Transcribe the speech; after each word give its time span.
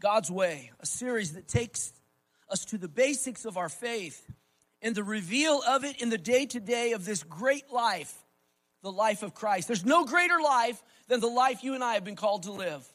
God's 0.00 0.30
Way, 0.30 0.70
a 0.80 0.86
series 0.86 1.32
that 1.34 1.48
takes 1.48 1.92
us 2.48 2.64
to 2.66 2.78
the 2.78 2.88
basics 2.88 3.44
of 3.44 3.56
our 3.56 3.68
faith 3.68 4.30
and 4.82 4.94
the 4.94 5.04
reveal 5.04 5.62
of 5.66 5.84
it 5.84 6.02
in 6.02 6.10
the 6.10 6.18
day 6.18 6.46
to 6.46 6.60
day 6.60 6.92
of 6.92 7.04
this 7.04 7.22
great 7.22 7.72
life, 7.72 8.14
the 8.82 8.92
life 8.92 9.22
of 9.22 9.34
Christ. 9.34 9.66
There's 9.66 9.84
no 9.84 10.04
greater 10.04 10.40
life 10.40 10.82
than 11.08 11.20
the 11.20 11.26
life 11.26 11.64
you 11.64 11.74
and 11.74 11.82
I 11.82 11.94
have 11.94 12.04
been 12.04 12.16
called 12.16 12.44
to 12.44 12.52
live. 12.52 12.86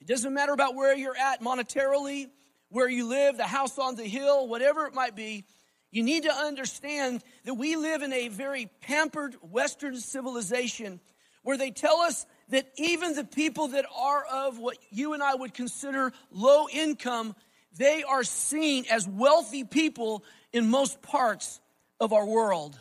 It 0.00 0.06
doesn't 0.06 0.34
matter 0.34 0.52
about 0.52 0.74
where 0.74 0.94
you're 0.94 1.16
at 1.16 1.40
monetarily, 1.40 2.28
where 2.68 2.88
you 2.88 3.08
live, 3.08 3.36
the 3.36 3.44
house 3.44 3.78
on 3.78 3.96
the 3.96 4.04
hill, 4.04 4.48
whatever 4.48 4.86
it 4.86 4.94
might 4.94 5.16
be. 5.16 5.44
You 5.90 6.02
need 6.02 6.24
to 6.24 6.32
understand 6.32 7.22
that 7.44 7.54
we 7.54 7.76
live 7.76 8.02
in 8.02 8.12
a 8.12 8.28
very 8.28 8.68
pampered 8.80 9.34
Western 9.40 9.96
civilization 9.96 11.00
where 11.42 11.56
they 11.56 11.70
tell 11.70 12.00
us 12.00 12.26
that 12.48 12.66
even 12.76 13.14
the 13.14 13.24
people 13.24 13.68
that 13.68 13.86
are 13.96 14.24
of 14.24 14.58
what 14.58 14.76
you 14.90 15.14
and 15.14 15.22
I 15.22 15.34
would 15.34 15.54
consider 15.54 16.12
low 16.30 16.66
income, 16.72 17.34
they 17.76 18.02
are 18.02 18.24
seen 18.24 18.84
as 18.90 19.08
wealthy 19.08 19.64
people 19.64 20.24
in 20.52 20.68
most 20.68 21.02
parts 21.02 21.60
of 22.00 22.12
our 22.12 22.26
world. 22.26 22.78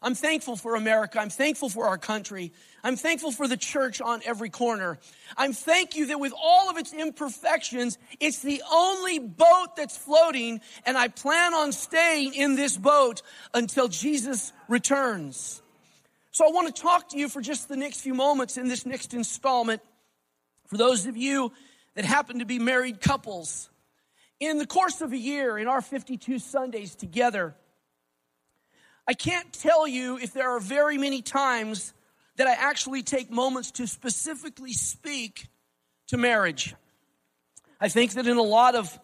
I'm 0.00 0.14
thankful 0.14 0.54
for 0.54 0.76
America. 0.76 1.18
I'm 1.18 1.30
thankful 1.30 1.68
for 1.68 1.88
our 1.88 1.98
country. 1.98 2.52
I'm 2.84 2.96
thankful 2.96 3.32
for 3.32 3.48
the 3.48 3.56
church 3.56 4.00
on 4.00 4.20
every 4.24 4.48
corner. 4.48 4.98
I'm 5.36 5.52
thank 5.52 5.96
you 5.96 6.06
that 6.06 6.20
with 6.20 6.32
all 6.40 6.70
of 6.70 6.76
its 6.76 6.92
imperfections, 6.92 7.98
it's 8.20 8.40
the 8.40 8.62
only 8.70 9.18
boat 9.18 9.74
that's 9.76 9.96
floating, 9.96 10.60
and 10.86 10.96
I 10.96 11.08
plan 11.08 11.52
on 11.54 11.72
staying 11.72 12.34
in 12.34 12.54
this 12.54 12.76
boat 12.76 13.22
until 13.52 13.88
Jesus 13.88 14.52
returns. 14.68 15.62
So 16.38 16.46
I 16.46 16.52
want 16.52 16.72
to 16.72 16.82
talk 16.82 17.08
to 17.08 17.18
you 17.18 17.28
for 17.28 17.40
just 17.40 17.68
the 17.68 17.76
next 17.76 18.00
few 18.00 18.14
moments 18.14 18.58
in 18.58 18.68
this 18.68 18.86
next 18.86 19.12
installment. 19.12 19.82
For 20.68 20.76
those 20.76 21.04
of 21.06 21.16
you 21.16 21.50
that 21.96 22.04
happen 22.04 22.38
to 22.38 22.44
be 22.44 22.60
married 22.60 23.00
couples, 23.00 23.68
in 24.38 24.58
the 24.58 24.64
course 24.64 25.00
of 25.00 25.12
a 25.12 25.16
year, 25.16 25.58
in 25.58 25.66
our 25.66 25.80
52 25.80 26.38
Sundays 26.38 26.94
together, 26.94 27.56
I 29.04 29.14
can't 29.14 29.52
tell 29.52 29.88
you 29.88 30.16
if 30.16 30.32
there 30.32 30.54
are 30.54 30.60
very 30.60 30.96
many 30.96 31.22
times 31.22 31.92
that 32.36 32.46
I 32.46 32.52
actually 32.52 33.02
take 33.02 33.32
moments 33.32 33.72
to 33.72 33.88
specifically 33.88 34.74
speak 34.74 35.48
to 36.06 36.16
marriage. 36.16 36.72
I 37.80 37.88
think 37.88 38.12
that 38.12 38.28
in 38.28 38.36
a 38.36 38.42
lot 38.42 38.76
of 38.76 38.96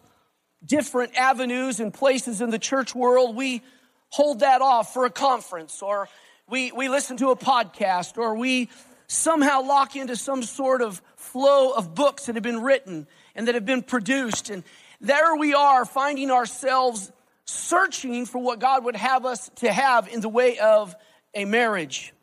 different 0.65 1.17
avenues 1.17 1.81
and 1.81 1.93
places 1.93 2.39
in 2.39 2.49
the 2.49 2.59
church 2.59 2.95
world, 2.95 3.35
we 3.35 3.61
hold 4.07 4.39
that 4.39 4.61
off 4.61 4.93
for 4.93 5.03
a 5.03 5.11
conference 5.11 5.81
or 5.81 6.07
we, 6.47 6.71
we 6.71 6.89
listen 6.89 7.17
to 7.17 7.29
a 7.29 7.35
podcast 7.35 8.17
or 8.17 8.35
we 8.35 8.69
somehow 9.07 9.63
lock 9.63 9.95
into 9.95 10.15
some 10.15 10.43
sort 10.43 10.81
of 10.81 11.01
flow 11.15 11.71
of 11.71 11.95
books 11.95 12.27
that 12.27 12.35
have 12.35 12.43
been 12.43 12.61
written 12.61 13.07
and 13.35 13.47
that 13.47 13.55
have 13.55 13.65
been 13.65 13.81
produced. 13.81 14.49
And 14.49 14.63
there 15.01 15.35
we 15.35 15.53
are 15.53 15.85
finding 15.85 16.29
ourselves 16.29 17.11
searching 17.45 18.25
for 18.25 18.39
what 18.39 18.59
God 18.59 18.85
would 18.85 18.95
have 18.95 19.25
us 19.25 19.49
to 19.55 19.71
have 19.71 20.07
in 20.07 20.21
the 20.21 20.29
way 20.29 20.57
of 20.59 20.95
a 21.33 21.45
marriage. 21.45 22.13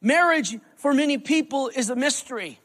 Marriage, 0.00 0.56
for 0.76 0.92
many 0.94 1.18
people, 1.18 1.70
is 1.74 1.90
a 1.90 1.96
mystery. 1.96 2.60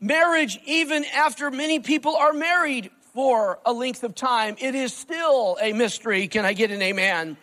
Marriage, 0.00 0.58
even 0.66 1.04
after 1.14 1.50
many 1.50 1.78
people 1.78 2.16
are 2.16 2.32
married 2.32 2.90
for 3.14 3.60
a 3.64 3.72
length 3.72 4.02
of 4.02 4.14
time, 4.14 4.56
it 4.58 4.74
is 4.74 4.92
still 4.92 5.58
a 5.60 5.72
mystery. 5.72 6.26
Can 6.26 6.44
I 6.44 6.54
get 6.54 6.70
an 6.70 6.82
amen? 6.82 7.36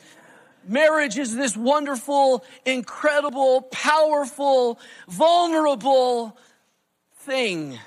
Marriage 0.67 1.17
is 1.17 1.35
this 1.35 1.55
wonderful, 1.55 2.43
incredible, 2.65 3.61
powerful, 3.61 4.79
vulnerable 5.07 6.37
thing 7.21 7.77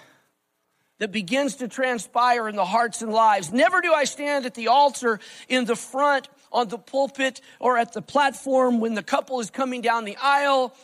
that 0.98 1.10
begins 1.10 1.56
to 1.56 1.68
transpire 1.68 2.48
in 2.48 2.54
the 2.54 2.64
hearts 2.64 3.02
and 3.02 3.12
lives. 3.12 3.52
Never 3.52 3.80
do 3.80 3.92
I 3.92 4.04
stand 4.04 4.46
at 4.46 4.54
the 4.54 4.68
altar 4.68 5.18
in 5.48 5.64
the 5.64 5.74
front, 5.74 6.28
on 6.52 6.68
the 6.68 6.78
pulpit, 6.78 7.40
or 7.58 7.76
at 7.76 7.92
the 7.92 8.02
platform 8.02 8.78
when 8.78 8.94
the 8.94 9.02
couple 9.02 9.40
is 9.40 9.50
coming 9.50 9.80
down 9.80 10.04
the 10.04 10.16
aisle. 10.22 10.74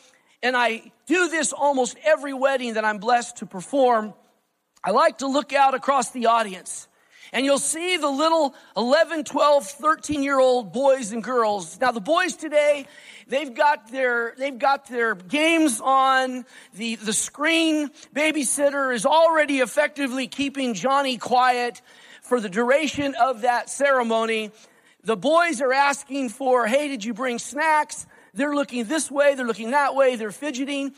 And 0.42 0.56
I 0.56 0.90
do 1.06 1.28
this 1.28 1.52
almost 1.52 1.96
every 2.04 2.34
wedding 2.34 2.74
that 2.74 2.84
I'm 2.84 2.98
blessed 2.98 3.38
to 3.38 3.46
perform. 3.46 4.12
I 4.82 4.90
like 4.90 5.18
to 5.18 5.26
look 5.26 5.52
out 5.52 5.74
across 5.74 6.10
the 6.10 6.26
audience 6.26 6.88
and 7.32 7.44
you'll 7.44 7.58
see 7.58 7.96
the 7.96 8.08
little 8.08 8.54
11, 8.76 9.24
12, 9.24 9.66
13 9.66 10.22
year 10.22 10.38
old 10.38 10.72
boys 10.72 11.12
and 11.12 11.22
girls. 11.22 11.78
Now 11.80 11.92
the 11.92 12.00
boys 12.00 12.36
today, 12.36 12.86
they've 13.26 13.52
got 13.52 13.90
their, 13.90 14.34
they've 14.38 14.58
got 14.58 14.86
their 14.86 15.14
games 15.14 15.80
on 15.80 16.44
the, 16.74 16.96
the 16.96 17.12
screen. 17.12 17.90
Babysitter 18.14 18.94
is 18.94 19.06
already 19.06 19.58
effectively 19.58 20.28
keeping 20.28 20.74
Johnny 20.74 21.18
quiet 21.18 21.82
for 22.22 22.40
the 22.40 22.48
duration 22.48 23.14
of 23.14 23.42
that 23.42 23.70
ceremony. 23.70 24.50
The 25.04 25.16
boys 25.16 25.60
are 25.60 25.72
asking 25.72 26.30
for, 26.30 26.66
hey, 26.66 26.88
did 26.88 27.04
you 27.04 27.14
bring 27.14 27.38
snacks? 27.38 28.06
They're 28.34 28.54
looking 28.54 28.84
this 28.84 29.10
way, 29.10 29.34
they're 29.34 29.46
looking 29.46 29.70
that 29.70 29.94
way, 29.94 30.16
they're 30.16 30.30
fidgeting. 30.30 30.92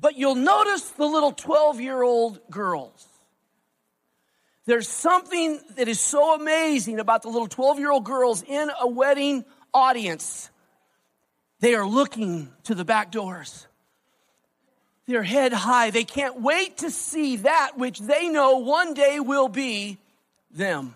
But 0.00 0.16
you'll 0.16 0.34
notice 0.34 0.88
the 0.90 1.04
little 1.04 1.32
12 1.32 1.80
year 1.80 2.02
old 2.02 2.40
girls. 2.50 3.09
There's 4.66 4.88
something 4.88 5.60
that 5.76 5.88
is 5.88 6.00
so 6.00 6.34
amazing 6.34 7.00
about 7.00 7.22
the 7.22 7.28
little 7.28 7.48
12 7.48 7.78
year 7.78 7.90
old 7.90 8.04
girls 8.04 8.42
in 8.42 8.70
a 8.80 8.86
wedding 8.86 9.44
audience. 9.72 10.50
They 11.60 11.74
are 11.74 11.86
looking 11.86 12.50
to 12.64 12.74
the 12.74 12.84
back 12.84 13.10
doors. 13.10 13.66
They're 15.06 15.22
head 15.22 15.52
high. 15.52 15.90
They 15.90 16.04
can't 16.04 16.40
wait 16.40 16.78
to 16.78 16.90
see 16.90 17.36
that 17.38 17.72
which 17.76 17.98
they 17.98 18.28
know 18.28 18.58
one 18.58 18.94
day 18.94 19.18
will 19.18 19.48
be 19.48 19.98
them. 20.50 20.94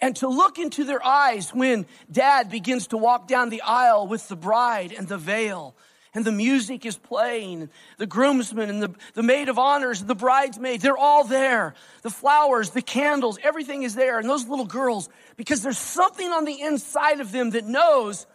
And 0.00 0.16
to 0.16 0.28
look 0.28 0.58
into 0.58 0.84
their 0.84 1.04
eyes 1.04 1.54
when 1.54 1.86
dad 2.10 2.50
begins 2.50 2.88
to 2.88 2.96
walk 2.96 3.28
down 3.28 3.48
the 3.48 3.62
aisle 3.62 4.06
with 4.06 4.28
the 4.28 4.36
bride 4.36 4.92
and 4.92 5.08
the 5.08 5.18
veil 5.18 5.74
and 6.16 6.24
the 6.24 6.32
music 6.32 6.86
is 6.86 6.96
playing. 6.96 7.68
The 7.98 8.06
groomsmen 8.06 8.70
and 8.70 8.82
the, 8.82 8.94
the 9.12 9.22
maid 9.22 9.50
of 9.50 9.58
honors, 9.58 10.02
the 10.02 10.14
bridesmaid, 10.14 10.80
they're 10.80 10.96
all 10.96 11.24
there. 11.24 11.74
The 12.00 12.10
flowers, 12.10 12.70
the 12.70 12.80
candles, 12.80 13.38
everything 13.42 13.82
is 13.82 13.94
there. 13.94 14.18
And 14.18 14.26
those 14.26 14.48
little 14.48 14.64
girls, 14.64 15.10
because 15.36 15.62
there's 15.62 15.76
something 15.76 16.32
on 16.32 16.46
the 16.46 16.58
inside 16.58 17.20
of 17.20 17.32
them 17.32 17.50
that 17.50 17.66
knows 17.66 18.26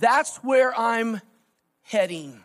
that's 0.00 0.38
where 0.38 0.76
I'm 0.76 1.20
heading. 1.82 2.42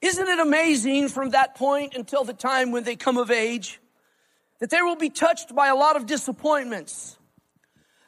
Isn't 0.00 0.28
it 0.28 0.38
amazing 0.38 1.08
from 1.08 1.30
that 1.30 1.56
point 1.56 1.96
until 1.96 2.22
the 2.22 2.34
time 2.34 2.70
when 2.70 2.84
they 2.84 2.94
come 2.94 3.18
of 3.18 3.32
age 3.32 3.80
that 4.60 4.70
they 4.70 4.82
will 4.82 4.94
be 4.94 5.10
touched 5.10 5.52
by 5.52 5.66
a 5.66 5.74
lot 5.74 5.96
of 5.96 6.06
disappointments? 6.06 7.18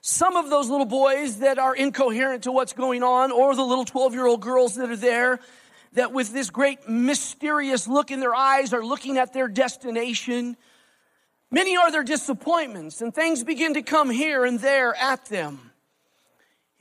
Some 0.07 0.37
of 0.37 0.51
those 0.51 0.69
little 0.69 0.85
boys 0.85 1.39
that 1.39 1.59
are 1.59 1.75
incoherent 1.75 2.43
to 2.43 2.53
what's 2.53 2.75
going 2.75 3.03
on, 3.03 3.33
or 3.33 3.57
the 3.57 3.65
little 3.65 3.87
12 3.87 4.13
year 4.13 4.27
old 4.27 4.43
girls 4.43 4.75
that 4.75 4.91
are 4.91 4.97
there, 4.97 5.41
that 5.95 6.13
with 6.13 6.31
this 6.31 6.51
great 6.51 6.87
mysterious 6.87 7.89
look 7.89 8.11
in 8.11 8.21
their 8.21 8.35
eyes 8.35 8.75
are 8.75 8.85
looking 8.85 9.17
at 9.17 9.33
their 9.33 9.49
destination. 9.49 10.59
Many 11.51 11.79
are 11.79 11.91
their 11.91 12.03
disappointments, 12.03 13.01
and 13.01 13.15
things 13.15 13.45
begin 13.45 13.75
to 13.75 13.83
come 13.83 14.11
here 14.11 14.45
and 14.45 14.61
there 14.61 14.95
at 14.95 15.25
them. 15.31 15.71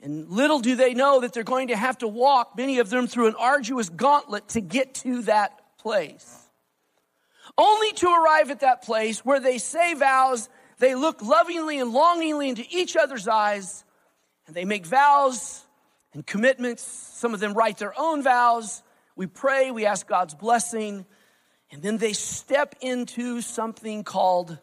And 0.02 0.28
little 0.28 0.60
do 0.60 0.76
they 0.76 0.92
know 0.92 1.22
that 1.22 1.32
they're 1.32 1.44
going 1.44 1.68
to 1.68 1.76
have 1.76 1.96
to 1.98 2.08
walk, 2.08 2.58
many 2.58 2.78
of 2.78 2.90
them, 2.90 3.06
through 3.06 3.28
an 3.28 3.36
arduous 3.38 3.88
gauntlet 3.88 4.48
to 4.48 4.60
get 4.60 4.96
to 4.96 5.22
that 5.22 5.78
place. 5.78 6.46
Only 7.56 7.92
to 7.92 8.06
arrive 8.06 8.50
at 8.50 8.60
that 8.60 8.82
place 8.82 9.24
where 9.24 9.40
they 9.40 9.56
say 9.56 9.94
vows 9.94 10.50
they 10.84 10.94
look 10.94 11.22
lovingly 11.22 11.80
and 11.80 11.92
longingly 11.92 12.50
into 12.50 12.64
each 12.70 12.94
other's 12.94 13.26
eyes, 13.26 13.84
and 14.46 14.54
they 14.54 14.66
make 14.66 14.84
vows 14.84 15.64
and 16.12 16.26
commitments. 16.26 16.82
Some 16.82 17.32
of 17.32 17.40
them 17.40 17.54
write 17.54 17.78
their 17.78 17.98
own 17.98 18.22
vows. 18.22 18.82
We 19.16 19.26
pray, 19.26 19.70
we 19.70 19.86
ask 19.86 20.06
God's 20.06 20.34
blessing, 20.34 21.06
and 21.70 21.82
then 21.82 21.96
they 21.96 22.12
step 22.12 22.74
into 22.82 23.40
something 23.40 24.04
called 24.04 24.58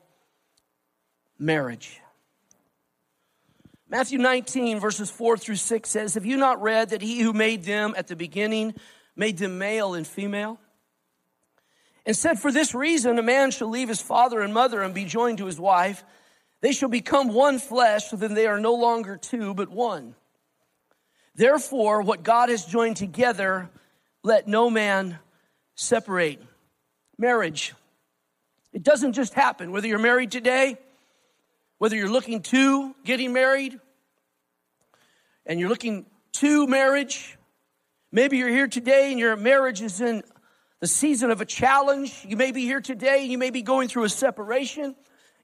marriage. 1.39 1.99
Matthew 3.89 4.19
19, 4.19 4.79
verses 4.79 5.09
4 5.09 5.37
through 5.37 5.55
6 5.55 5.89
says, 5.89 6.13
Have 6.13 6.25
you 6.25 6.37
not 6.37 6.61
read 6.61 6.91
that 6.91 7.01
he 7.01 7.21
who 7.21 7.33
made 7.33 7.63
them 7.63 7.95
at 7.97 8.07
the 8.07 8.15
beginning 8.15 8.75
made 9.15 9.39
them 9.39 9.57
male 9.57 9.95
and 9.95 10.05
female? 10.05 10.59
And 12.05 12.15
said, 12.15 12.39
For 12.39 12.51
this 12.51 12.73
reason, 12.73 13.19
a 13.19 13.23
man 13.23 13.51
shall 13.51 13.69
leave 13.69 13.89
his 13.89 14.01
father 14.01 14.41
and 14.41 14.53
mother 14.53 14.81
and 14.81 14.93
be 14.93 15.05
joined 15.05 15.37
to 15.39 15.45
his 15.45 15.59
wife. 15.59 16.03
They 16.61 16.73
shall 16.73 16.89
become 16.89 17.29
one 17.29 17.59
flesh, 17.59 18.09
so 18.09 18.15
then 18.15 18.33
they 18.33 18.47
are 18.47 18.59
no 18.59 18.73
longer 18.73 19.17
two, 19.17 19.53
but 19.53 19.69
one. 19.69 20.15
Therefore, 21.35 22.01
what 22.01 22.23
God 22.23 22.49
has 22.49 22.65
joined 22.65 22.97
together, 22.97 23.69
let 24.23 24.47
no 24.47 24.69
man 24.69 25.17
separate. 25.75 26.41
Marriage. 27.17 27.73
It 28.73 28.83
doesn't 28.83 29.13
just 29.13 29.33
happen, 29.33 29.71
whether 29.71 29.87
you're 29.87 29.99
married 29.99 30.31
today, 30.31 30.77
whether 31.77 31.95
you're 31.95 32.09
looking 32.09 32.41
to 32.43 32.95
getting 33.03 33.33
married, 33.33 33.79
and 35.45 35.59
you're 35.59 35.69
looking 35.69 36.05
to 36.33 36.67
marriage. 36.67 37.37
Maybe 38.11 38.37
you're 38.37 38.49
here 38.49 38.67
today 38.67 39.11
and 39.11 39.19
your 39.19 39.35
marriage 39.35 39.81
is 39.81 40.01
in 40.01 40.23
the 40.81 40.87
season 40.87 41.29
of 41.29 41.39
a 41.41 41.45
challenge. 41.45 42.25
You 42.27 42.35
may 42.35 42.51
be 42.51 42.63
here 42.63 42.81
today 42.81 43.25
you 43.25 43.37
may 43.37 43.51
be 43.51 43.61
going 43.61 43.87
through 43.87 44.03
a 44.03 44.09
separation. 44.09 44.95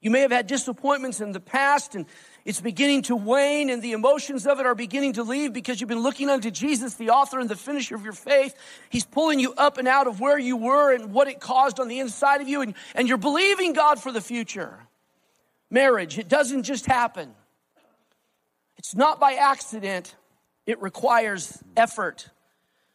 You 0.02 0.12
may 0.12 0.22
have 0.22 0.32
had 0.32 0.48
disappointments 0.48 1.22
in 1.22 1.32
the 1.32 1.40
past 1.40 1.96
and 1.96 2.06
it's 2.44 2.62
beginning 2.62 3.04
to 3.04 3.16
wane 3.16 3.70
and 3.70 3.82
the 3.82 3.94
emotions 3.94 4.48
of 4.48 4.60
it 4.60 4.66
are 4.66 4.76
beginning 4.76 5.14
to 5.14 5.24
leave 5.24 5.54
because 5.54 5.80
you've 5.80 5.90
been 5.90 6.04
looking 6.04 6.30
unto 6.30 6.50
Jesus, 6.50 6.96
the 6.96 7.12
author 7.12 7.40
and 7.40 7.50
the 7.50 7.56
finisher 7.56 7.96
of 7.96 8.04
your 8.04 8.14
faith. 8.14 8.56
He's 8.90 9.06
pulling 9.06 9.40
you 9.40 9.54
up 9.54 9.78
and 9.78 9.88
out 9.88 10.08
of 10.08 10.20
where 10.20 10.40
you 10.40 10.58
were 10.58 10.94
and 10.94 11.14
what 11.14 11.28
it 11.28 11.40
caused 11.40 11.80
on 11.80 11.88
the 11.88 12.00
inside 12.00 12.42
of 12.42 12.48
you, 12.48 12.62
and, 12.62 12.74
and 12.96 13.08
you're 13.08 13.18
believing 13.18 13.74
God 13.74 14.00
for 14.00 14.12
the 14.12 14.22
future. 14.22 14.78
Marriage, 15.70 16.18
it 16.18 16.30
doesn't 16.30 16.64
just 16.64 16.86
happen. 16.86 17.34
It's 18.78 18.96
not 18.96 19.20
by 19.20 19.34
accident, 19.34 20.16
it 20.66 20.82
requires 20.82 21.62
effort. 21.76 22.30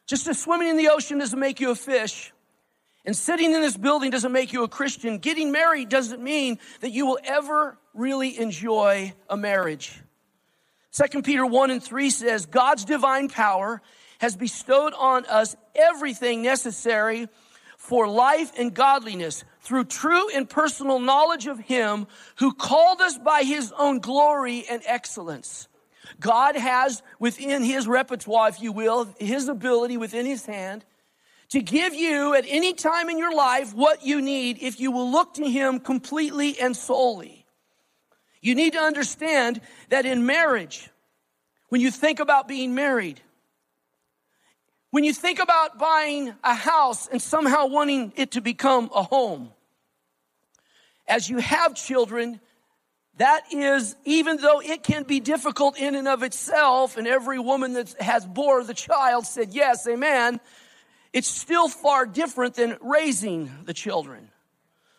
Just 0.05 0.27
as 0.27 0.39
swimming 0.39 0.67
in 0.67 0.77
the 0.77 0.89
ocean 0.89 1.17
doesn't 1.17 1.39
make 1.39 1.59
you 1.59 1.71
a 1.71 1.75
fish, 1.75 2.33
and 3.05 3.15
sitting 3.15 3.53
in 3.53 3.61
this 3.61 3.77
building 3.77 4.11
doesn't 4.11 4.31
make 4.31 4.53
you 4.53 4.63
a 4.63 4.67
Christian, 4.67 5.17
getting 5.17 5.51
married 5.51 5.89
doesn't 5.89 6.21
mean 6.21 6.59
that 6.81 6.91
you 6.91 7.05
will 7.05 7.19
ever 7.23 7.77
really 7.93 8.37
enjoy 8.37 9.13
a 9.29 9.37
marriage. 9.37 10.01
2 10.93 11.21
Peter 11.21 11.45
1 11.45 11.71
and 11.71 11.83
3 11.83 12.09
says, 12.09 12.45
God's 12.45 12.85
divine 12.85 13.27
power 13.27 13.81
has 14.19 14.35
bestowed 14.35 14.93
on 14.93 15.25
us 15.25 15.55
everything 15.75 16.43
necessary 16.43 17.27
for 17.77 18.07
life 18.07 18.51
and 18.57 18.73
godliness 18.73 19.43
through 19.59 19.83
true 19.85 20.29
and 20.29 20.49
personal 20.49 20.99
knowledge 20.99 21.47
of 21.47 21.59
Him 21.59 22.07
who 22.37 22.53
called 22.53 23.01
us 23.01 23.17
by 23.17 23.43
His 23.43 23.73
own 23.77 23.99
glory 23.99 24.65
and 24.69 24.81
excellence. 24.85 25.67
God 26.19 26.55
has 26.55 27.01
within 27.19 27.63
His 27.63 27.87
repertoire, 27.87 28.49
if 28.49 28.61
you 28.61 28.71
will, 28.71 29.13
His 29.19 29.47
ability 29.47 29.97
within 29.97 30.25
His 30.25 30.45
hand 30.45 30.85
to 31.49 31.61
give 31.61 31.93
you 31.93 32.33
at 32.33 32.45
any 32.47 32.73
time 32.73 33.09
in 33.09 33.17
your 33.17 33.33
life 33.33 33.73
what 33.73 34.03
you 34.03 34.21
need 34.21 34.57
if 34.61 34.79
you 34.79 34.91
will 34.91 35.11
look 35.11 35.35
to 35.35 35.47
Him 35.47 35.79
completely 35.79 36.59
and 36.59 36.75
solely. 36.75 37.45
You 38.41 38.55
need 38.55 38.73
to 38.73 38.79
understand 38.79 39.61
that 39.89 40.05
in 40.05 40.25
marriage, 40.25 40.89
when 41.69 41.79
you 41.79 41.91
think 41.91 42.19
about 42.19 42.47
being 42.47 42.75
married, 42.75 43.21
when 44.91 45.03
you 45.03 45.13
think 45.13 45.39
about 45.39 45.79
buying 45.79 46.33
a 46.43 46.53
house 46.53 47.07
and 47.07 47.21
somehow 47.21 47.67
wanting 47.67 48.13
it 48.15 48.31
to 48.31 48.41
become 48.41 48.89
a 48.93 49.01
home, 49.01 49.51
as 51.07 51.29
you 51.29 51.37
have 51.37 51.75
children, 51.75 52.39
that 53.17 53.43
is, 53.51 53.95
even 54.05 54.37
though 54.37 54.59
it 54.59 54.83
can 54.83 55.03
be 55.03 55.19
difficult 55.19 55.77
in 55.77 55.93
and 55.95 56.07
of 56.07 56.23
itself, 56.23 56.97
and 56.97 57.07
every 57.07 57.39
woman 57.39 57.73
that 57.73 57.93
has 58.01 58.25
bore 58.25 58.63
the 58.63 58.73
child 58.73 59.27
said 59.27 59.53
yes, 59.53 59.87
amen, 59.87 60.39
it's 61.11 61.27
still 61.27 61.69
far 61.69 62.07
different 62.07 62.55
than 62.55 62.77
raising 62.81 63.51
the 63.65 63.73
children. 63.73 64.29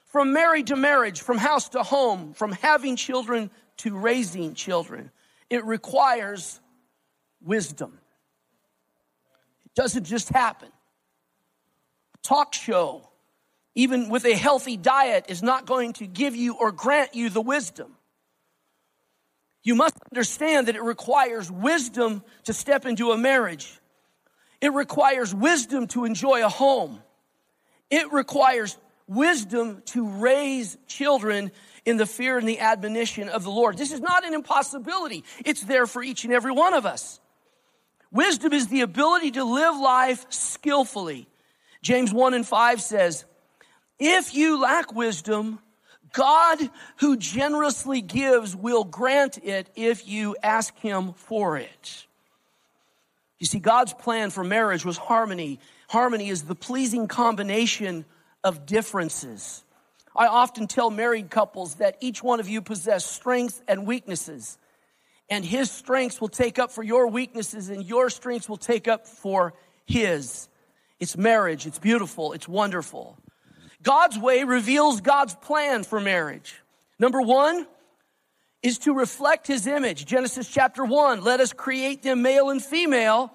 From 0.06 0.32
married 0.32 0.68
to 0.68 0.76
marriage, 0.76 1.22
from 1.22 1.38
house 1.38 1.70
to 1.70 1.82
home, 1.82 2.34
from 2.34 2.52
having 2.52 2.94
children 2.94 3.50
to 3.78 3.96
raising 3.96 4.54
children, 4.54 5.10
it 5.50 5.64
requires 5.64 6.60
wisdom. 7.42 7.98
It 9.64 9.74
doesn't 9.74 10.04
just 10.04 10.28
happen. 10.28 10.68
A 12.14 12.18
talk 12.22 12.54
show, 12.54 13.08
even 13.74 14.08
with 14.08 14.24
a 14.24 14.34
healthy 14.34 14.76
diet, 14.76 15.24
is 15.28 15.42
not 15.42 15.66
going 15.66 15.94
to 15.94 16.06
give 16.06 16.36
you 16.36 16.54
or 16.54 16.70
grant 16.70 17.16
you 17.16 17.28
the 17.28 17.40
wisdom. 17.40 17.93
You 19.64 19.74
must 19.74 19.96
understand 20.12 20.68
that 20.68 20.76
it 20.76 20.82
requires 20.82 21.50
wisdom 21.50 22.22
to 22.44 22.52
step 22.52 22.84
into 22.84 23.10
a 23.10 23.18
marriage. 23.18 23.80
It 24.60 24.72
requires 24.72 25.34
wisdom 25.34 25.88
to 25.88 26.04
enjoy 26.04 26.44
a 26.44 26.48
home. 26.48 27.00
It 27.90 28.12
requires 28.12 28.76
wisdom 29.06 29.82
to 29.86 30.06
raise 30.06 30.76
children 30.86 31.50
in 31.84 31.96
the 31.96 32.06
fear 32.06 32.38
and 32.38 32.48
the 32.48 32.60
admonition 32.60 33.28
of 33.28 33.42
the 33.42 33.50
Lord. 33.50 33.76
This 33.76 33.92
is 33.92 34.00
not 34.00 34.24
an 34.24 34.34
impossibility. 34.34 35.24
It's 35.44 35.62
there 35.62 35.86
for 35.86 36.02
each 36.02 36.24
and 36.24 36.32
every 36.32 36.52
one 36.52 36.74
of 36.74 36.86
us. 36.86 37.18
Wisdom 38.10 38.52
is 38.52 38.68
the 38.68 38.82
ability 38.82 39.32
to 39.32 39.44
live 39.44 39.76
life 39.76 40.26
skillfully. 40.28 41.26
James 41.82 42.12
1 42.12 42.34
and 42.34 42.46
5 42.46 42.80
says, 42.80 43.24
if 43.98 44.34
you 44.34 44.60
lack 44.60 44.94
wisdom, 44.94 45.58
God 46.14 46.70
who 46.98 47.16
generously 47.16 48.00
gives 48.00 48.56
will 48.56 48.84
grant 48.84 49.36
it 49.42 49.68
if 49.74 50.08
you 50.08 50.36
ask 50.42 50.74
him 50.78 51.12
for 51.12 51.58
it. 51.58 52.06
You 53.38 53.46
see, 53.46 53.58
God's 53.58 53.92
plan 53.92 54.30
for 54.30 54.44
marriage 54.44 54.84
was 54.84 54.96
harmony. 54.96 55.58
Harmony 55.88 56.28
is 56.28 56.44
the 56.44 56.54
pleasing 56.54 57.08
combination 57.08 58.06
of 58.42 58.64
differences. 58.64 59.64
I 60.16 60.28
often 60.28 60.68
tell 60.68 60.88
married 60.90 61.30
couples 61.30 61.74
that 61.76 61.96
each 62.00 62.22
one 62.22 62.38
of 62.38 62.48
you 62.48 62.62
possess 62.62 63.04
strengths 63.04 63.60
and 63.66 63.84
weaknesses. 63.84 64.56
And 65.28 65.44
his 65.44 65.70
strengths 65.70 66.20
will 66.20 66.28
take 66.28 66.60
up 66.60 66.70
for 66.70 66.82
your 66.82 67.08
weaknesses, 67.08 67.70
and 67.70 67.84
your 67.84 68.08
strengths 68.08 68.48
will 68.48 68.56
take 68.56 68.86
up 68.86 69.06
for 69.08 69.54
his. 69.84 70.48
It's 71.00 71.16
marriage, 71.16 71.66
it's 71.66 71.78
beautiful, 71.78 72.34
it's 72.34 72.46
wonderful. 72.46 73.18
God's 73.84 74.18
way 74.18 74.42
reveals 74.42 75.00
God's 75.00 75.34
plan 75.36 75.84
for 75.84 76.00
marriage. 76.00 76.60
Number 76.98 77.22
one 77.22 77.66
is 78.62 78.78
to 78.78 78.94
reflect 78.94 79.46
his 79.46 79.66
image. 79.66 80.06
Genesis 80.06 80.48
chapter 80.48 80.84
one, 80.84 81.22
let 81.22 81.38
us 81.38 81.52
create 81.52 82.02
them 82.02 82.22
male 82.22 82.50
and 82.50 82.64
female, 82.64 83.30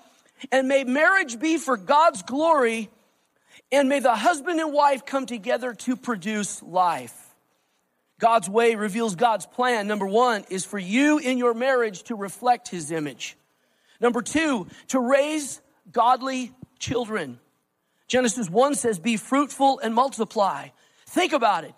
and 0.52 0.68
may 0.68 0.84
marriage 0.84 1.40
be 1.40 1.58
for 1.58 1.78
God's 1.78 2.24
glory 2.24 2.90
and 3.72 3.88
may 3.88 4.00
the 4.00 4.16
husband 4.16 4.60
and 4.60 4.74
wife 4.74 5.06
come 5.06 5.26
together 5.26 5.74
to 5.74 5.96
produce 5.96 6.64
life. 6.64 7.16
God's 8.20 8.50
way 8.50 8.76
reveals 8.76 9.16
God's 9.16 9.46
plan. 9.46 9.88
Number 9.88 10.08
one 10.08 10.44
is 10.50 10.66
for 10.66 10.80
you 10.80 11.20
in 11.20 11.38
your 11.38 11.54
marriage 11.54 12.04
to 12.04 12.16
reflect 12.16 12.68
his 12.68 12.92
image. 12.92 13.38
Number 14.02 14.22
two, 14.22 14.68
to 14.88 15.00
raise 15.00 15.62
godly 15.92 16.52
children. 16.80 17.40
Genesis 18.10 18.50
1 18.50 18.76
says, 18.76 19.00
Be 19.00 19.16
fruitful 19.16 19.80
and 19.80 19.94
multiply. 19.96 20.70
Think 21.06 21.32
about 21.32 21.64
it. 21.64 21.74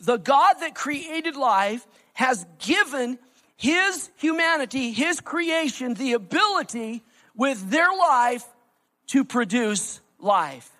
The 0.00 0.16
God 0.16 0.54
that 0.60 0.74
created 0.74 1.36
life 1.36 1.86
has 2.14 2.44
given 2.58 3.18
his 3.56 4.10
humanity, 4.16 4.90
his 4.90 5.20
creation, 5.20 5.94
the 5.94 6.14
ability 6.14 7.04
with 7.36 7.70
their 7.70 7.90
life 7.92 8.44
to 9.08 9.24
produce 9.24 10.00
life. 10.18 10.70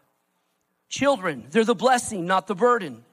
Children, 0.89 1.47
they're 1.51 1.65
the 1.65 1.75
blessing, 1.75 2.27
not 2.27 2.47
the 2.47 2.55
burden. 2.55 3.05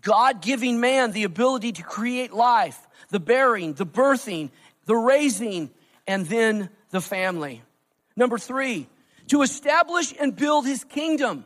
God 0.00 0.40
giving 0.40 0.80
man 0.80 1.12
the 1.12 1.24
ability 1.24 1.72
to 1.72 1.82
create 1.82 2.32
life, 2.32 2.78
the 3.10 3.20
bearing, 3.20 3.74
the 3.74 3.86
birthing, 3.86 4.50
the 4.86 4.96
raising, 4.96 5.70
and 6.06 6.26
then 6.26 6.70
the 6.90 7.00
family. 7.00 7.62
Number 8.16 8.38
three, 8.38 8.88
to 9.28 9.42
establish 9.42 10.14
and 10.18 10.34
build 10.34 10.66
his 10.66 10.84
kingdom. 10.84 11.44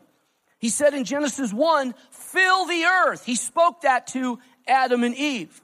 He 0.58 0.68
said 0.68 0.94
in 0.94 1.04
Genesis 1.04 1.52
1, 1.52 1.94
fill 2.10 2.66
the 2.66 2.84
earth. 2.84 3.24
He 3.24 3.34
spoke 3.34 3.82
that 3.82 4.08
to 4.08 4.38
Adam 4.66 5.02
and 5.04 5.14
Eve. 5.14 5.60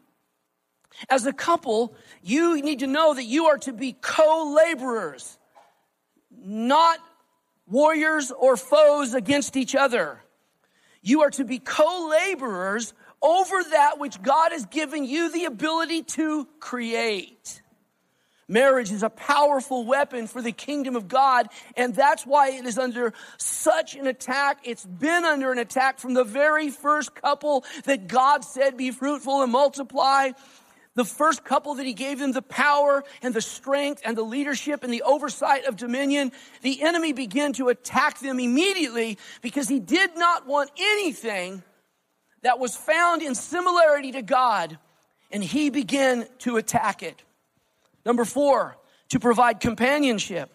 As 1.11 1.26
a 1.26 1.32
couple, 1.32 1.94
you 2.23 2.61
need 2.62 2.78
to 2.78 2.87
know 2.87 3.12
that 3.12 3.25
you 3.25 3.46
are 3.46 3.58
to 3.58 3.73
be 3.73 3.92
co-laborers, 3.92 5.38
not 6.30 6.99
warriors 7.66 8.30
or 8.30 8.56
foes 8.56 9.12
against 9.12 9.56
each 9.56 9.75
other. 9.75 10.23
You 11.02 11.23
are 11.23 11.30
to 11.32 11.44
be 11.44 11.58
co-laborers 11.58 12.94
over 13.20 13.62
that 13.73 13.99
which 13.99 14.23
God 14.23 14.52
has 14.52 14.64
given 14.66 15.04
you 15.04 15.30
the 15.30 15.44
ability 15.44 16.02
to 16.02 16.49
create. 16.61 17.62
Marriage 18.48 18.92
is 18.92 19.02
a 19.02 19.10
powerful 19.10 19.84
weapon 19.84 20.26
for 20.28 20.40
the 20.40 20.52
kingdom 20.52 20.94
of 20.94 21.08
God, 21.08 21.48
and 21.76 21.94
that's 21.94 22.24
why 22.24 22.50
it 22.50 22.64
is 22.64 22.78
under 22.78 23.12
such 23.38 23.96
an 23.96 24.06
attack. 24.06 24.60
It's 24.62 24.84
been 24.84 25.24
under 25.24 25.50
an 25.50 25.58
attack 25.58 25.98
from 25.98 26.14
the 26.14 26.24
very 26.24 26.70
first 26.70 27.14
couple 27.14 27.64
that 27.84 28.06
God 28.06 28.44
said, 28.44 28.76
be 28.76 28.92
fruitful 28.92 29.42
and 29.42 29.50
multiply 29.50 30.30
the 30.96 31.04
first 31.04 31.44
couple 31.44 31.74
that 31.74 31.86
he 31.86 31.92
gave 31.92 32.18
them 32.18 32.32
the 32.32 32.42
power 32.42 33.04
and 33.20 33.34
the 33.34 33.42
strength 33.42 34.00
and 34.04 34.16
the 34.16 34.22
leadership 34.22 34.82
and 34.82 34.92
the 34.92 35.02
oversight 35.02 35.66
of 35.66 35.76
dominion, 35.76 36.32
the 36.62 36.82
enemy 36.82 37.12
began 37.12 37.52
to 37.52 37.68
attack 37.68 38.18
them 38.20 38.40
immediately 38.40 39.18
because 39.42 39.68
he 39.68 39.78
did 39.78 40.16
not 40.16 40.46
want 40.46 40.70
anything 40.78 41.62
that 42.42 42.58
was 42.58 42.76
found 42.76 43.20
in 43.20 43.34
similarity 43.34 44.12
to 44.12 44.22
God, 44.22 44.78
and 45.30 45.44
he 45.44 45.68
began 45.68 46.26
to 46.38 46.56
attack 46.56 47.02
it. 47.02 47.22
Number 48.06 48.25
four, 48.25 48.78
to 49.08 49.18
provide 49.18 49.58
companionship. 49.58 50.48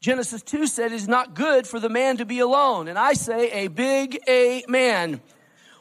Genesis 0.00 0.40
2 0.44 0.68
said 0.68 0.92
it 0.92 0.94
is 0.94 1.08
not 1.08 1.34
good 1.34 1.66
for 1.66 1.80
the 1.80 1.88
man 1.88 2.18
to 2.18 2.24
be 2.24 2.38
alone. 2.38 2.86
And 2.86 2.96
I 2.96 3.14
say 3.14 3.50
a 3.64 3.66
big 3.66 4.20
amen. 4.28 5.20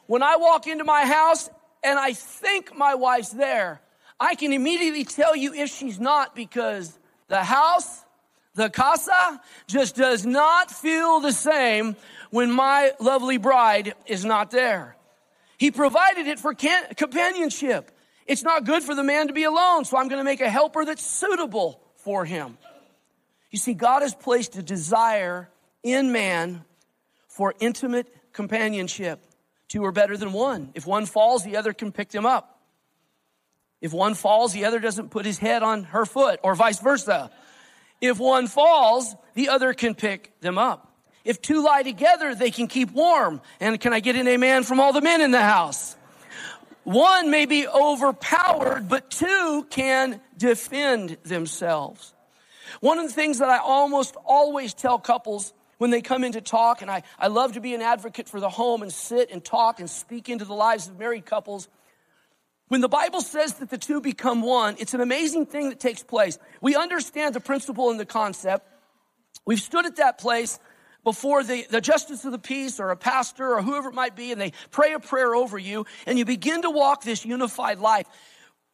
When 0.07 0.23
I 0.23 0.37
walk 0.37 0.65
into 0.65 0.83
my 0.83 1.05
house 1.05 1.47
and 1.83 1.99
I 1.99 2.13
think 2.13 2.75
my 2.75 2.95
wife's 2.95 3.29
there, 3.29 3.81
I 4.19 4.33
can 4.33 4.51
immediately 4.51 5.03
tell 5.03 5.35
you 5.35 5.53
if 5.53 5.69
she's 5.69 5.99
not 5.99 6.35
because 6.35 6.97
the 7.27 7.43
house, 7.43 8.03
the 8.55 8.71
casa, 8.71 9.39
just 9.67 9.95
does 9.95 10.25
not 10.25 10.71
feel 10.71 11.19
the 11.19 11.33
same 11.33 11.95
when 12.31 12.51
my 12.51 12.93
lovely 12.99 13.37
bride 13.37 13.93
is 14.07 14.25
not 14.25 14.49
there. 14.49 14.95
He 15.59 15.69
provided 15.69 16.25
it 16.25 16.39
for 16.39 16.55
companionship. 16.55 17.91
It's 18.31 18.43
not 18.43 18.63
good 18.63 18.81
for 18.81 18.95
the 18.95 19.03
man 19.03 19.27
to 19.27 19.33
be 19.33 19.43
alone, 19.43 19.83
so 19.83 19.97
I'm 19.97 20.07
going 20.07 20.21
to 20.21 20.23
make 20.23 20.39
a 20.39 20.49
helper 20.49 20.85
that's 20.85 21.05
suitable 21.05 21.81
for 21.97 22.23
him. 22.23 22.57
You 23.49 23.59
see, 23.59 23.73
God 23.73 24.03
has 24.03 24.15
placed 24.15 24.55
a 24.55 24.63
desire 24.63 25.49
in 25.83 26.13
man 26.13 26.63
for 27.27 27.53
intimate 27.59 28.07
companionship. 28.31 29.19
Two 29.67 29.83
are 29.83 29.91
better 29.91 30.15
than 30.15 30.31
one. 30.31 30.71
If 30.75 30.87
one 30.87 31.07
falls, 31.07 31.43
the 31.43 31.57
other 31.57 31.73
can 31.73 31.91
pick 31.91 32.07
them 32.07 32.25
up. 32.25 32.57
If 33.81 33.91
one 33.91 34.13
falls, 34.13 34.53
the 34.53 34.63
other 34.63 34.79
doesn't 34.79 35.09
put 35.09 35.25
his 35.25 35.37
head 35.37 35.61
on 35.61 35.83
her 35.83 36.05
foot, 36.05 36.39
or 36.41 36.55
vice 36.55 36.79
versa. 36.79 37.31
If 37.99 38.17
one 38.17 38.47
falls, 38.47 39.13
the 39.33 39.49
other 39.49 39.73
can 39.73 39.93
pick 39.93 40.39
them 40.39 40.57
up. 40.57 40.89
If 41.25 41.41
two 41.41 41.61
lie 41.65 41.83
together, 41.83 42.33
they 42.33 42.49
can 42.49 42.69
keep 42.69 42.91
warm. 42.91 43.41
And 43.59 43.77
can 43.77 43.91
I 43.91 43.99
get 43.99 44.15
an 44.15 44.29
amen 44.29 44.63
from 44.63 44.79
all 44.79 44.93
the 44.93 45.01
men 45.01 45.19
in 45.19 45.31
the 45.31 45.41
house? 45.41 45.97
One 46.83 47.29
may 47.29 47.45
be 47.45 47.67
overpowered, 47.67 48.89
but 48.89 49.11
two 49.11 49.67
can 49.69 50.19
defend 50.37 51.17
themselves. 51.23 52.13
One 52.79 52.97
of 52.97 53.07
the 53.07 53.13
things 53.13 53.39
that 53.39 53.49
I 53.49 53.57
almost 53.59 54.15
always 54.25 54.73
tell 54.73 54.97
couples 54.97 55.53
when 55.77 55.89
they 55.91 56.01
come 56.01 56.23
in 56.23 56.31
to 56.33 56.41
talk, 56.41 56.81
and 56.81 56.89
I, 56.89 57.03
I 57.19 57.27
love 57.27 57.53
to 57.53 57.61
be 57.61 57.73
an 57.73 57.81
advocate 57.81 58.29
for 58.29 58.39
the 58.39 58.49
home 58.49 58.81
and 58.81 58.91
sit 58.91 59.31
and 59.31 59.43
talk 59.43 59.79
and 59.79 59.89
speak 59.89 60.29
into 60.29 60.45
the 60.45 60.53
lives 60.53 60.87
of 60.87 60.97
married 60.97 61.25
couples. 61.25 61.67
When 62.67 62.81
the 62.81 62.89
Bible 62.89 63.21
says 63.21 63.55
that 63.55 63.69
the 63.69 63.77
two 63.77 63.99
become 63.99 64.41
one, 64.41 64.75
it's 64.79 64.93
an 64.93 65.01
amazing 65.01 65.47
thing 65.47 65.69
that 65.69 65.79
takes 65.79 66.03
place. 66.03 66.39
We 66.61 66.75
understand 66.75 67.35
the 67.35 67.39
principle 67.39 67.89
and 67.89 67.99
the 67.99 68.05
concept. 68.05 68.67
We've 69.45 69.59
stood 69.59 69.85
at 69.85 69.97
that 69.97 70.19
place 70.19 70.59
before 71.03 71.43
the, 71.43 71.65
the 71.69 71.81
justice 71.81 72.25
of 72.25 72.31
the 72.31 72.39
peace 72.39 72.79
or 72.79 72.91
a 72.91 72.95
pastor 72.95 73.55
or 73.55 73.61
whoever 73.61 73.89
it 73.89 73.95
might 73.95 74.15
be, 74.15 74.31
and 74.31 74.39
they 74.39 74.53
pray 74.69 74.93
a 74.93 74.99
prayer 74.99 75.35
over 75.35 75.57
you, 75.57 75.85
and 76.05 76.17
you 76.17 76.25
begin 76.25 76.61
to 76.61 76.69
walk 76.69 77.03
this 77.03 77.25
unified 77.25 77.79
life. 77.79 78.07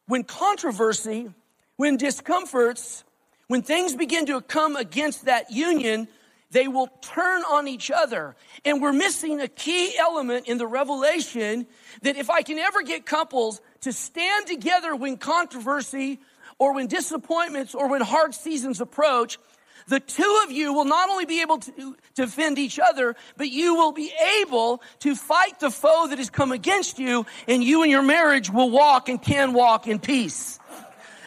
When 0.06 0.24
controversy, 0.24 1.28
when 1.76 1.96
discomforts, 1.96 3.04
when 3.46 3.62
things 3.62 3.94
begin 3.94 4.26
to 4.26 4.40
come 4.40 4.76
against 4.76 5.24
that 5.24 5.50
union, 5.50 6.08
they 6.50 6.68
will 6.68 6.88
turn 7.02 7.42
on 7.42 7.68
each 7.68 7.90
other. 7.90 8.36
And 8.64 8.80
we're 8.80 8.92
missing 8.92 9.40
a 9.40 9.48
key 9.48 9.94
element 9.98 10.48
in 10.48 10.58
the 10.58 10.66
revelation 10.66 11.66
that 12.02 12.16
if 12.16 12.30
I 12.30 12.42
can 12.42 12.58
ever 12.58 12.82
get 12.82 13.04
couples 13.04 13.60
to 13.82 13.92
stand 13.92 14.46
together 14.46 14.96
when 14.96 15.16
controversy 15.16 16.20
or 16.58 16.74
when 16.74 16.86
disappointments 16.86 17.74
or 17.74 17.88
when 17.88 18.00
hard 18.00 18.34
seasons 18.34 18.80
approach, 18.80 19.38
the 19.88 20.00
two 20.00 20.42
of 20.44 20.52
you 20.52 20.72
will 20.72 20.84
not 20.84 21.08
only 21.08 21.24
be 21.24 21.40
able 21.40 21.58
to 21.58 21.96
defend 22.14 22.58
each 22.58 22.78
other, 22.78 23.16
but 23.36 23.50
you 23.50 23.74
will 23.74 23.92
be 23.92 24.12
able 24.40 24.82
to 25.00 25.14
fight 25.14 25.60
the 25.60 25.70
foe 25.70 26.06
that 26.08 26.18
has 26.18 26.30
come 26.30 26.52
against 26.52 26.98
you, 26.98 27.26
and 27.46 27.64
you 27.64 27.82
and 27.82 27.90
your 27.90 28.02
marriage 28.02 28.50
will 28.50 28.70
walk 28.70 29.08
and 29.08 29.20
can 29.20 29.52
walk 29.52 29.86
in 29.86 29.98
peace. 29.98 30.58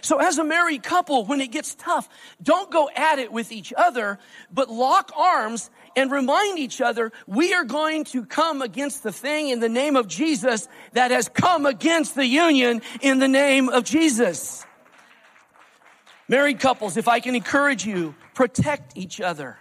So 0.02 0.18
as 0.18 0.38
a 0.40 0.44
married 0.44 0.82
couple, 0.82 1.26
when 1.26 1.42
it 1.42 1.52
gets 1.52 1.76
tough, 1.76 2.10
don't 2.42 2.72
go 2.72 2.90
at 2.96 3.20
it 3.20 3.32
with 3.32 3.52
each 3.52 3.72
other, 3.76 4.20
but 4.52 4.70
lock 4.70 5.12
arms 5.16 5.70
and 5.96 6.12
remind 6.12 6.58
each 6.58 6.82
other 6.82 7.12
we 7.28 7.54
are 7.54 7.66
going 7.66 8.06
to 8.06 8.26
come 8.26 8.62
against 8.62 9.04
the 9.04 9.12
thing 9.12 9.50
in 9.50 9.60
the 9.60 9.70
name 9.70 9.96
of 9.96 10.08
Jesus 10.08 10.68
that 10.94 11.12
has 11.12 11.30
come 11.30 11.66
against 11.66 12.16
the 12.16 12.26
union 12.26 12.82
in 13.02 13.20
the 13.20 13.28
name 13.28 13.70
of 13.70 13.84
Jesus. 13.84 14.66
Married 16.28 16.60
couples, 16.60 16.98
if 16.98 17.08
I 17.08 17.20
can 17.20 17.36
encourage 17.36 17.86
you, 17.86 18.16
protect 18.34 18.98
each 18.98 19.20
other, 19.22 19.58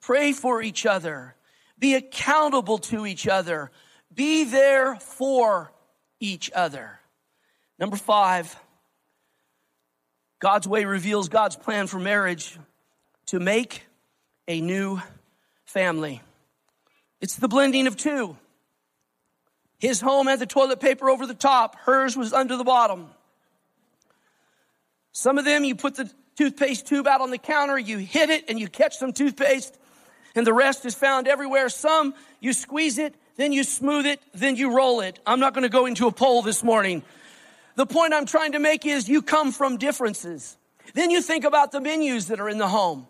pray 0.00 0.32
for 0.32 0.62
each 0.62 0.86
other, 0.86 1.34
be 1.78 1.94
accountable 1.94 2.78
to 2.78 3.06
each 3.06 3.26
other, 3.28 3.70
be 4.14 4.44
there 4.44 4.96
for 4.96 5.72
each 6.20 6.50
other. 6.52 6.98
Number 7.78 7.96
five, 7.96 8.56
God's 10.40 10.66
way 10.68 10.84
reveals 10.84 11.28
God's 11.28 11.56
plan 11.56 11.86
for 11.86 11.98
marriage 11.98 12.58
to 13.26 13.40
make 13.40 13.82
a 14.46 14.60
new 14.60 15.00
family. 15.64 16.22
It's 17.20 17.36
the 17.36 17.48
blending 17.48 17.86
of 17.86 17.96
two. 17.96 18.36
His 19.78 20.00
home 20.00 20.26
had 20.26 20.40
the 20.40 20.46
toilet 20.46 20.80
paper 20.80 21.08
over 21.08 21.26
the 21.26 21.34
top, 21.34 21.76
hers 21.76 22.16
was 22.16 22.32
under 22.32 22.56
the 22.56 22.64
bottom. 22.64 23.08
Some 25.12 25.38
of 25.38 25.44
them, 25.44 25.64
you 25.64 25.74
put 25.74 25.96
the 25.96 26.10
toothpaste 26.36 26.86
tube 26.86 27.06
out 27.06 27.20
on 27.20 27.30
the 27.30 27.38
counter, 27.38 27.78
you 27.78 27.98
hit 27.98 28.30
it 28.30 28.44
and 28.48 28.60
you 28.60 28.68
catch 28.68 28.96
some 28.96 29.12
toothpaste, 29.12 29.76
and 30.34 30.46
the 30.46 30.54
rest 30.54 30.86
is 30.86 30.94
found 30.94 31.26
everywhere. 31.26 31.68
Some, 31.68 32.14
you 32.40 32.52
squeeze 32.52 32.98
it, 32.98 33.14
then 33.36 33.52
you 33.52 33.64
smooth 33.64 34.06
it, 34.06 34.20
then 34.34 34.56
you 34.56 34.74
roll 34.74 35.00
it. 35.00 35.18
I'm 35.26 35.40
not 35.40 35.54
going 35.54 35.62
to 35.62 35.68
go 35.68 35.86
into 35.86 36.06
a 36.06 36.12
poll 36.12 36.42
this 36.42 36.62
morning. 36.62 37.02
The 37.74 37.86
point 37.86 38.12
I'm 38.12 38.26
trying 38.26 38.52
to 38.52 38.58
make 38.58 38.86
is 38.86 39.08
you 39.08 39.22
come 39.22 39.52
from 39.52 39.78
differences. 39.78 40.56
Then 40.94 41.10
you 41.10 41.22
think 41.22 41.44
about 41.44 41.72
the 41.72 41.80
menus 41.80 42.28
that 42.28 42.40
are 42.40 42.48
in 42.48 42.58
the 42.58 42.68
home. 42.68 43.06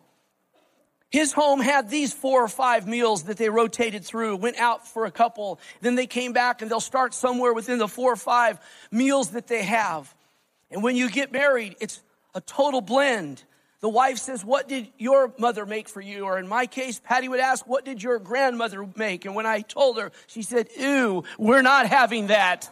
His 1.10 1.32
home 1.32 1.60
had 1.60 1.88
these 1.88 2.12
four 2.12 2.44
or 2.44 2.48
five 2.48 2.86
meals 2.86 3.24
that 3.24 3.38
they 3.38 3.48
rotated 3.48 4.04
through, 4.04 4.36
went 4.36 4.58
out 4.58 4.86
for 4.86 5.06
a 5.06 5.10
couple, 5.10 5.58
then 5.80 5.94
they 5.94 6.06
came 6.06 6.34
back 6.34 6.60
and 6.60 6.70
they'll 6.70 6.80
start 6.80 7.14
somewhere 7.14 7.54
within 7.54 7.78
the 7.78 7.88
four 7.88 8.12
or 8.12 8.16
five 8.16 8.60
meals 8.90 9.30
that 9.30 9.46
they 9.46 9.62
have. 9.62 10.14
And 10.70 10.82
when 10.82 10.96
you 10.96 11.10
get 11.10 11.32
married, 11.32 11.76
it's 11.80 12.02
a 12.34 12.40
total 12.40 12.80
blend. 12.80 13.42
The 13.80 13.88
wife 13.88 14.18
says, 14.18 14.44
What 14.44 14.68
did 14.68 14.88
your 14.98 15.32
mother 15.38 15.64
make 15.64 15.88
for 15.88 16.00
you? 16.00 16.24
Or 16.24 16.38
in 16.38 16.48
my 16.48 16.66
case, 16.66 17.00
Patty 17.02 17.28
would 17.28 17.40
ask, 17.40 17.66
What 17.66 17.84
did 17.84 18.02
your 18.02 18.18
grandmother 18.18 18.86
make? 18.96 19.24
And 19.24 19.34
when 19.34 19.46
I 19.46 19.60
told 19.60 19.98
her, 19.98 20.10
she 20.26 20.42
said, 20.42 20.68
Ew, 20.76 21.24
we're 21.38 21.62
not 21.62 21.86
having 21.86 22.28
that. 22.28 22.70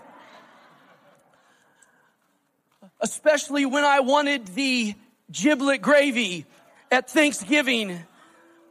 Especially 3.00 3.66
when 3.66 3.84
I 3.84 4.00
wanted 4.00 4.46
the 4.48 4.94
giblet 5.30 5.82
gravy 5.82 6.44
at 6.90 7.10
Thanksgiving. 7.10 8.00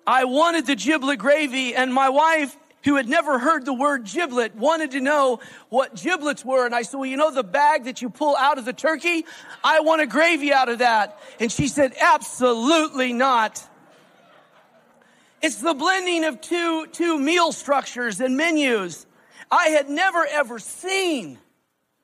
I 0.06 0.26
wanted 0.26 0.66
the 0.66 0.76
giblet 0.76 1.20
gravy, 1.20 1.76
and 1.76 1.94
my 1.94 2.10
wife 2.10 2.56
who 2.86 2.96
had 2.96 3.10
never 3.10 3.40
heard 3.40 3.66
the 3.66 3.74
word 3.74 4.06
giblet 4.06 4.56
wanted 4.56 4.92
to 4.92 5.02
know 5.02 5.40
what 5.70 5.96
giblets 5.96 6.46
were. 6.46 6.66
And 6.66 6.74
I 6.74 6.84
said, 6.84 6.98
well, 6.98 7.10
you 7.10 7.18
know 7.18 7.32
the 7.32 7.44
bag 7.44 7.86
that 7.86 8.02
you 8.02 8.12
pull 8.12 8.36
out 8.36 8.60
of 8.60 8.66
the 8.66 8.74
turkey? 8.74 9.26
I 9.64 9.80
want 9.82 10.02
a 10.02 10.08
gravy 10.08 10.54
out 10.54 10.70
of 10.70 10.80
that. 10.80 11.20
And 11.40 11.52
she 11.52 11.68
said, 11.68 11.94
absolutely 12.00 13.12
not. 13.12 13.62
It's 15.42 15.58
the 15.58 15.74
blending 15.74 16.24
of 16.26 16.42
two, 16.42 16.88
two 16.92 17.20
meal 17.20 17.52
structures 17.52 18.22
and 18.22 18.38
menus. 18.38 19.06
I 19.52 19.70
had 19.70 19.90
never 19.90 20.26
ever 20.26 20.60
seen, 20.60 21.40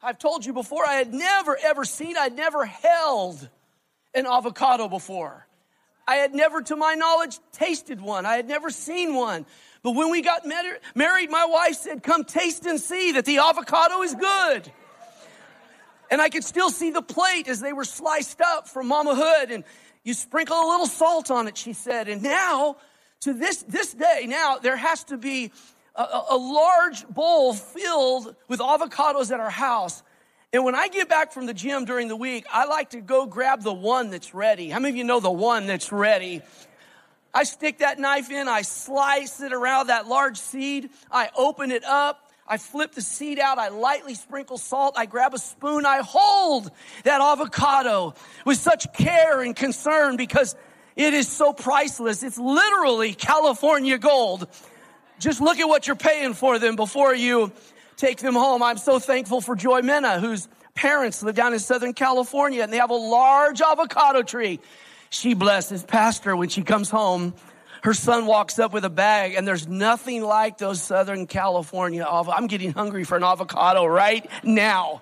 I've 0.01 0.19
told 0.19 0.45
you 0.45 0.53
before, 0.53 0.85
I 0.85 0.95
had 0.95 1.13
never 1.13 1.57
ever 1.63 1.85
seen, 1.85 2.17
I'd 2.17 2.35
never 2.35 2.65
held 2.65 3.47
an 4.13 4.25
avocado 4.25 4.87
before. 4.87 5.47
I 6.07 6.15
had 6.15 6.33
never, 6.33 6.61
to 6.63 6.75
my 6.75 6.95
knowledge, 6.95 7.39
tasted 7.51 8.01
one. 8.01 8.25
I 8.25 8.35
had 8.35 8.47
never 8.47 8.69
seen 8.69 9.13
one. 9.13 9.45
But 9.83 9.91
when 9.91 10.11
we 10.11 10.21
got 10.21 10.45
married, 10.45 11.31
my 11.31 11.45
wife 11.45 11.75
said, 11.75 12.03
Come 12.03 12.23
taste 12.23 12.65
and 12.65 12.79
see 12.79 13.13
that 13.13 13.25
the 13.25 13.39
avocado 13.39 14.01
is 14.03 14.13
good. 14.13 14.71
And 16.11 16.21
I 16.21 16.29
could 16.29 16.43
still 16.43 16.69
see 16.69 16.91
the 16.91 17.01
plate 17.01 17.47
as 17.47 17.61
they 17.61 17.73
were 17.73 17.85
sliced 17.85 18.41
up 18.41 18.67
from 18.67 18.87
Mama 18.87 19.15
Hood, 19.15 19.49
and 19.49 19.63
you 20.03 20.13
sprinkle 20.13 20.57
a 20.57 20.67
little 20.69 20.87
salt 20.87 21.31
on 21.31 21.47
it, 21.47 21.57
she 21.57 21.73
said. 21.73 22.09
And 22.09 22.21
now, 22.21 22.75
to 23.21 23.33
this, 23.33 23.63
this 23.63 23.93
day, 23.93 24.25
now 24.27 24.57
there 24.57 24.75
has 24.75 25.05
to 25.05 25.17
be 25.17 25.51
a, 25.95 26.03
a 26.31 26.37
large 26.37 27.07
bowl 27.07 27.53
filled 27.53 28.35
with 28.47 28.59
avocados 28.59 29.31
at 29.31 29.39
our 29.39 29.49
house. 29.49 30.03
And 30.53 30.65
when 30.65 30.75
I 30.75 30.89
get 30.89 31.07
back 31.07 31.31
from 31.31 31.45
the 31.45 31.53
gym 31.53 31.85
during 31.85 32.09
the 32.09 32.15
week, 32.15 32.45
I 32.51 32.65
like 32.65 32.89
to 32.89 32.99
go 32.99 33.25
grab 33.25 33.63
the 33.63 33.73
one 33.73 34.09
that's 34.09 34.33
ready. 34.33 34.69
How 34.69 34.79
many 34.79 34.89
of 34.89 34.95
you 34.97 35.05
know 35.05 35.21
the 35.21 35.31
one 35.31 35.65
that's 35.65 35.93
ready? 35.93 36.41
I 37.33 37.43
stick 37.43 37.79
that 37.79 37.97
knife 37.99 38.29
in, 38.29 38.47
I 38.47 38.61
slice 38.61 39.41
it 39.41 39.53
around 39.53 39.87
that 39.87 40.07
large 40.07 40.37
seed, 40.37 40.89
I 41.09 41.29
open 41.37 41.71
it 41.71 41.85
up, 41.85 42.29
I 42.47 42.57
flip 42.57 42.91
the 42.91 43.01
seed 43.01 43.39
out, 43.39 43.57
I 43.57 43.69
lightly 43.69 44.15
sprinkle 44.15 44.57
salt, 44.57 44.95
I 44.97 45.05
grab 45.05 45.33
a 45.33 45.37
spoon, 45.37 45.85
I 45.85 46.01
hold 46.01 46.69
that 47.05 47.21
avocado 47.21 48.13
with 48.45 48.57
such 48.57 48.91
care 48.93 49.41
and 49.41 49.55
concern 49.55 50.17
because 50.17 50.55
it 50.97 51.13
is 51.13 51.29
so 51.29 51.53
priceless. 51.53 52.21
It's 52.23 52.37
literally 52.37 53.13
California 53.13 53.97
gold. 53.97 54.47
Just 55.19 55.39
look 55.39 55.59
at 55.59 55.69
what 55.69 55.87
you're 55.87 55.95
paying 55.95 56.33
for 56.33 56.59
them 56.59 56.75
before 56.75 57.15
you 57.15 57.53
take 57.95 58.17
them 58.17 58.33
home. 58.33 58.61
I'm 58.61 58.77
so 58.77 58.99
thankful 58.99 59.39
for 59.39 59.55
Joy 59.55 59.81
Mena, 59.81 60.19
whose 60.19 60.49
parents 60.73 61.23
live 61.23 61.35
down 61.35 61.53
in 61.53 61.59
Southern 61.59 61.93
California 61.93 62.63
and 62.63 62.73
they 62.73 62.77
have 62.77 62.89
a 62.89 62.95
large 62.95 63.61
avocado 63.61 64.23
tree. 64.23 64.59
She 65.11 65.33
blesses 65.33 65.83
Pastor 65.83 66.37
when 66.37 66.47
she 66.47 66.63
comes 66.63 66.89
home. 66.89 67.33
Her 67.83 67.93
son 67.93 68.25
walks 68.25 68.59
up 68.59 68.71
with 68.71 68.85
a 68.85 68.89
bag, 68.89 69.35
and 69.35 69.45
there's 69.45 69.67
nothing 69.67 70.23
like 70.23 70.57
those 70.57 70.81
Southern 70.81 71.27
California. 71.27 72.07
I'm 72.09 72.47
getting 72.47 72.71
hungry 72.71 73.03
for 73.03 73.17
an 73.17 73.23
avocado 73.23 73.85
right 73.85 74.25
now. 74.41 75.01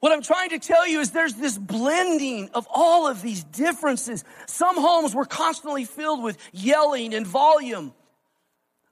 What 0.00 0.10
I'm 0.10 0.22
trying 0.22 0.50
to 0.50 0.58
tell 0.58 0.88
you 0.88 0.98
is 0.98 1.12
there's 1.12 1.34
this 1.34 1.56
blending 1.56 2.50
of 2.52 2.66
all 2.68 3.06
of 3.06 3.22
these 3.22 3.44
differences. 3.44 4.24
Some 4.46 4.76
homes 4.76 5.14
were 5.14 5.24
constantly 5.24 5.84
filled 5.84 6.24
with 6.24 6.36
yelling 6.52 7.14
and 7.14 7.26
volume. 7.26 7.94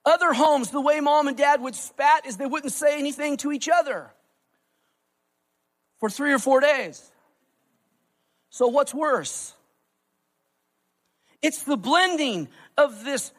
Other 0.04 0.32
homes, 0.32 0.70
the 0.70 0.80
way 0.80 1.00
mom 1.00 1.26
and 1.26 1.36
dad 1.36 1.60
would 1.60 1.74
spat 1.74 2.24
is 2.24 2.36
they 2.36 2.46
wouldn't 2.46 2.72
say 2.72 2.98
anything 2.98 3.36
to 3.38 3.50
each 3.50 3.68
other 3.68 4.12
for 5.98 6.08
three 6.08 6.32
or 6.32 6.38
four 6.38 6.60
days. 6.60 7.10
So, 8.50 8.68
what's 8.68 8.94
worse? 8.94 9.55
It's 11.42 11.62
the 11.62 11.76
blending 11.76 12.48
of 12.76 13.04
this 13.04 13.32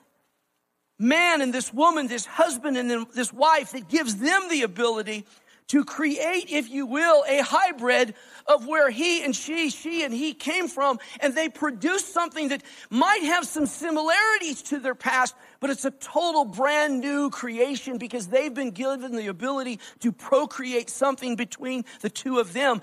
man 0.99 1.41
and 1.41 1.53
this 1.53 1.73
woman, 1.73 2.07
this 2.07 2.25
husband 2.25 2.77
and 2.77 3.07
this 3.13 3.31
wife 3.31 3.71
that 3.71 3.87
gives 3.87 4.17
them 4.17 4.49
the 4.49 4.63
ability 4.63 5.25
to 5.67 5.83
create, 5.83 6.49
if 6.49 6.69
you 6.69 6.85
will, 6.85 7.25
a 7.27 7.39
hybrid 7.39 8.15
of 8.45 8.65
where 8.65 8.89
he 8.89 9.23
and 9.23 9.35
she, 9.35 9.69
she 9.69 10.03
and 10.03 10.13
he 10.13 10.33
came 10.33 10.67
from, 10.67 10.97
and 11.19 11.35
they 11.35 11.49
produce 11.49 12.05
something 12.05 12.49
that 12.49 12.63
might 12.89 13.23
have 13.23 13.45
some 13.45 13.65
similarities 13.65 14.61
to 14.61 14.79
their 14.79 14.95
past, 14.95 15.35
but 15.59 15.69
it's 15.69 15.83
a 15.83 15.91
total 15.91 16.45
brand 16.45 17.01
new 17.01 17.29
creation 17.29 17.97
because 17.97 18.27
they've 18.27 18.53
been 18.53 18.71
given 18.71 19.15
the 19.15 19.27
ability 19.27 19.79
to 19.99 20.11
procreate 20.13 20.89
something 20.89 21.35
between 21.35 21.83
the 21.99 22.09
two 22.09 22.39
of 22.39 22.53
them. 22.53 22.81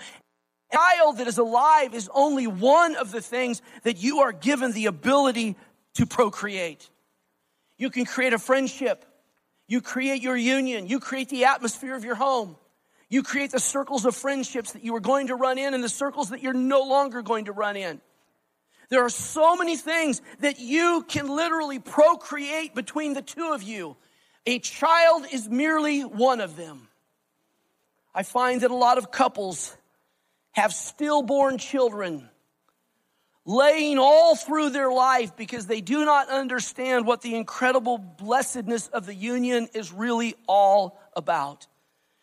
Child 0.75 1.19
that 1.19 1.28
is 1.28 1.38
alive 1.38 1.95
is 1.95 2.11
only 2.12 2.47
one 2.47 2.97
of 2.97 3.12
the 3.12 3.21
things 3.21 3.62
that 3.85 4.02
you 4.02 4.21
are 4.21 4.33
given 4.33 4.73
the 4.73 4.87
ability 4.87 5.57
to 5.95 6.07
procreate. 6.07 6.90
You 7.78 7.90
can 7.90 8.04
create 8.04 8.33
a 8.33 8.38
friendship. 8.38 9.04
You 9.69 9.81
create 9.81 10.21
your 10.21 10.37
union. 10.37 10.88
You 10.88 11.00
create 11.00 11.28
the 11.28 11.45
atmosphere 11.45 11.95
of 11.95 12.04
your 12.04 12.16
home. 12.16 12.57
You 13.09 13.23
create 13.23 13.52
the 13.52 13.61
circles 13.61 14.04
of 14.04 14.16
friendships 14.16 14.73
that 14.73 14.83
you 14.83 14.97
are 14.97 15.00
going 15.00 15.28
to 15.28 15.37
run 15.37 15.59
in 15.59 15.75
and 15.75 15.85
the 15.85 15.88
circles 15.88 16.31
that 16.31 16.43
you're 16.43 16.52
no 16.52 16.83
longer 16.83 17.23
going 17.23 17.45
to 17.45 17.52
run 17.52 17.76
in. 17.76 18.00
There 18.88 19.04
are 19.04 19.11
so 19.11 19.57
many 19.57 19.76
things 19.76 20.21
that 20.40 20.59
you 20.59 21.04
can 21.07 21.28
literally 21.28 21.78
procreate 21.78 22.75
between 22.75 23.14
the 23.14 23.23
two 23.23 23.52
of 23.52 23.62
you. 23.62 23.97
A 24.47 24.59
child 24.59 25.26
is 25.33 25.49
merely 25.49 26.02
one 26.02 26.40
of 26.40 26.57
them. 26.57 26.88
I 28.14 28.25
find 28.25 28.61
that 28.62 28.71
a 28.71 28.76
lot 28.76 28.99
of 28.99 29.11
couples 29.11 29.76
have 30.54 30.73
stillborn 30.73 31.58
children 31.58 32.28
laying 33.44 33.99
all 33.99 34.34
through 34.34 34.70
their 34.70 34.90
life 34.90 35.37
because 35.37 35.66
they 35.66 35.80
do 35.80 36.04
not 36.04 36.28
understand 36.30 37.06
what 37.06 37.20
the 37.20 37.34
incredible 37.34 37.99
blessedness 37.99 38.88
of 38.88 39.06
the 39.06 39.14
union 39.14 39.68
is 39.75 39.92
really 39.92 40.34
all 40.46 40.99
about. 41.14 41.66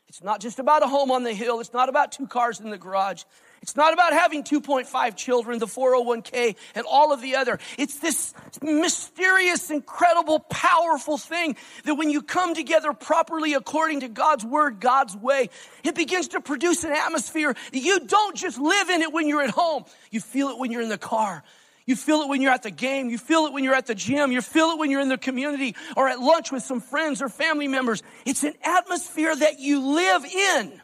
It's 0.07 0.23
not 0.23 0.41
just 0.41 0.59
about 0.59 0.83
a 0.83 0.87
home 0.87 1.11
on 1.11 1.23
the 1.23 1.33
hill. 1.33 1.59
It's 1.59 1.73
not 1.73 1.89
about 1.89 2.11
two 2.11 2.27
cars 2.27 2.59
in 2.59 2.69
the 2.69 2.77
garage. 2.77 3.23
It's 3.61 3.75
not 3.75 3.93
about 3.93 4.13
having 4.13 4.43
2.5 4.43 5.15
children, 5.15 5.59
the 5.59 5.67
401k, 5.67 6.55
and 6.73 6.85
all 6.89 7.13
of 7.13 7.21
the 7.21 7.35
other. 7.35 7.59
It's 7.77 7.99
this 7.99 8.33
mysterious, 8.59 9.69
incredible, 9.69 10.39
powerful 10.39 11.19
thing 11.19 11.55
that 11.85 11.93
when 11.93 12.09
you 12.09 12.23
come 12.23 12.55
together 12.55 12.91
properly 12.91 13.53
according 13.53 13.99
to 13.99 14.07
God's 14.07 14.43
word, 14.43 14.79
God's 14.79 15.15
way, 15.15 15.51
it 15.83 15.93
begins 15.93 16.29
to 16.29 16.41
produce 16.41 16.83
an 16.83 16.91
atmosphere. 16.91 17.55
You 17.71 17.99
don't 17.99 18.35
just 18.35 18.57
live 18.57 18.89
in 18.89 19.03
it 19.03 19.13
when 19.13 19.27
you're 19.27 19.43
at 19.43 19.51
home. 19.51 19.85
You 20.09 20.21
feel 20.21 20.49
it 20.49 20.57
when 20.57 20.71
you're 20.71 20.81
in 20.81 20.89
the 20.89 20.97
car. 20.97 21.43
You 21.85 21.95
feel 21.95 22.21
it 22.21 22.29
when 22.29 22.41
you're 22.41 22.53
at 22.53 22.63
the 22.63 22.71
game. 22.71 23.09
You 23.09 23.19
feel 23.19 23.45
it 23.45 23.53
when 23.53 23.63
you're 23.63 23.75
at 23.75 23.85
the 23.85 23.95
gym. 23.95 24.31
You 24.31 24.41
feel 24.41 24.71
it 24.71 24.79
when 24.79 24.89
you're 24.89 25.01
in 25.01 25.09
the 25.09 25.19
community 25.19 25.75
or 25.95 26.09
at 26.09 26.19
lunch 26.19 26.51
with 26.51 26.63
some 26.63 26.81
friends 26.81 27.21
or 27.21 27.29
family 27.29 27.67
members. 27.67 28.01
It's 28.25 28.43
an 28.43 28.53
atmosphere 28.63 29.35
that 29.35 29.59
you 29.59 29.93
live 29.93 30.25
in 30.25 30.81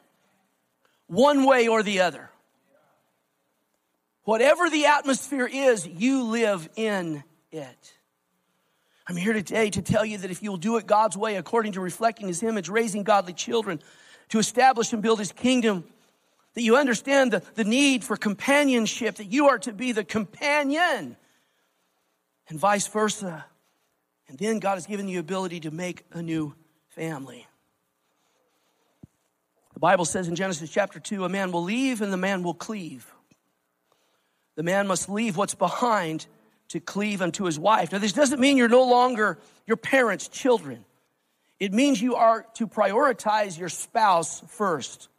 one 1.08 1.46
way 1.46 1.68
or 1.68 1.82
the 1.82 2.02
other. 2.02 2.30
Whatever 4.28 4.70
the 4.70 4.88
atmosphere 4.88 5.48
is, 5.48 5.88
you 5.88 6.24
live 6.24 6.68
in 6.76 7.24
it. 7.50 7.94
I'm 9.08 9.16
here 9.16 9.32
today 9.32 9.70
to 9.70 9.82
tell 9.82 10.04
you 10.04 10.18
that 10.18 10.30
if 10.30 10.44
you'll 10.44 10.58
do 10.58 10.76
it 10.76 10.86
God's 10.86 11.16
way, 11.16 11.38
according 11.38 11.72
to 11.72 11.80
reflecting 11.80 12.28
His 12.28 12.44
image, 12.44 12.68
raising 12.68 13.04
godly 13.04 13.32
children, 13.32 13.80
to 14.28 14.40
establish 14.40 14.92
and 14.92 15.02
build 15.02 15.20
His 15.20 15.32
kingdom, 15.32 15.86
that 16.56 16.62
you 16.62 16.76
understand 16.76 17.32
the, 17.32 17.42
the 17.56 17.64
need 17.64 18.04
for 18.04 18.18
companionship, 18.18 19.16
that 19.16 19.32
you 19.32 19.48
are 19.48 19.60
to 19.60 19.72
be 19.72 19.94
the 19.94 20.04
companion, 20.04 21.16
and 22.50 22.60
vice 22.60 22.88
versa. 22.88 23.46
And 24.28 24.38
then 24.38 24.60
God 24.60 24.74
has 24.74 24.88
given 24.88 25.08
you 25.08 25.20
the 25.20 25.22
ability 25.22 25.62
to 25.62 25.72
make 25.72 26.04
a 26.12 26.22
new 26.22 26.54
family. 26.90 27.48
The 29.74 29.80
Bible 29.80 30.04
says 30.04 30.28
in 30.28 30.36
Genesis 30.36 30.70
chapter 30.70 31.00
2 31.00 31.24
a 31.24 31.30
man 31.30 31.54
will 31.54 31.64
leave 31.64 32.02
and 32.02 32.12
the 32.12 32.18
man 32.18 32.44
will 32.44 32.54
cleave. 32.54 33.14
The 34.58 34.64
man 34.64 34.88
must 34.88 35.08
leave 35.08 35.38
what's 35.38 35.54
behind 35.54 36.26
to 36.70 36.80
cleave 36.80 37.22
unto 37.22 37.46
his 37.46 37.60
wife. 37.60 37.92
Now, 37.92 38.00
this 38.00 38.12
doesn't 38.12 38.40
mean 38.40 38.58
you're 38.58 38.68
no 38.68 38.84
longer 38.84 39.38
your 39.68 39.78
parents' 39.78 40.28
children. 40.28 40.84
It 41.60 41.74
means 41.74 42.02
you 42.02 42.16
are 42.16 42.46
to 42.56 42.68
prioritize 42.68 43.58
your 43.58 43.70
spouse 43.70 44.42
first. 44.50 45.10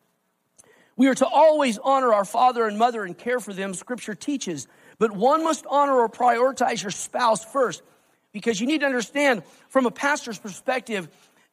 We 0.96 1.06
are 1.06 1.14
to 1.14 1.26
always 1.26 1.78
honor 1.78 2.12
our 2.12 2.24
father 2.24 2.66
and 2.66 2.76
mother 2.76 3.04
and 3.04 3.16
care 3.16 3.38
for 3.38 3.52
them, 3.52 3.74
scripture 3.74 4.16
teaches. 4.16 4.66
But 4.98 5.12
one 5.12 5.44
must 5.44 5.64
honor 5.70 5.94
or 5.94 6.08
prioritize 6.08 6.82
your 6.82 6.90
spouse 6.90 7.44
first 7.44 7.82
because 8.32 8.60
you 8.60 8.66
need 8.66 8.80
to 8.80 8.86
understand 8.86 9.44
from 9.68 9.86
a 9.86 9.92
pastor's 9.92 10.38
perspective, 10.38 11.08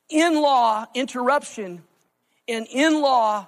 in 0.09 0.41
law 0.41 0.85
interruption 0.95 1.83
and 2.47 2.65
in 2.71 2.99
law 2.99 3.47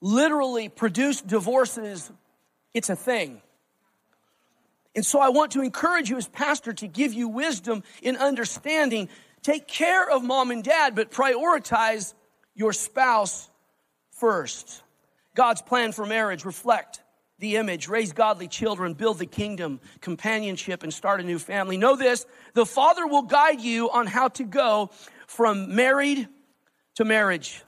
literally 0.00 0.68
produce 0.68 1.20
divorces. 1.20 2.10
It's 2.74 2.90
a 2.90 2.96
thing. 2.96 3.40
And 4.94 5.04
so 5.04 5.20
I 5.20 5.30
want 5.30 5.52
to 5.52 5.62
encourage 5.62 6.10
you 6.10 6.16
as 6.16 6.28
pastor 6.28 6.72
to 6.74 6.86
give 6.86 7.12
you 7.12 7.28
wisdom 7.28 7.82
in 8.02 8.16
understanding. 8.16 9.08
Take 9.42 9.66
care 9.66 10.08
of 10.08 10.22
mom 10.22 10.50
and 10.50 10.62
dad, 10.62 10.94
but 10.94 11.10
prioritize 11.10 12.12
your 12.54 12.72
spouse 12.72 13.48
first. 14.10 14.82
God's 15.34 15.62
plan 15.62 15.92
for 15.92 16.04
marriage 16.04 16.44
reflect 16.44 17.02
the 17.38 17.56
image, 17.56 17.88
raise 17.88 18.12
godly 18.12 18.46
children, 18.46 18.94
build 18.94 19.18
the 19.18 19.26
kingdom, 19.26 19.80
companionship, 20.00 20.84
and 20.84 20.94
start 20.94 21.20
a 21.20 21.24
new 21.24 21.38
family. 21.38 21.76
Know 21.76 21.96
this, 21.96 22.24
the 22.54 22.64
Father 22.64 23.06
will 23.06 23.22
guide 23.22 23.60
you 23.60 23.90
on 23.90 24.06
how 24.06 24.28
to 24.28 24.44
go 24.44 24.90
from 25.26 25.74
married 25.74 26.28
to 26.94 27.04
marriage. 27.04 27.62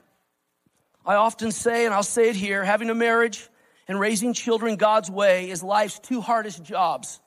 I 1.05 1.15
often 1.15 1.51
say, 1.51 1.85
and 1.85 1.93
I'll 1.93 2.03
say 2.03 2.29
it 2.29 2.35
here, 2.35 2.63
having 2.63 2.89
a 2.89 2.95
marriage 2.95 3.49
and 3.87 3.99
raising 3.99 4.33
children 4.33 4.75
God's 4.75 5.09
way 5.09 5.49
is 5.49 5.63
life's 5.63 5.99
two 5.99 6.21
hardest 6.21 6.63
jobs, 6.63 7.19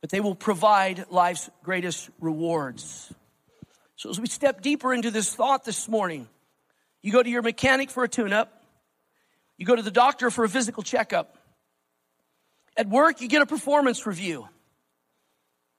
but 0.00 0.10
they 0.10 0.20
will 0.20 0.34
provide 0.34 1.06
life's 1.10 1.50
greatest 1.62 2.10
rewards. 2.20 3.12
So, 3.96 4.10
as 4.10 4.20
we 4.20 4.26
step 4.26 4.62
deeper 4.62 4.92
into 4.92 5.10
this 5.10 5.34
thought 5.34 5.64
this 5.64 5.88
morning, 5.88 6.28
you 7.02 7.12
go 7.12 7.22
to 7.22 7.30
your 7.30 7.42
mechanic 7.42 7.90
for 7.90 8.04
a 8.04 8.08
tune 8.08 8.32
up, 8.32 8.62
you 9.56 9.66
go 9.66 9.76
to 9.76 9.82
the 9.82 9.90
doctor 9.90 10.30
for 10.30 10.44
a 10.44 10.48
physical 10.48 10.82
checkup. 10.82 11.38
At 12.76 12.88
work, 12.88 13.20
you 13.20 13.28
get 13.28 13.42
a 13.42 13.46
performance 13.46 14.06
review. 14.06 14.48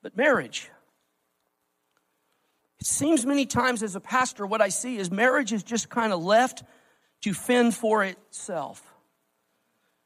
But 0.02 0.16
marriage, 0.16 0.70
it 2.78 2.86
seems 2.86 3.24
many 3.26 3.46
times 3.46 3.82
as 3.82 3.96
a 3.96 4.00
pastor, 4.00 4.46
what 4.46 4.60
I 4.60 4.68
see 4.68 4.98
is 4.98 5.10
marriage 5.10 5.52
is 5.52 5.62
just 5.62 5.88
kind 5.88 6.12
of 6.12 6.22
left 6.22 6.62
to 7.22 7.32
fend 7.32 7.74
for 7.74 8.04
itself. 8.04 8.93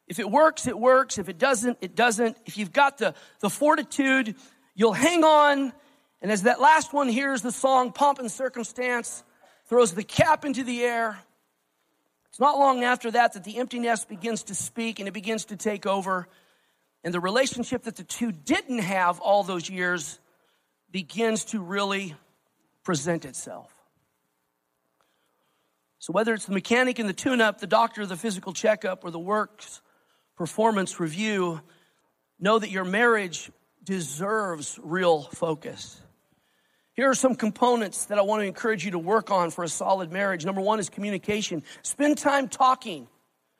If 0.08 0.18
it 0.18 0.30
works, 0.30 0.66
it 0.66 0.78
works. 0.78 1.18
If 1.18 1.28
it 1.28 1.38
doesn't, 1.38 1.78
it 1.80 1.94
doesn't. 1.94 2.36
If 2.46 2.56
you've 2.56 2.72
got 2.72 2.98
the, 2.98 3.14
the 3.40 3.50
fortitude, 3.50 4.34
you'll 4.74 4.94
hang 4.94 5.22
on. 5.22 5.72
And 6.22 6.32
as 6.32 6.42
that 6.42 6.60
last 6.60 6.92
one 6.92 7.08
hears 7.08 7.42
the 7.42 7.52
song 7.52 7.92
Pomp 7.92 8.18
and 8.18 8.30
Circumstance, 8.30 9.22
throws 9.66 9.92
the 9.92 10.02
cap 10.02 10.44
into 10.44 10.64
the 10.64 10.82
air, 10.82 11.18
it's 12.38 12.40
not 12.40 12.58
long 12.58 12.84
after 12.84 13.10
that 13.10 13.32
that 13.32 13.44
the 13.44 13.58
empty 13.58 13.80
nest 13.80 14.08
begins 14.08 14.44
to 14.44 14.54
speak 14.54 15.00
and 15.00 15.08
it 15.08 15.12
begins 15.12 15.46
to 15.46 15.56
take 15.56 15.86
over. 15.86 16.28
And 17.02 17.12
the 17.12 17.20
relationship 17.20 17.82
that 17.84 17.96
the 17.96 18.04
two 18.04 18.32
didn't 18.32 18.78
have 18.78 19.18
all 19.20 19.42
those 19.42 19.68
years 19.68 20.20
begins 20.90 21.46
to 21.46 21.60
really 21.60 22.14
present 22.84 23.24
itself. 23.24 23.72
So, 25.98 26.12
whether 26.12 26.32
it's 26.32 26.46
the 26.46 26.52
mechanic 26.52 27.00
and 27.00 27.08
the 27.08 27.12
tune 27.12 27.40
up, 27.40 27.58
the 27.60 27.66
doctor, 27.66 28.06
the 28.06 28.16
physical 28.16 28.52
checkup, 28.52 29.04
or 29.04 29.10
the 29.10 29.18
works 29.18 29.80
performance 30.38 31.00
review, 31.00 31.60
know 32.38 32.58
that 32.58 32.70
your 32.70 32.84
marriage 32.84 33.50
deserves 33.82 34.78
real 34.80 35.22
focus. 35.22 36.00
Here 36.94 37.10
are 37.10 37.14
some 37.14 37.34
components 37.34 38.06
that 38.06 38.18
I 38.18 38.22
want 38.22 38.42
to 38.42 38.46
encourage 38.46 38.84
you 38.84 38.92
to 38.92 38.98
work 39.00 39.32
on 39.32 39.50
for 39.50 39.64
a 39.64 39.68
solid 39.68 40.12
marriage. 40.12 40.44
Number 40.44 40.60
one 40.60 40.78
is 40.78 40.88
communication. 40.88 41.64
Spend 41.82 42.18
time 42.18 42.48
talking, 42.48 43.08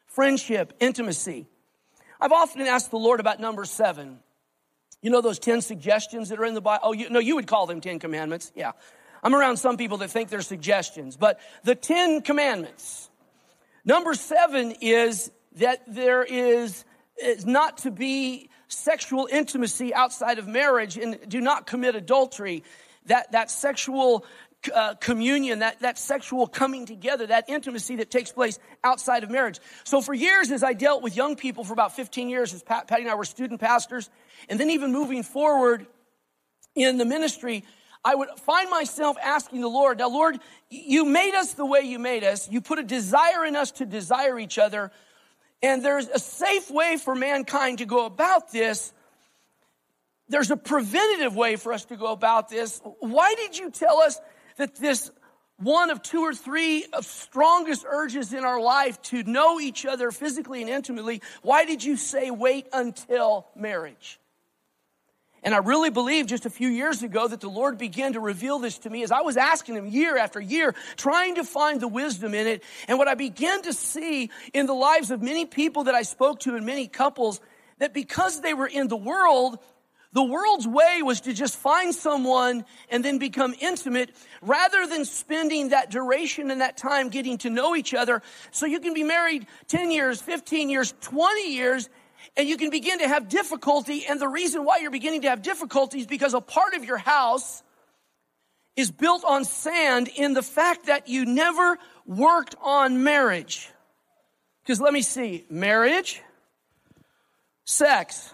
friendship, 0.07 0.73
intimacy. 0.79 1.47
I've 2.21 2.33
often 2.33 2.63
asked 2.63 2.91
the 2.91 2.97
Lord 2.97 3.19
about 3.19 3.41
number 3.41 3.65
seven. 3.65 4.21
You 5.03 5.11
know 5.11 5.21
those 5.21 5.41
10 5.41 5.63
suggestions 5.63 6.29
that 6.29 6.39
are 6.39 6.45
in 6.45 6.55
the 6.55 6.61
Bible? 6.61 6.83
Oh, 6.85 6.93
you, 6.93 7.11
no, 7.11 7.19
you 7.19 7.35
would 7.35 7.49
call 7.49 7.67
them 7.67 7.81
10 7.81 7.99
commandments. 7.99 8.53
Yeah. 8.55 8.73
I'm 9.23 9.35
around 9.35 9.57
some 9.57 9.77
people 9.77 9.99
that 9.99 10.11
think 10.11 10.29
they're 10.29 10.43
suggestions, 10.43 11.17
but 11.17 11.41
the 11.65 11.75
10 11.75 12.23
commandments. 12.23 13.11
Number 13.85 14.15
seven 14.15 14.75
is 14.81 15.33
that 15.59 15.83
there 15.87 16.23
is, 16.23 16.85
is 17.23 17.47
not 17.47 17.79
to 17.79 17.91
be 17.91 18.51
sexual 18.69 19.29
intimacy 19.31 19.95
outside 19.95 20.39
of 20.39 20.47
marriage 20.47 20.97
and 20.97 21.19
do 21.29 21.41
not 21.41 21.67
commit 21.67 21.95
adultery. 21.95 22.65
That, 23.07 23.33
that 23.33 23.51
sexual 23.51 24.27
uh, 24.75 24.95
communion, 24.95 25.61
that, 25.61 25.81
that 25.81 25.99
sexual 25.99 26.47
coming 26.47 26.85
together, 26.85 27.27
that 27.27 27.49
intimacy 27.49 27.97
that 27.97 28.11
takes 28.11 28.33
place 28.33 28.59
outside 28.85 29.23
of 29.23 29.31
marriage. 29.31 29.61
So 29.85 30.01
for 30.01 30.13
years, 30.13 30.51
as 30.51 30.63
I 30.63 30.73
dealt 30.73 31.03
with 31.03 31.17
young 31.17 31.37
people 31.37 31.65
for 31.65 31.73
about 31.73 31.95
15 31.95 32.29
years, 32.29 32.53
as 32.53 32.63
Pat, 32.63 32.89
Patty 32.89 33.03
and 33.03 33.11
I 33.11 33.15
were 33.15 33.25
student 33.25 33.61
pastors, 33.61 34.11
and 34.49 34.59
then 34.59 34.71
even 34.71 34.93
moving 34.93 35.23
forward 35.23 35.87
in 36.75 36.99
the 36.99 37.05
ministry, 37.05 37.65
I 38.05 38.15
would 38.15 38.29
find 38.39 38.71
myself 38.71 39.17
asking 39.23 39.61
the 39.61 39.69
Lord, 39.69 39.99
now, 39.99 40.09
Lord, 40.09 40.39
you 40.71 41.05
made 41.05 41.35
us 41.35 41.55
the 41.55 41.67
way 41.67 41.81
you 41.81 41.99
made 41.99 42.25
us. 42.25 42.51
You 42.51 42.61
put 42.61 42.79
a 42.79 42.83
desire 42.83 43.45
in 43.45 43.57
us 43.57 43.71
to 43.73 43.87
desire 43.87 44.39
each 44.39 44.59
other. 44.59 44.91
And 45.63 45.85
there's 45.85 46.09
a 46.09 46.19
safe 46.19 46.71
way 46.71 46.97
for 46.97 47.15
mankind 47.15 47.79
to 47.79 47.87
go 47.87 48.07
about 48.07 48.53
this. 48.53 48.93
There's 50.29 50.51
a 50.51 50.57
preventative 50.57 51.35
way 51.35 51.57
for 51.57 51.73
us 51.73 51.87
to 51.87 51.97
go 51.97 52.13
about 52.13 52.49
this. 52.49 52.81
Why 53.01 53.35
did 53.35 53.59
you 53.59 53.71
tell 53.71 53.99
us 53.99 54.21
that 54.57 54.77
this 54.77 55.11
one 55.57 55.91
of 55.91 56.03
two 56.03 56.21
or 56.21 56.35
three 56.35 56.85
of 56.93 57.05
strongest 57.05 57.85
urges 57.89 58.33
in 58.33 58.45
our 58.45 58.61
life 58.61 59.01
to 59.03 59.25
know 59.25 59.59
each 59.59 59.85
other 59.85 60.13
physically 60.13 60.61
and 60.61 60.71
intimately, 60.71 61.21
why 61.43 61.65
did 61.65 61.83
you 61.83 61.97
say 61.97 62.31
wait 62.31 62.69
until 62.73 63.49
marriage? 63.57 64.21
And 65.43 65.55
I 65.55 65.59
really 65.59 65.91
believe 65.91 66.27
just 66.27 66.47
a 66.47 66.51
few 66.51 66.69
years 66.69 67.03
ago 67.03 67.29
that 67.29 67.41
the 67.41 67.49
Lord 67.49 67.79
began 67.79 68.15
to 68.15 68.21
reveal 68.21 68.59
this 68.59 68.79
to 68.79 68.91
me 68.91 69.03
as 69.03 69.13
I 69.13 69.21
was 69.21 69.37
asking 69.37 69.77
Him 69.77 69.87
year 69.87 70.17
after 70.17 70.41
year, 70.41 70.75
trying 70.97 71.37
to 71.37 71.45
find 71.45 71.81
the 71.81 71.89
wisdom 71.89 72.35
in 72.35 72.47
it. 72.47 72.63
And 72.89 72.99
what 72.99 73.09
I 73.09 73.15
began 73.15 73.63
to 73.63 73.73
see 73.73 74.31
in 74.53 74.67
the 74.67 74.75
lives 74.75 75.11
of 75.11 75.23
many 75.23 75.47
people 75.47 75.85
that 75.85 75.95
I 75.95 76.03
spoke 76.03 76.41
to 76.41 76.57
and 76.57 76.67
many 76.67 76.89
couples, 76.89 77.41
that 77.79 77.95
because 77.95 78.41
they 78.41 78.55
were 78.55 78.67
in 78.67 78.89
the 78.89 78.97
world, 78.97 79.59
the 80.13 80.25
world's 80.25 80.67
way 80.67 81.03
was 81.03 81.21
to 81.23 81.35
just 81.35 81.57
find 81.57 81.95
someone 81.95 82.65
and 82.91 83.05
then 83.05 83.19
become 83.19 83.55
intimate 83.61 84.11
rather 84.41 84.87
than 84.87 85.05
spending 85.05 85.69
that 85.69 85.91
duration 85.91 86.51
and 86.51 86.63
that 86.63 86.77
time 86.77 87.11
getting 87.11 87.39
to 87.39 87.51
know 87.51 87.77
each 87.77 87.93
other. 87.93 88.23
So 88.51 88.67
you 88.67 88.81
can 88.81 88.95
be 88.95 89.05
married 89.05 89.47
10 89.69 89.91
years, 89.91 90.23
15 90.23 90.71
years, 90.71 90.95
20 91.01 91.55
years, 91.55 91.89
and 92.39 92.49
you 92.49 92.57
can 92.57 92.71
begin 92.71 93.01
to 93.01 93.09
have 93.09 93.29
difficulty. 93.29 94.07
And 94.09 94.21
the 94.21 94.29
reason 94.29 94.65
why 94.65 94.79
you're 94.79 94.93
beginning 94.93 95.23
to 95.23 95.31
have 95.31 95.43
difficulty 95.43 95.99
is 95.99 96.07
because 96.07 96.35
a 96.35 96.41
part 96.41 96.75
of 96.75 96.85
your 96.85 96.97
house 96.97 97.65
is 98.77 98.93
built 98.93 99.25
on 99.25 99.45
sand 99.45 100.09
in 100.15 100.35
the 100.35 100.43
fact 100.43 100.87
that 100.87 101.09
you 101.09 101.27
never 101.27 101.79
worked 102.07 102.55
on 102.63 103.03
marriage. 103.03 103.69
Because 104.63 104.81
let 104.81 104.93
me 104.93 105.03
see 105.03 105.45
marriage, 105.51 106.23
sex, 107.65 108.33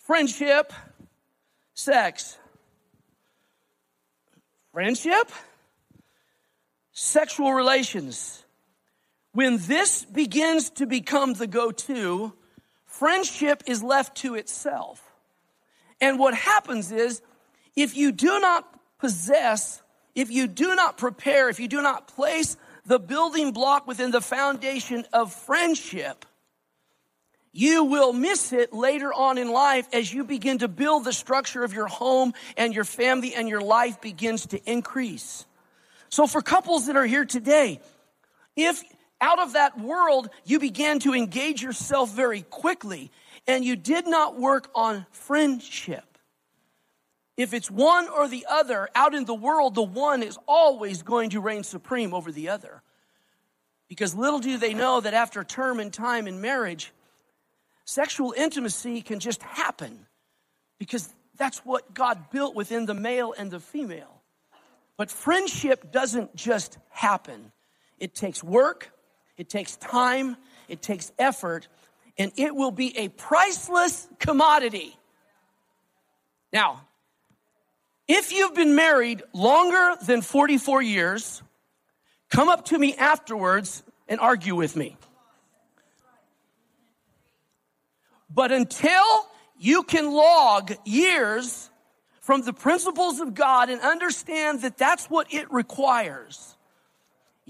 friendship, 0.00 0.72
sex. 1.72 2.36
Friendship, 4.72 5.32
sexual 6.92 7.52
relations. 7.52 8.44
When 9.32 9.58
this 9.58 10.04
begins 10.04 10.70
to 10.70 10.86
become 10.86 11.34
the 11.34 11.46
go 11.46 11.70
to, 11.70 12.32
friendship 12.86 13.62
is 13.66 13.82
left 13.82 14.16
to 14.18 14.34
itself. 14.34 15.02
And 16.00 16.18
what 16.18 16.34
happens 16.34 16.90
is, 16.90 17.22
if 17.76 17.96
you 17.96 18.10
do 18.10 18.40
not 18.40 18.66
possess, 18.98 19.82
if 20.14 20.30
you 20.30 20.48
do 20.48 20.74
not 20.74 20.98
prepare, 20.98 21.48
if 21.48 21.60
you 21.60 21.68
do 21.68 21.80
not 21.80 22.08
place 22.08 22.56
the 22.86 22.98
building 22.98 23.52
block 23.52 23.86
within 23.86 24.10
the 24.10 24.20
foundation 24.20 25.04
of 25.12 25.32
friendship, 25.32 26.24
you 27.52 27.84
will 27.84 28.12
miss 28.12 28.52
it 28.52 28.72
later 28.72 29.12
on 29.12 29.38
in 29.38 29.50
life 29.50 29.86
as 29.92 30.12
you 30.12 30.24
begin 30.24 30.58
to 30.58 30.68
build 30.68 31.04
the 31.04 31.12
structure 31.12 31.62
of 31.62 31.72
your 31.72 31.88
home 31.88 32.32
and 32.56 32.74
your 32.74 32.84
family 32.84 33.34
and 33.34 33.48
your 33.48 33.60
life 33.60 34.00
begins 34.00 34.46
to 34.46 34.70
increase. 34.70 35.44
So 36.08 36.26
for 36.26 36.42
couples 36.42 36.86
that 36.86 36.96
are 36.96 37.06
here 37.06 37.24
today, 37.24 37.80
if 38.56 38.82
out 39.20 39.38
of 39.38 39.54
that 39.54 39.78
world 39.78 40.30
you 40.44 40.58
began 40.58 40.98
to 41.00 41.14
engage 41.14 41.62
yourself 41.62 42.14
very 42.14 42.42
quickly 42.42 43.10
and 43.46 43.64
you 43.64 43.76
did 43.76 44.06
not 44.06 44.38
work 44.38 44.70
on 44.74 45.06
friendship, 45.10 46.18
if 47.36 47.54
it's 47.54 47.70
one 47.70 48.08
or 48.08 48.28
the 48.28 48.46
other 48.48 48.88
out 48.94 49.14
in 49.14 49.24
the 49.24 49.34
world, 49.34 49.74
the 49.74 49.82
one 49.82 50.22
is 50.22 50.38
always 50.46 51.02
going 51.02 51.30
to 51.30 51.40
reign 51.40 51.64
supreme 51.64 52.12
over 52.12 52.30
the 52.30 52.50
other. 52.50 52.82
Because 53.88 54.14
little 54.14 54.40
do 54.40 54.56
they 54.58 54.74
know 54.74 55.00
that 55.00 55.14
after 55.14 55.42
term 55.42 55.80
and 55.80 55.92
time 55.92 56.26
in 56.26 56.40
marriage, 56.40 56.92
Sexual 57.90 58.34
intimacy 58.36 59.02
can 59.02 59.18
just 59.18 59.42
happen 59.42 60.06
because 60.78 61.12
that's 61.36 61.58
what 61.64 61.92
God 61.92 62.30
built 62.30 62.54
within 62.54 62.86
the 62.86 62.94
male 62.94 63.34
and 63.36 63.50
the 63.50 63.58
female. 63.58 64.22
But 64.96 65.10
friendship 65.10 65.90
doesn't 65.90 66.36
just 66.36 66.78
happen, 66.90 67.50
it 67.98 68.14
takes 68.14 68.44
work, 68.44 68.92
it 69.40 69.48
takes 69.48 69.76
time, 69.76 70.36
it 70.68 70.82
takes 70.82 71.10
effort, 71.18 71.66
and 72.18 72.30
it 72.36 72.54
will 72.54 72.70
be 72.70 72.96
a 72.98 73.08
priceless 73.08 74.06
commodity. 74.18 74.94
Now, 76.52 76.82
if 78.06 78.32
you've 78.32 78.54
been 78.54 78.74
married 78.74 79.22
longer 79.32 79.96
than 80.04 80.20
44 80.20 80.82
years, 80.82 81.42
come 82.28 82.50
up 82.50 82.66
to 82.66 82.78
me 82.78 82.94
afterwards 82.96 83.82
and 84.08 84.20
argue 84.20 84.54
with 84.54 84.76
me. 84.76 84.98
But 88.28 88.52
until 88.52 89.26
you 89.58 89.84
can 89.84 90.12
log 90.12 90.74
years 90.84 91.70
from 92.20 92.42
the 92.42 92.52
principles 92.52 93.20
of 93.20 93.32
God 93.32 93.70
and 93.70 93.80
understand 93.80 94.60
that 94.62 94.76
that's 94.76 95.06
what 95.06 95.32
it 95.32 95.50
requires, 95.50 96.58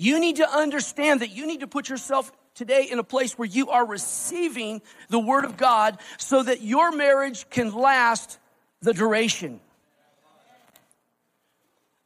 you 0.00 0.18
need 0.18 0.36
to 0.36 0.50
understand 0.50 1.20
that 1.20 1.28
you 1.28 1.46
need 1.46 1.60
to 1.60 1.66
put 1.66 1.90
yourself 1.90 2.32
today 2.54 2.88
in 2.90 2.98
a 2.98 3.04
place 3.04 3.36
where 3.36 3.46
you 3.46 3.68
are 3.68 3.84
receiving 3.84 4.80
the 5.10 5.18
Word 5.18 5.44
of 5.44 5.58
God 5.58 5.98
so 6.16 6.42
that 6.42 6.62
your 6.62 6.90
marriage 6.90 7.50
can 7.50 7.74
last 7.74 8.38
the 8.80 8.94
duration. 8.94 9.60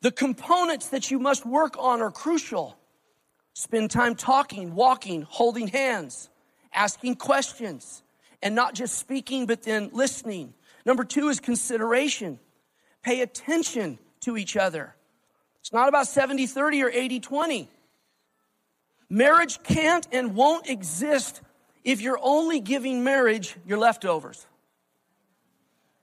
The 0.01 0.11
components 0.11 0.89
that 0.89 1.13
you 1.13 1.21
must 1.21 1.47
work 1.47 1.77
on 1.79 2.03
are 2.03 2.11
crucial. 2.11 2.77
Spend 3.53 3.93
time 3.93 4.17
talking, 4.17 4.75
walking, 4.75 5.23
holding 5.23 5.69
hands, 5.69 6.29
asking 6.73 7.15
questions, 7.15 8.03
and 8.43 8.57
not 8.57 8.75
just 8.75 8.99
speaking, 8.99 9.47
but 9.47 9.63
then 9.63 9.91
listening. 9.93 10.53
Number 10.85 11.05
two 11.05 11.29
is 11.29 11.39
consideration. 11.39 12.41
Pay 13.05 13.21
attention 13.21 14.01
to 14.23 14.37
each 14.37 14.57
other. 14.57 14.97
It's 15.61 15.73
not 15.73 15.89
about 15.89 16.09
70 16.09 16.49
30 16.49 16.83
or 16.83 16.91
80 16.91 17.21
20. 17.21 17.69
Marriage 19.09 19.63
can't 19.63 20.07
and 20.13 20.35
won't 20.35 20.69
exist 20.69 21.41
if 21.85 22.01
you're 22.01 22.19
only 22.23 22.61
giving 22.61 23.05
marriage 23.05 23.57
your 23.67 23.79
leftovers. 23.79 24.47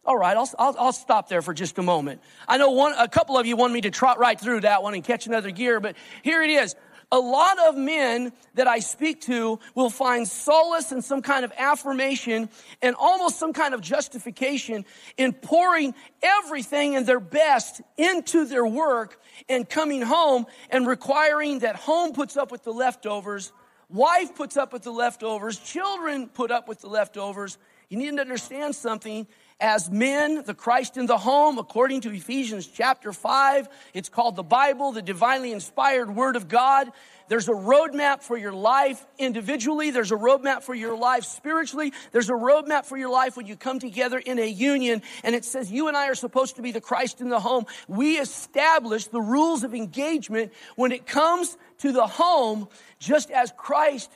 All 0.03 0.17
right, 0.17 0.35
I'll, 0.35 0.49
I'll, 0.57 0.75
I'll, 0.79 0.93
stop 0.93 1.29
there 1.29 1.43
for 1.43 1.53
just 1.53 1.77
a 1.77 1.83
moment. 1.83 2.21
I 2.47 2.57
know 2.57 2.71
one, 2.71 2.93
a 2.97 3.07
couple 3.07 3.37
of 3.37 3.45
you 3.45 3.55
want 3.55 3.71
me 3.71 3.81
to 3.81 3.91
trot 3.91 4.17
right 4.17 4.39
through 4.39 4.61
that 4.61 4.81
one 4.81 4.95
and 4.95 5.03
catch 5.03 5.27
another 5.27 5.51
gear, 5.51 5.79
but 5.79 5.95
here 6.23 6.41
it 6.41 6.49
is 6.49 6.75
a 7.12 7.19
lot 7.19 7.60
of 7.60 7.76
men 7.76 8.32
that 8.56 8.67
I 8.67 8.80
speak 8.80 9.21
to 9.21 9.60
will 9.76 9.89
find 9.89 10.28
solace 10.28 10.91
and 10.91 11.04
some 11.04 11.21
kind 11.21 11.43
of 11.43 11.52
affirmation 11.58 12.50
and 12.82 12.95
almost 12.97 13.38
some 13.38 13.52
kind 13.52 13.74
of 13.74 13.82
justification 13.82 14.86
in 15.17 15.34
pouring 15.34 15.93
everything 16.24 16.95
and 16.95 17.06
their 17.06 17.19
best 17.19 17.82
into 17.97 18.45
their 18.45 18.65
work 18.65 19.19
and 19.50 19.67
coming 19.67 20.02
home 20.02 20.45
and 20.69 20.88
requiring 20.88 21.60
that 21.60 21.76
home 21.76 22.13
puts 22.13 22.38
up 22.38 22.52
with 22.52 22.63
the 22.63 22.71
leftovers, 22.71 23.52
wife 23.89 24.34
puts 24.36 24.56
up 24.56 24.71
with 24.71 24.84
the 24.84 24.91
leftovers, 24.91 25.60
children 25.60 26.30
put 26.30 26.50
up 26.50 26.67
with 26.67 26.80
the 26.80 26.88
leftovers. 26.88 27.58
You 27.89 27.97
need 27.97 28.15
to 28.15 28.21
understand 28.21 28.74
something 28.74 29.28
as 29.62 29.89
men, 29.91 30.43
the 30.43 30.56
Christ 30.56 30.97
in 30.97 31.06
the 31.06 31.19
home, 31.19 31.60
according 31.60 32.02
to 32.02 32.12
Ephesians 32.12 32.67
chapter 32.67 33.13
5. 33.13 33.69
It's 33.93 34.10
called 34.10 34.36
the 34.36 34.43
Bible, 34.43 34.91
the 34.91 35.04
divinely 35.04 35.52
inspired 35.52 36.13
Word 36.13 36.36
of 36.36 36.47
God. 36.47 36.91
There's 37.28 37.47
a 37.47 37.54
roadmap 37.54 38.24
for 38.24 38.36
your 38.36 38.52
life 38.52 39.06
individually. 39.17 39.91
There's 39.91 40.12
a 40.12 40.17
roadmap 40.17 40.63
for 40.63 40.76
your 40.76 40.97
life 40.97 41.24
spiritually. 41.24 41.93
There's 42.12 42.30
a 42.30 42.34
roadmap 42.34 42.86
for 42.86 42.97
your 42.97 43.10
life 43.10 43.38
when 43.38 43.45
you 43.45 43.56
come 43.56 43.80
together 43.80 44.17
in 44.17 44.39
a 44.39 44.45
union. 44.45 45.02
And 45.24 45.34
it 45.34 45.45
says 45.45 45.71
you 45.71 45.88
and 45.88 45.95
I 45.95 46.10
are 46.10 46.15
supposed 46.15 46.58
to 46.58 46.62
be 46.62 46.71
the 46.71 46.82
Christ 46.82 47.21
in 47.21 47.30
the 47.30 47.39
home. 47.39 47.67
We 47.88 48.17
establish 48.17 49.06
the 49.06 49.21
rules 49.21 49.63
of 49.63 49.74
engagement 49.74 50.52
when 50.76 50.91
it 50.91 51.06
comes 51.06 51.56
to 51.78 51.93
the 51.93 52.08
home, 52.08 52.67
just 53.00 53.32
as 53.32 53.54
Christ 53.56 54.12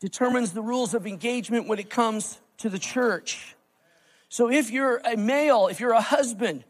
determines 0.00 0.52
the 0.52 0.62
rules 0.62 0.94
of 0.94 1.06
engagement 1.06 1.68
when 1.68 1.78
it 1.78 1.90
comes 1.90 2.40
to 2.58 2.70
the 2.70 2.78
church. 2.78 3.53
So 4.34 4.50
if 4.50 4.72
you're 4.72 5.00
a 5.04 5.16
male, 5.16 5.68
if 5.68 5.78
you're 5.78 5.92
a 5.92 6.00
husband, 6.00 6.64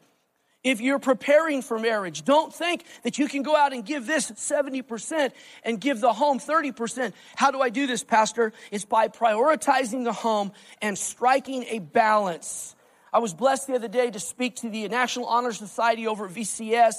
if 0.62 0.82
you're 0.82 0.98
preparing 0.98 1.62
for 1.62 1.78
marriage, 1.78 2.22
don't 2.22 2.52
think 2.52 2.84
that 3.04 3.16
you 3.16 3.26
can 3.26 3.42
go 3.42 3.56
out 3.56 3.72
and 3.72 3.86
give 3.86 4.06
this 4.06 4.30
70% 4.32 5.30
and 5.62 5.80
give 5.80 5.98
the 5.98 6.12
home 6.12 6.38
30%. 6.38 7.14
How 7.36 7.50
do 7.52 7.62
I 7.62 7.70
do 7.70 7.86
this, 7.86 8.04
Pastor? 8.04 8.52
It's 8.70 8.84
by 8.84 9.08
prioritizing 9.08 10.04
the 10.04 10.12
home 10.12 10.52
and 10.82 10.98
striking 10.98 11.64
a 11.70 11.78
balance. 11.78 12.76
I 13.10 13.20
was 13.20 13.32
blessed 13.32 13.68
the 13.68 13.76
other 13.76 13.88
day 13.88 14.10
to 14.10 14.20
speak 14.20 14.56
to 14.56 14.68
the 14.68 14.86
National 14.88 15.24
Honor 15.24 15.54
Society 15.54 16.06
over 16.06 16.26
at 16.26 16.32
VCS. 16.32 16.96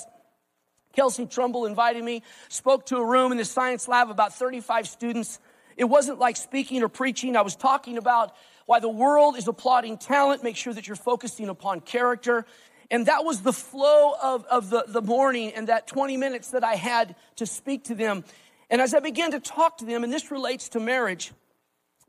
Kelsey 0.96 1.28
Trumbull 1.28 1.68
invited 1.68 2.04
me, 2.04 2.24
spoke 2.50 2.88
to 2.88 2.98
a 2.98 3.06
room 3.06 3.32
in 3.32 3.38
the 3.38 3.46
science 3.46 3.88
lab, 3.88 4.10
about 4.10 4.34
35 4.34 4.88
students. 4.88 5.40
It 5.78 5.84
wasn't 5.84 6.18
like 6.18 6.38
speaking 6.38 6.82
or 6.82 6.90
preaching. 6.90 7.36
I 7.36 7.42
was 7.42 7.56
talking 7.56 8.00
about 8.00 8.34
why 8.66 8.80
the 8.80 8.90
world 8.90 9.38
is 9.38 9.48
applauding 9.48 9.98
talent. 9.98 10.44
Make 10.44 10.56
sure 10.56 10.74
that 10.74 10.88
you're 10.88 10.96
focusing 10.96 11.50
upon 11.50 11.82
character. 11.82 12.46
And 12.92 13.08
that 13.08 13.26
was 13.26 13.42
the 13.42 13.54
flow 13.54 14.14
of, 14.22 14.46
of 14.46 14.70
the, 14.70 14.86
the 14.88 15.02
morning 15.02 15.52
and 15.54 15.68
that 15.68 15.88
20 15.88 16.18
minutes 16.18 16.52
that 16.52 16.64
I 16.64 16.76
had 16.76 17.16
to 17.38 17.46
speak 17.46 17.86
to 17.86 17.96
them. 17.96 18.24
And 18.70 18.82
as 18.82 18.94
I 18.94 19.00
began 19.00 19.32
to 19.32 19.40
talk 19.40 19.78
to 19.80 19.86
them, 19.86 20.04
and 20.04 20.12
this 20.12 20.32
relates 20.32 20.70
to 20.70 20.80
marriage, 20.80 21.32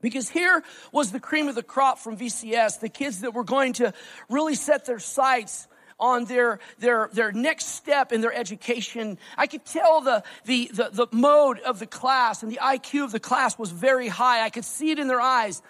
because 0.03 0.29
here 0.29 0.63
was 0.93 1.13
the 1.13 1.21
cream 1.21 1.49
of 1.49 1.55
the 1.55 1.63
crop 1.63 1.99
from 1.99 2.17
VCS, 2.17 2.81
the 2.81 2.89
kids 2.89 3.21
that 3.21 3.35
were 3.35 3.45
going 3.45 3.75
to 3.75 3.93
really 4.29 4.55
set 4.55 4.85
their 4.85 4.99
sights 4.99 5.69
on 5.99 6.27
their, 6.27 6.59
their, 6.79 7.09
their 7.13 7.33
next 7.33 7.69
step 7.69 8.13
in 8.13 8.21
their 8.21 8.33
education. 8.33 9.19
I 9.37 9.47
could 9.47 9.65
tell 9.65 10.03
the, 10.03 10.23
the, 10.45 10.71
the, 10.73 10.91
the 10.93 11.07
mode 11.11 11.59
of 11.61 11.79
the 11.79 11.87
class 11.87 12.43
and 12.43 12.53
the 12.53 12.61
IQ 12.63 13.05
of 13.05 13.13
the 13.13 13.21
class 13.21 13.59
was 13.59 13.71
very 13.71 14.09
high. 14.09 14.45
I 14.45 14.51
could 14.51 14.65
see 14.65 14.91
it 14.91 14.99
in 14.99 15.09
their 15.09 15.21
eyes. 15.21 15.63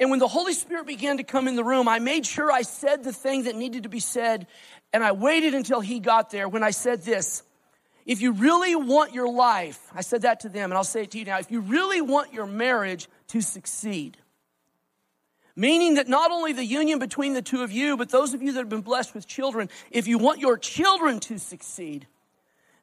And 0.00 0.08
when 0.08 0.18
the 0.18 0.26
Holy 0.26 0.54
Spirit 0.54 0.86
began 0.86 1.18
to 1.18 1.22
come 1.22 1.46
in 1.46 1.56
the 1.56 1.62
room, 1.62 1.86
I 1.86 1.98
made 1.98 2.24
sure 2.24 2.50
I 2.50 2.62
said 2.62 3.04
the 3.04 3.12
thing 3.12 3.44
that 3.44 3.54
needed 3.54 3.82
to 3.82 3.90
be 3.90 4.00
said. 4.00 4.46
And 4.94 5.04
I 5.04 5.12
waited 5.12 5.54
until 5.54 5.80
he 5.80 6.00
got 6.00 6.30
there 6.30 6.48
when 6.48 6.62
I 6.62 6.70
said 6.70 7.02
this. 7.02 7.42
If 8.06 8.22
you 8.22 8.32
really 8.32 8.74
want 8.74 9.12
your 9.12 9.30
life, 9.30 9.78
I 9.94 10.00
said 10.00 10.22
that 10.22 10.40
to 10.40 10.48
them, 10.48 10.70
and 10.70 10.78
I'll 10.78 10.84
say 10.84 11.02
it 11.02 11.10
to 11.10 11.18
you 11.18 11.26
now. 11.26 11.38
If 11.38 11.50
you 11.50 11.60
really 11.60 12.00
want 12.00 12.32
your 12.32 12.46
marriage 12.46 13.08
to 13.28 13.42
succeed, 13.42 14.16
meaning 15.54 15.94
that 15.94 16.08
not 16.08 16.30
only 16.30 16.54
the 16.54 16.64
union 16.64 16.98
between 16.98 17.34
the 17.34 17.42
two 17.42 17.62
of 17.62 17.70
you, 17.70 17.98
but 17.98 18.08
those 18.08 18.32
of 18.32 18.40
you 18.40 18.52
that 18.52 18.58
have 18.58 18.68
been 18.70 18.80
blessed 18.80 19.14
with 19.14 19.28
children, 19.28 19.68
if 19.90 20.08
you 20.08 20.16
want 20.16 20.40
your 20.40 20.56
children 20.56 21.20
to 21.20 21.38
succeed, 21.38 22.06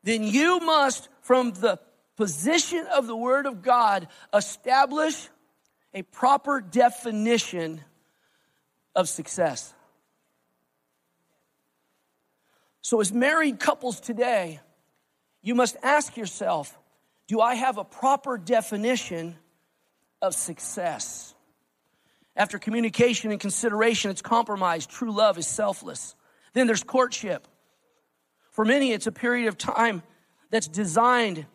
then 0.03 0.23
you 0.23 0.59
must, 0.59 1.09
from 1.21 1.51
the 1.53 1.79
position 2.15 2.85
of 2.93 3.07
the 3.07 3.15
Word 3.15 3.47
of 3.47 3.63
God, 3.63 4.07
establish 4.33 5.29
a 5.93 6.03
proper 6.03 6.61
definition 6.61 7.81
of 8.95 9.07
success. 9.09 9.73
So, 12.81 13.01
as 13.01 13.11
married 13.11 13.59
couples 13.59 13.99
today, 13.99 14.59
you 15.41 15.55
must 15.55 15.77
ask 15.83 16.17
yourself 16.17 16.77
do 17.27 17.41
I 17.41 17.55
have 17.55 17.77
a 17.77 17.83
proper 17.83 18.37
definition 18.37 19.35
of 20.21 20.33
success? 20.33 21.35
After 22.35 22.59
communication 22.59 23.31
and 23.31 23.39
consideration, 23.39 24.11
it's 24.11 24.21
compromise. 24.21 24.85
True 24.85 25.11
love 25.11 25.37
is 25.37 25.47
selfless. 25.47 26.15
Then 26.53 26.67
there's 26.67 26.83
courtship. 26.83 27.47
For 28.51 28.63
many, 28.63 28.93
it's 28.93 29.07
a 29.07 29.11
period 29.11 29.47
of 29.47 29.57
time 29.57 30.03
that's 30.49 30.67
designed 30.67 31.45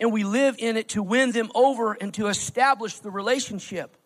and 0.00 0.12
we 0.12 0.24
live 0.24 0.56
in 0.58 0.76
it 0.76 0.90
to 0.90 1.02
win 1.02 1.32
them 1.32 1.50
over 1.54 1.92
and 1.92 2.12
to 2.14 2.28
establish 2.28 2.98
the 3.00 3.10
relationship. 3.10 3.96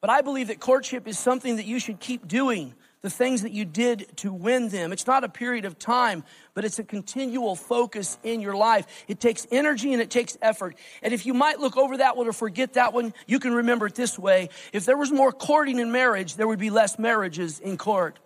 But 0.00 0.10
I 0.10 0.22
believe 0.22 0.48
that 0.48 0.60
courtship 0.60 1.06
is 1.06 1.18
something 1.18 1.56
that 1.56 1.66
you 1.66 1.78
should 1.78 2.00
keep 2.00 2.26
doing, 2.26 2.74
the 3.02 3.10
things 3.10 3.42
that 3.42 3.52
you 3.52 3.64
did 3.64 4.16
to 4.18 4.32
win 4.32 4.68
them. 4.70 4.92
It's 4.92 5.06
not 5.06 5.24
a 5.24 5.28
period 5.28 5.66
of 5.66 5.78
time, 5.78 6.24
but 6.54 6.64
it's 6.64 6.78
a 6.78 6.84
continual 6.84 7.54
focus 7.54 8.18
in 8.22 8.40
your 8.40 8.56
life. 8.56 8.86
It 9.08 9.20
takes 9.20 9.46
energy 9.50 9.92
and 9.92 10.00
it 10.00 10.08
takes 10.08 10.38
effort. 10.40 10.76
And 11.02 11.12
if 11.12 11.26
you 11.26 11.34
might 11.34 11.60
look 11.60 11.76
over 11.76 11.98
that 11.98 12.16
one 12.16 12.28
or 12.28 12.32
forget 12.32 12.74
that 12.74 12.94
one, 12.94 13.12
you 13.26 13.38
can 13.38 13.52
remember 13.52 13.86
it 13.86 13.94
this 13.94 14.18
way. 14.18 14.48
If 14.72 14.86
there 14.86 14.96
was 14.96 15.12
more 15.12 15.32
courting 15.32 15.78
in 15.78 15.92
marriage, 15.92 16.36
there 16.36 16.48
would 16.48 16.58
be 16.58 16.70
less 16.70 16.98
marriages 16.98 17.60
in 17.60 17.76
court. 17.76 18.18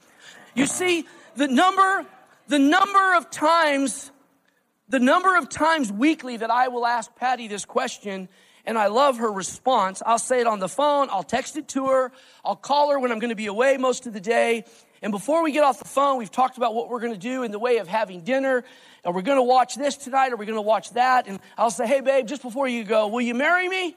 You 0.55 0.67
see, 0.67 1.07
the 1.35 1.49
number, 1.49 2.07
the 2.47 2.61
number 2.61 3.15
of 3.17 3.31
times 3.31 4.13
the 4.95 5.01
number 5.01 5.37
of 5.37 5.49
times 5.49 5.91
weekly 5.91 6.37
that 6.37 6.53
I 6.53 6.69
will 6.69 6.87
ask 6.87 7.13
Patty 7.17 7.49
this 7.49 7.65
question, 7.65 8.29
and 8.65 8.79
I 8.79 8.87
love 8.87 9.19
her 9.19 9.33
response. 9.33 10.01
I'll 10.07 10.21
say 10.21 10.39
it 10.39 10.47
on 10.47 10.61
the 10.61 10.69
phone, 10.69 11.09
I'll 11.11 11.25
text 11.25 11.57
it 11.57 11.67
to 11.71 11.89
her, 11.89 12.13
I'll 12.45 12.55
call 12.55 12.93
her 12.93 13.01
when 13.01 13.11
I'm 13.11 13.19
going 13.19 13.31
to 13.31 13.35
be 13.35 13.47
away 13.47 13.77
most 13.77 14.07
of 14.07 14.13
the 14.13 14.21
day. 14.21 14.65
And 15.03 15.11
before 15.11 15.43
we 15.43 15.51
get 15.51 15.65
off 15.65 15.81
the 15.81 15.89
phone, 15.89 16.17
we've 16.17 16.31
talked 16.31 16.59
about 16.59 16.77
what 16.77 16.89
we're 16.89 17.01
going 17.01 17.13
to 17.13 17.19
do 17.19 17.43
in 17.43 17.51
the 17.51 17.59
way 17.59 17.79
of 17.79 17.89
having 17.89 18.21
dinner. 18.21 18.63
Are 19.05 19.13
we 19.13 19.23
going 19.23 19.39
to 19.39 19.43
watch 19.43 19.75
this 19.75 19.97
tonight? 19.97 20.33
Are 20.33 20.37
we 20.37 20.47
going 20.47 20.59
to 20.59 20.63
watch 20.63 20.91
that? 20.93 21.27
And 21.27 21.41
I'll 21.59 21.73
say, 21.73 21.89
hey, 21.89 22.01
babe, 22.01 22.29
just 22.29 22.43
before 22.43 22.69
you 22.69 22.85
go, 22.85 23.09
will 23.09 23.21
you 23.21 23.35
marry 23.35 23.69
me? 23.69 23.97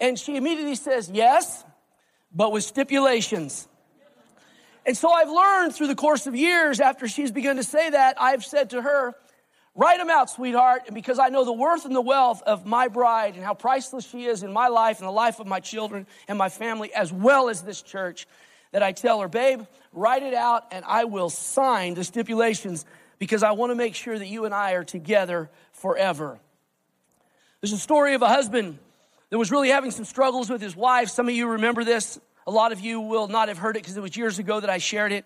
And 0.00 0.18
she 0.18 0.34
immediately 0.34 0.74
says, 0.74 1.08
yes, 1.08 1.64
but 2.34 2.50
with 2.50 2.64
stipulations. 2.64 3.68
And 4.84 4.96
so 4.96 5.08
I've 5.08 5.30
learned 5.30 5.76
through 5.76 5.86
the 5.86 5.94
course 5.94 6.26
of 6.26 6.34
years 6.34 6.80
after 6.80 7.06
she's 7.06 7.30
begun 7.30 7.54
to 7.56 7.62
say 7.62 7.90
that, 7.90 8.20
I've 8.20 8.44
said 8.44 8.70
to 8.70 8.82
her, 8.82 9.14
Write 9.78 9.98
them 9.98 10.10
out, 10.10 10.28
sweetheart. 10.28 10.82
And 10.86 10.94
because 10.94 11.20
I 11.20 11.28
know 11.28 11.44
the 11.44 11.52
worth 11.52 11.84
and 11.84 11.94
the 11.94 12.00
wealth 12.00 12.42
of 12.42 12.66
my 12.66 12.88
bride 12.88 13.36
and 13.36 13.44
how 13.44 13.54
priceless 13.54 14.04
she 14.04 14.24
is 14.24 14.42
in 14.42 14.52
my 14.52 14.66
life 14.66 14.98
and 14.98 15.06
the 15.06 15.12
life 15.12 15.38
of 15.38 15.46
my 15.46 15.60
children 15.60 16.04
and 16.26 16.36
my 16.36 16.48
family, 16.48 16.92
as 16.92 17.12
well 17.12 17.48
as 17.48 17.62
this 17.62 17.80
church, 17.80 18.26
that 18.72 18.82
I 18.82 18.90
tell 18.90 19.20
her, 19.20 19.28
babe, 19.28 19.62
write 19.92 20.24
it 20.24 20.34
out 20.34 20.64
and 20.72 20.84
I 20.84 21.04
will 21.04 21.30
sign 21.30 21.94
the 21.94 22.02
stipulations 22.02 22.84
because 23.20 23.44
I 23.44 23.52
want 23.52 23.70
to 23.70 23.76
make 23.76 23.94
sure 23.94 24.18
that 24.18 24.26
you 24.26 24.46
and 24.46 24.52
I 24.52 24.72
are 24.72 24.82
together 24.82 25.48
forever. 25.70 26.40
There's 27.60 27.72
a 27.72 27.78
story 27.78 28.14
of 28.14 28.22
a 28.22 28.28
husband 28.28 28.80
that 29.30 29.38
was 29.38 29.52
really 29.52 29.68
having 29.68 29.92
some 29.92 30.04
struggles 30.04 30.50
with 30.50 30.60
his 30.60 30.74
wife. 30.74 31.08
Some 31.08 31.28
of 31.28 31.34
you 31.36 31.50
remember 31.50 31.84
this. 31.84 32.18
A 32.48 32.50
lot 32.50 32.72
of 32.72 32.80
you 32.80 32.98
will 33.00 33.28
not 33.28 33.46
have 33.46 33.58
heard 33.58 33.76
it 33.76 33.84
because 33.84 33.96
it 33.96 34.00
was 34.00 34.16
years 34.16 34.40
ago 34.40 34.58
that 34.58 34.70
I 34.70 34.78
shared 34.78 35.12
it. 35.12 35.24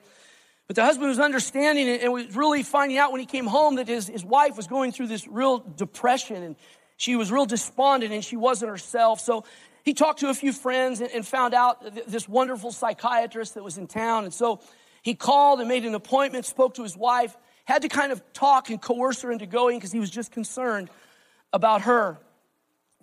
But 0.66 0.76
the 0.76 0.84
husband 0.84 1.08
was 1.08 1.18
understanding 1.18 1.88
it 1.88 2.02
and 2.02 2.12
was 2.12 2.34
really 2.36 2.62
finding 2.62 2.98
out 2.98 3.12
when 3.12 3.20
he 3.20 3.26
came 3.26 3.46
home 3.46 3.76
that 3.76 3.88
his, 3.88 4.08
his 4.08 4.24
wife 4.24 4.56
was 4.56 4.66
going 4.66 4.92
through 4.92 5.08
this 5.08 5.26
real 5.26 5.58
depression 5.58 6.42
and 6.42 6.56
she 6.96 7.16
was 7.16 7.32
real 7.32 7.46
despondent 7.46 8.12
and 8.12 8.24
she 8.24 8.36
wasn't 8.36 8.70
herself. 8.70 9.20
So 9.20 9.44
he 9.84 9.92
talked 9.92 10.20
to 10.20 10.28
a 10.28 10.34
few 10.34 10.52
friends 10.52 11.00
and, 11.00 11.10
and 11.10 11.26
found 11.26 11.52
out 11.52 12.06
this 12.06 12.28
wonderful 12.28 12.70
psychiatrist 12.70 13.54
that 13.54 13.64
was 13.64 13.76
in 13.76 13.86
town. 13.86 14.24
And 14.24 14.32
so 14.32 14.60
he 15.02 15.14
called 15.14 15.58
and 15.60 15.68
made 15.68 15.84
an 15.84 15.94
appointment, 15.94 16.46
spoke 16.46 16.74
to 16.74 16.82
his 16.82 16.96
wife, 16.96 17.36
had 17.64 17.82
to 17.82 17.88
kind 17.88 18.12
of 18.12 18.22
talk 18.32 18.70
and 18.70 18.80
coerce 18.80 19.22
her 19.22 19.32
into 19.32 19.46
going 19.46 19.78
because 19.78 19.92
he 19.92 19.98
was 19.98 20.10
just 20.10 20.30
concerned 20.30 20.90
about 21.52 21.82
her. 21.82 22.18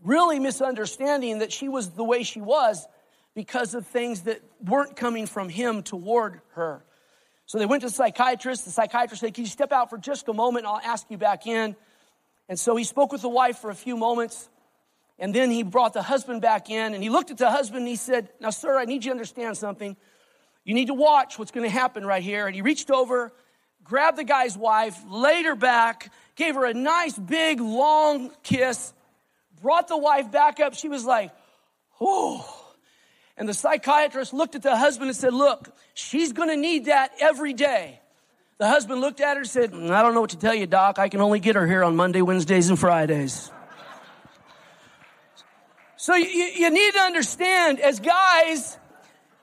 Really 0.04 0.40
misunderstanding 0.40 1.40
that 1.40 1.52
she 1.52 1.68
was 1.68 1.90
the 1.92 2.04
way 2.04 2.24
she 2.24 2.40
was 2.40 2.88
because 3.36 3.74
of 3.74 3.86
things 3.86 4.22
that 4.22 4.42
weren't 4.64 4.96
coming 4.96 5.28
from 5.28 5.50
him 5.50 5.84
toward 5.84 6.42
her. 6.54 6.84
So 7.50 7.58
they 7.58 7.66
went 7.66 7.82
to 7.82 7.88
the 7.88 7.94
psychiatrist. 7.94 8.66
The 8.66 8.72
psychiatrist 8.72 9.22
said, 9.22 9.34
Can 9.34 9.44
you 9.44 9.50
step 9.50 9.72
out 9.72 9.90
for 9.90 9.98
just 9.98 10.28
a 10.28 10.34
moment? 10.34 10.68
I'll 10.68 10.80
ask 10.84 11.10
you 11.10 11.18
back 11.18 11.48
in. 11.48 11.76
And 12.48 12.60
so 12.60 12.76
he 12.76 12.84
spoke 12.84 13.12
with 13.12 13.24
the 13.24 13.30
wife 13.30 13.58
for 13.58 13.72
a 13.72 13.76
few 13.76 13.98
moments. 13.98 14.48
And 15.18 15.34
then 15.34 15.50
he 15.50 15.64
brought 15.64 15.94
the 15.94 16.04
husband 16.04 16.44
back 16.44 16.70
in 16.70 16.94
and 16.94 17.02
he 17.02 17.10
looked 17.10 17.32
at 17.32 17.40
the 17.40 17.50
husband 17.50 17.80
and 17.80 17.88
he 17.88 17.96
said, 17.96 18.30
Now, 18.40 18.52
sir, 18.52 18.78
I 18.78 18.86
need 18.86 19.04
you 19.04 19.10
to 19.10 19.12
understand 19.14 19.58
something. 19.58 19.98
You 20.64 20.76
need 20.76 20.90
to 20.90 20.94
watch 20.94 21.40
what's 21.40 21.50
going 21.50 21.68
to 21.68 21.72
happen 21.72 22.06
right 22.06 22.22
here. 22.22 22.46
And 22.46 22.56
he 22.56 22.62
reached 22.62 22.92
over, 22.92 23.34
grabbed 23.84 24.20
the 24.20 24.24
guy's 24.24 24.56
wife, 24.56 24.96
laid 25.10 25.46
her 25.46 25.56
back, 25.56 26.12
gave 26.36 26.54
her 26.54 26.66
a 26.66 26.76
nice, 26.76 27.18
big, 27.18 27.60
long 27.60 28.30
kiss, 28.44 28.94
brought 29.60 29.88
the 29.88 29.98
wife 29.98 30.30
back 30.30 30.60
up. 30.60 30.76
She 30.76 30.88
was 30.88 31.04
like, 31.04 31.32
Oh. 32.00 32.59
And 33.40 33.50
the 33.50 33.54
psychiatrist 33.54 34.34
looked 34.34 34.54
at 34.54 34.62
the 34.62 34.78
husband 34.78 35.10
and 35.10 35.18
said, 35.18 35.34
Look, 35.34 35.70
she's 35.96 36.34
gonna 36.34 36.58
need 36.58 36.86
that 36.86 37.12
every 37.20 37.54
day. 37.54 38.00
The 38.60 38.68
husband 38.68 39.00
looked 39.00 39.22
at 39.22 39.36
her 39.36 39.42
and 39.42 39.50
said, 39.50 39.72
mm, 39.72 39.90
I 39.90 40.02
don't 40.02 40.14
know 40.14 40.20
what 40.20 40.32
to 40.32 40.38
tell 40.38 40.54
you, 40.54 40.68
Doc. 40.68 41.00
I 41.00 41.08
can 41.08 41.22
only 41.22 41.40
get 41.40 41.56
her 41.56 41.66
here 41.66 41.82
on 41.82 41.96
Monday, 41.96 42.22
Wednesdays, 42.22 42.70
and 42.70 42.78
Fridays. 42.78 43.50
So 45.96 46.14
you, 46.16 46.26
you 46.26 46.70
need 46.70 46.94
to 46.94 47.00
understand, 47.00 47.80
as 47.80 48.02
guys, 48.02 48.78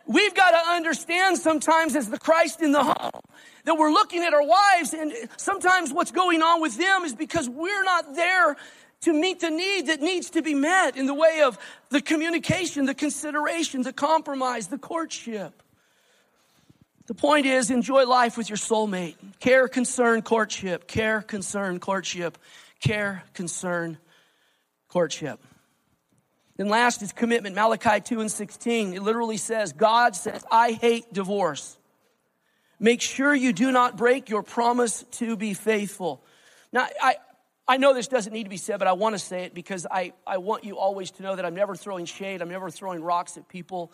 we've 0.07 0.35
got 0.35 0.51
to 0.51 0.71
understand 0.71 1.39
sometimes 1.39 1.97
as 1.97 2.11
the 2.11 2.19
Christ 2.19 2.61
in 2.61 2.73
the 2.73 2.85
home 2.85 3.23
that 3.65 3.79
we're 3.79 3.91
looking 3.91 4.23
at 4.23 4.35
our 4.35 4.47
wives 4.47 4.93
and 4.93 5.13
sometimes 5.39 5.95
what's 5.95 6.13
going 6.13 6.43
on 6.43 6.61
with 6.61 6.77
them 6.77 7.05
is 7.05 7.15
because 7.15 7.49
we're 7.49 7.85
not 7.85 8.15
there 8.15 8.57
to 9.03 9.13
meet 9.13 9.41
the 9.41 9.51
need 9.51 9.87
that 9.89 10.01
needs 10.01 10.31
to 10.31 10.43
be 10.43 10.55
met 10.55 10.97
in 10.97 11.07
the 11.07 11.15
way 11.15 11.43
of 11.45 11.59
the 11.91 12.01
communication, 12.01 12.87
the 12.87 12.95
consideration, 12.95 13.83
the 13.83 13.93
compromise, 13.93 14.69
the 14.69 14.79
courtship. 14.79 15.63
The 17.07 17.15
point 17.15 17.47
is, 17.47 17.71
enjoy 17.71 18.05
life 18.05 18.37
with 18.37 18.49
your 18.49 18.57
soulmate. 18.57 19.15
Care, 19.39 19.69
concern, 19.69 20.23
courtship. 20.23 20.89
Care, 20.89 21.23
concern, 21.23 21.79
courtship. 21.79 22.37
Care, 22.81 23.23
concern, 23.33 23.99
courtship. 24.89 25.41
Then 26.57 26.69
last 26.69 27.03
is 27.03 27.13
commitment. 27.13 27.55
Malachi 27.55 28.01
2 28.01 28.21
and 28.23 28.31
16. 28.31 28.95
It 28.95 29.03
literally 29.03 29.37
says, 29.37 29.73
God 29.73 30.17
says, 30.17 30.45
I 30.51 30.73
hate 30.73 31.13
divorce. 31.13 31.77
Make 32.81 33.01
sure 33.01 33.35
you 33.35 33.53
do 33.53 33.71
not 33.71 33.97
break 33.97 34.29
your 34.29 34.43
promise 34.43 35.05
to 35.13 35.37
be 35.37 35.55
faithful. 35.55 36.25
Now, 36.73 36.89
I, 37.01 37.17
I 37.69 37.79
know 37.79 37.95
this 37.95 38.07
doesn't 38.07 38.33
need 38.33 38.45
to 38.45 38.51
be 38.51 38.59
said, 38.59 38.79
but 38.79 38.87
I 38.87 38.93
want 38.93 39.15
to 39.15 39.19
say 39.19 39.45
it 39.45 39.53
because 39.53 39.87
I, 39.91 40.13
I 40.25 40.39
want 40.39 40.65
you 40.65 40.79
always 40.79 41.11
to 41.13 41.23
know 41.23 41.35
that 41.35 41.45
I'm 41.45 41.55
never 41.55 41.75
throwing 41.75 42.05
shade, 42.05 42.41
I'm 42.41 42.49
never 42.49 42.71
throwing 42.71 43.03
rocks 43.03 43.37
at 43.37 43.49
people. 43.49 43.93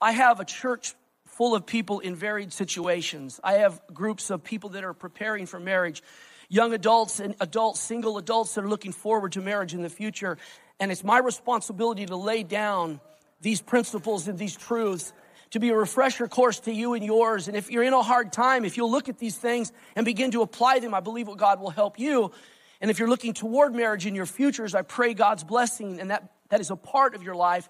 I 0.00 0.12
have 0.12 0.40
a 0.40 0.44
church 0.44 0.94
full 1.26 1.54
of 1.54 1.66
people 1.66 2.00
in 2.00 2.14
varied 2.14 2.52
situations. 2.52 3.38
I 3.44 3.54
have 3.54 3.80
groups 3.92 4.30
of 4.30 4.42
people 4.42 4.70
that 4.70 4.84
are 4.84 4.94
preparing 4.94 5.44
for 5.44 5.60
marriage, 5.60 6.02
young 6.48 6.72
adults 6.72 7.20
and 7.20 7.34
adults, 7.40 7.80
single 7.80 8.16
adults 8.16 8.54
that 8.54 8.64
are 8.64 8.68
looking 8.68 8.92
forward 8.92 9.32
to 9.32 9.42
marriage 9.42 9.74
in 9.74 9.82
the 9.82 9.90
future. 9.90 10.38
And 10.80 10.90
it's 10.90 11.04
my 11.04 11.18
responsibility 11.18 12.06
to 12.06 12.16
lay 12.16 12.42
down 12.42 13.00
these 13.42 13.60
principles 13.60 14.28
and 14.28 14.38
these 14.38 14.56
truths 14.56 15.12
to 15.50 15.60
be 15.60 15.68
a 15.68 15.76
refresher 15.76 16.28
course 16.28 16.60
to 16.60 16.72
you 16.72 16.94
and 16.94 17.04
yours. 17.04 17.48
And 17.48 17.56
if 17.56 17.70
you're 17.70 17.82
in 17.82 17.92
a 17.92 18.02
hard 18.02 18.32
time, 18.32 18.64
if 18.64 18.76
you'll 18.76 18.90
look 18.90 19.10
at 19.10 19.18
these 19.18 19.36
things 19.36 19.72
and 19.94 20.06
begin 20.06 20.30
to 20.30 20.42
apply 20.42 20.78
them, 20.78 20.94
I 20.94 21.00
believe 21.00 21.28
what 21.28 21.38
God 21.38 21.60
will 21.60 21.70
help 21.70 21.98
you. 21.98 22.32
And 22.80 22.90
if 22.90 22.98
you're 22.98 23.08
looking 23.08 23.32
toward 23.32 23.74
marriage 23.74 24.06
in 24.06 24.14
your 24.14 24.26
futures, 24.26 24.74
I 24.74 24.82
pray 24.82 25.14
God's 25.14 25.44
blessing 25.44 26.00
and 26.00 26.10
that, 26.10 26.32
that 26.50 26.60
is 26.60 26.70
a 26.70 26.76
part 26.76 27.14
of 27.14 27.22
your 27.22 27.34
life. 27.34 27.68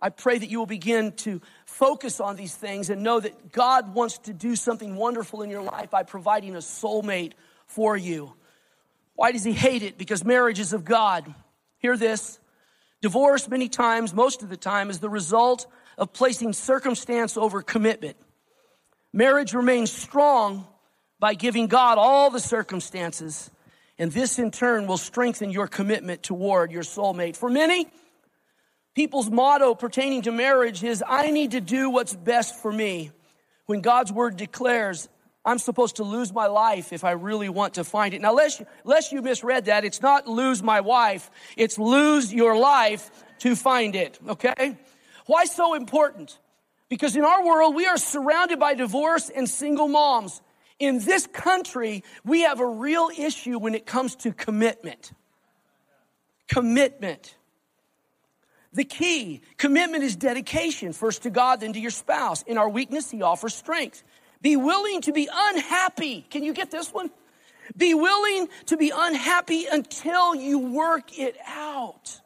I 0.00 0.10
pray 0.10 0.36
that 0.36 0.50
you 0.50 0.58
will 0.58 0.66
begin 0.66 1.12
to 1.18 1.40
focus 1.64 2.20
on 2.20 2.36
these 2.36 2.54
things 2.54 2.90
and 2.90 3.02
know 3.02 3.20
that 3.20 3.52
God 3.52 3.94
wants 3.94 4.18
to 4.18 4.32
do 4.32 4.56
something 4.56 4.96
wonderful 4.96 5.42
in 5.42 5.50
your 5.50 5.62
life 5.62 5.90
by 5.90 6.02
providing 6.02 6.56
a 6.56 6.58
soulmate 6.58 7.32
for 7.66 7.96
you. 7.96 8.32
Why 9.14 9.32
does 9.32 9.44
he 9.44 9.52
hate 9.52 9.82
it? 9.82 9.98
Because 9.98 10.24
marriage 10.24 10.58
is 10.58 10.72
of 10.72 10.84
God. 10.84 11.32
Hear 11.78 11.96
this. 11.96 12.40
Divorce, 13.00 13.48
many 13.48 13.68
times, 13.68 14.12
most 14.12 14.42
of 14.42 14.48
the 14.48 14.56
time, 14.56 14.90
is 14.90 14.98
the 14.98 15.10
result 15.10 15.66
of 15.98 16.12
placing 16.12 16.52
circumstance 16.52 17.36
over 17.36 17.62
commitment. 17.62 18.16
Marriage 19.12 19.54
remains 19.54 19.92
strong 19.92 20.66
by 21.18 21.34
giving 21.34 21.66
God 21.66 21.98
all 21.98 22.30
the 22.30 22.40
circumstances, 22.40 23.50
and 23.98 24.10
this 24.10 24.38
in 24.38 24.50
turn 24.50 24.86
will 24.86 24.96
strengthen 24.96 25.50
your 25.50 25.68
commitment 25.68 26.22
toward 26.22 26.72
your 26.72 26.82
soulmate. 26.82 27.36
For 27.36 27.50
many, 27.50 27.86
people's 28.94 29.30
motto 29.30 29.74
pertaining 29.74 30.22
to 30.22 30.32
marriage 30.32 30.82
is 30.82 31.02
I 31.06 31.30
need 31.30 31.52
to 31.52 31.60
do 31.60 31.90
what's 31.90 32.14
best 32.14 32.60
for 32.60 32.72
me. 32.72 33.10
When 33.66 33.80
God's 33.80 34.12
word 34.12 34.36
declares, 34.36 35.08
I'm 35.44 35.58
supposed 35.58 35.96
to 35.96 36.04
lose 36.04 36.32
my 36.32 36.46
life 36.46 36.92
if 36.92 37.04
I 37.04 37.12
really 37.12 37.48
want 37.48 37.74
to 37.74 37.84
find 37.84 38.14
it. 38.14 38.20
Now, 38.20 38.32
lest 38.32 38.60
you, 38.60 38.66
lest 38.84 39.12
you 39.12 39.22
misread 39.22 39.64
that, 39.64 39.84
it's 39.84 40.00
not 40.00 40.28
lose 40.28 40.62
my 40.62 40.80
wife, 40.80 41.30
it's 41.56 41.78
lose 41.78 42.32
your 42.32 42.56
life 42.56 43.10
to 43.40 43.56
find 43.56 43.96
it, 43.96 44.18
okay? 44.28 44.78
Why 45.26 45.44
so 45.44 45.74
important? 45.74 46.38
Because 46.88 47.16
in 47.16 47.24
our 47.24 47.44
world, 47.44 47.74
we 47.74 47.86
are 47.86 47.96
surrounded 47.96 48.60
by 48.60 48.74
divorce 48.74 49.30
and 49.30 49.48
single 49.48 49.88
moms. 49.88 50.40
In 50.82 50.98
this 50.98 51.28
country, 51.28 52.02
we 52.24 52.40
have 52.40 52.58
a 52.58 52.66
real 52.66 53.08
issue 53.16 53.56
when 53.56 53.76
it 53.76 53.86
comes 53.86 54.16
to 54.16 54.32
commitment. 54.32 55.12
Commitment. 56.48 57.36
The 58.72 58.82
key, 58.82 59.42
commitment 59.58 60.02
is 60.02 60.16
dedication, 60.16 60.92
first 60.92 61.22
to 61.22 61.30
God, 61.30 61.60
then 61.60 61.72
to 61.74 61.78
your 61.78 61.92
spouse. 61.92 62.42
In 62.42 62.58
our 62.58 62.68
weakness, 62.68 63.12
He 63.12 63.22
offers 63.22 63.54
strength. 63.54 64.02
Be 64.40 64.56
willing 64.56 65.02
to 65.02 65.12
be 65.12 65.28
unhappy. 65.32 66.26
Can 66.28 66.42
you 66.42 66.52
get 66.52 66.72
this 66.72 66.92
one? 66.92 67.12
Be 67.76 67.94
willing 67.94 68.48
to 68.66 68.76
be 68.76 68.90
unhappy 68.92 69.66
until 69.70 70.34
you 70.34 70.58
work 70.58 71.16
it 71.16 71.36
out. 71.46 72.20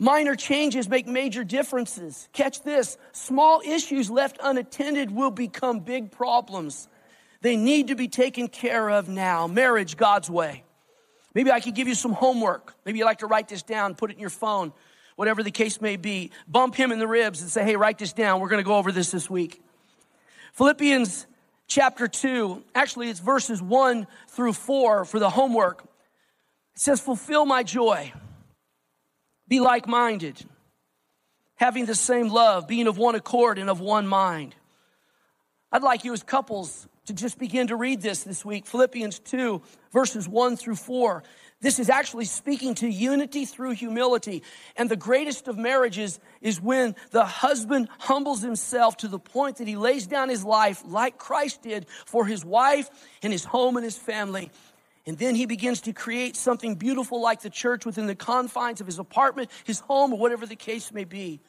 Minor 0.00 0.34
changes 0.34 0.88
make 0.88 1.06
major 1.06 1.44
differences. 1.44 2.28
Catch 2.32 2.64
this 2.64 2.98
small 3.12 3.62
issues 3.64 4.10
left 4.10 4.38
unattended 4.42 5.12
will 5.12 5.30
become 5.30 5.78
big 5.78 6.10
problems. 6.10 6.88
They 7.46 7.54
need 7.54 7.86
to 7.88 7.94
be 7.94 8.08
taken 8.08 8.48
care 8.48 8.90
of 8.90 9.08
now. 9.08 9.46
Marriage, 9.46 9.96
God's 9.96 10.28
way. 10.28 10.64
Maybe 11.32 11.52
I 11.52 11.60
could 11.60 11.76
give 11.76 11.86
you 11.86 11.94
some 11.94 12.10
homework. 12.10 12.74
Maybe 12.84 12.98
you'd 12.98 13.04
like 13.04 13.20
to 13.20 13.28
write 13.28 13.46
this 13.46 13.62
down, 13.62 13.94
put 13.94 14.10
it 14.10 14.14
in 14.14 14.18
your 14.18 14.30
phone, 14.30 14.72
whatever 15.14 15.44
the 15.44 15.52
case 15.52 15.80
may 15.80 15.94
be. 15.94 16.32
Bump 16.48 16.74
him 16.74 16.90
in 16.90 16.98
the 16.98 17.06
ribs 17.06 17.42
and 17.42 17.48
say, 17.48 17.62
hey, 17.62 17.76
write 17.76 17.98
this 17.98 18.12
down. 18.12 18.40
We're 18.40 18.48
going 18.48 18.64
to 18.64 18.66
go 18.66 18.74
over 18.74 18.90
this 18.90 19.12
this 19.12 19.30
week. 19.30 19.62
Philippians 20.54 21.28
chapter 21.68 22.08
2, 22.08 22.64
actually, 22.74 23.10
it's 23.10 23.20
verses 23.20 23.62
1 23.62 24.08
through 24.26 24.52
4 24.52 25.04
for 25.04 25.20
the 25.20 25.30
homework. 25.30 25.84
It 26.74 26.80
says, 26.80 27.00
Fulfill 27.00 27.46
my 27.46 27.62
joy 27.62 28.12
be 29.46 29.60
like 29.60 29.86
minded, 29.86 30.44
having 31.54 31.86
the 31.86 31.94
same 31.94 32.26
love, 32.26 32.66
being 32.66 32.88
of 32.88 32.98
one 32.98 33.14
accord 33.14 33.56
and 33.60 33.70
of 33.70 33.78
one 33.78 34.08
mind. 34.08 34.56
I'd 35.70 35.84
like 35.84 36.04
you 36.04 36.12
as 36.12 36.24
couples 36.24 36.88
to 37.06 37.14
just 37.14 37.38
begin 37.38 37.68
to 37.68 37.76
read 37.76 38.02
this 38.02 38.24
this 38.24 38.44
week 38.44 38.66
Philippians 38.66 39.20
2, 39.20 39.62
verses 39.92 40.28
1 40.28 40.56
through 40.56 40.76
4. 40.76 41.22
This 41.60 41.78
is 41.78 41.88
actually 41.88 42.26
speaking 42.26 42.74
to 42.76 42.88
unity 42.88 43.44
through 43.44 43.70
humility. 43.72 44.42
And 44.76 44.90
the 44.90 44.96
greatest 44.96 45.48
of 45.48 45.56
marriages 45.56 46.20
is 46.42 46.60
when 46.60 46.94
the 47.12 47.24
husband 47.24 47.88
humbles 47.98 48.42
himself 48.42 48.98
to 48.98 49.08
the 49.08 49.18
point 49.18 49.56
that 49.56 49.68
he 49.68 49.76
lays 49.76 50.06
down 50.06 50.28
his 50.28 50.44
life 50.44 50.82
like 50.84 51.16
Christ 51.16 51.62
did 51.62 51.86
for 52.04 52.26
his 52.26 52.44
wife 52.44 52.90
and 53.22 53.32
his 53.32 53.44
home 53.44 53.76
and 53.76 53.84
his 53.84 53.96
family. 53.96 54.50
And 55.06 55.16
then 55.16 55.36
he 55.36 55.46
begins 55.46 55.82
to 55.82 55.92
create 55.92 56.36
something 56.36 56.74
beautiful 56.74 57.22
like 57.22 57.40
the 57.40 57.50
church 57.50 57.86
within 57.86 58.06
the 58.06 58.16
confines 58.16 58.80
of 58.80 58.86
his 58.86 58.98
apartment, 58.98 59.50
his 59.64 59.78
home, 59.78 60.12
or 60.12 60.18
whatever 60.18 60.44
the 60.44 60.56
case 60.56 60.92
may 60.92 61.04
be. 61.04 61.40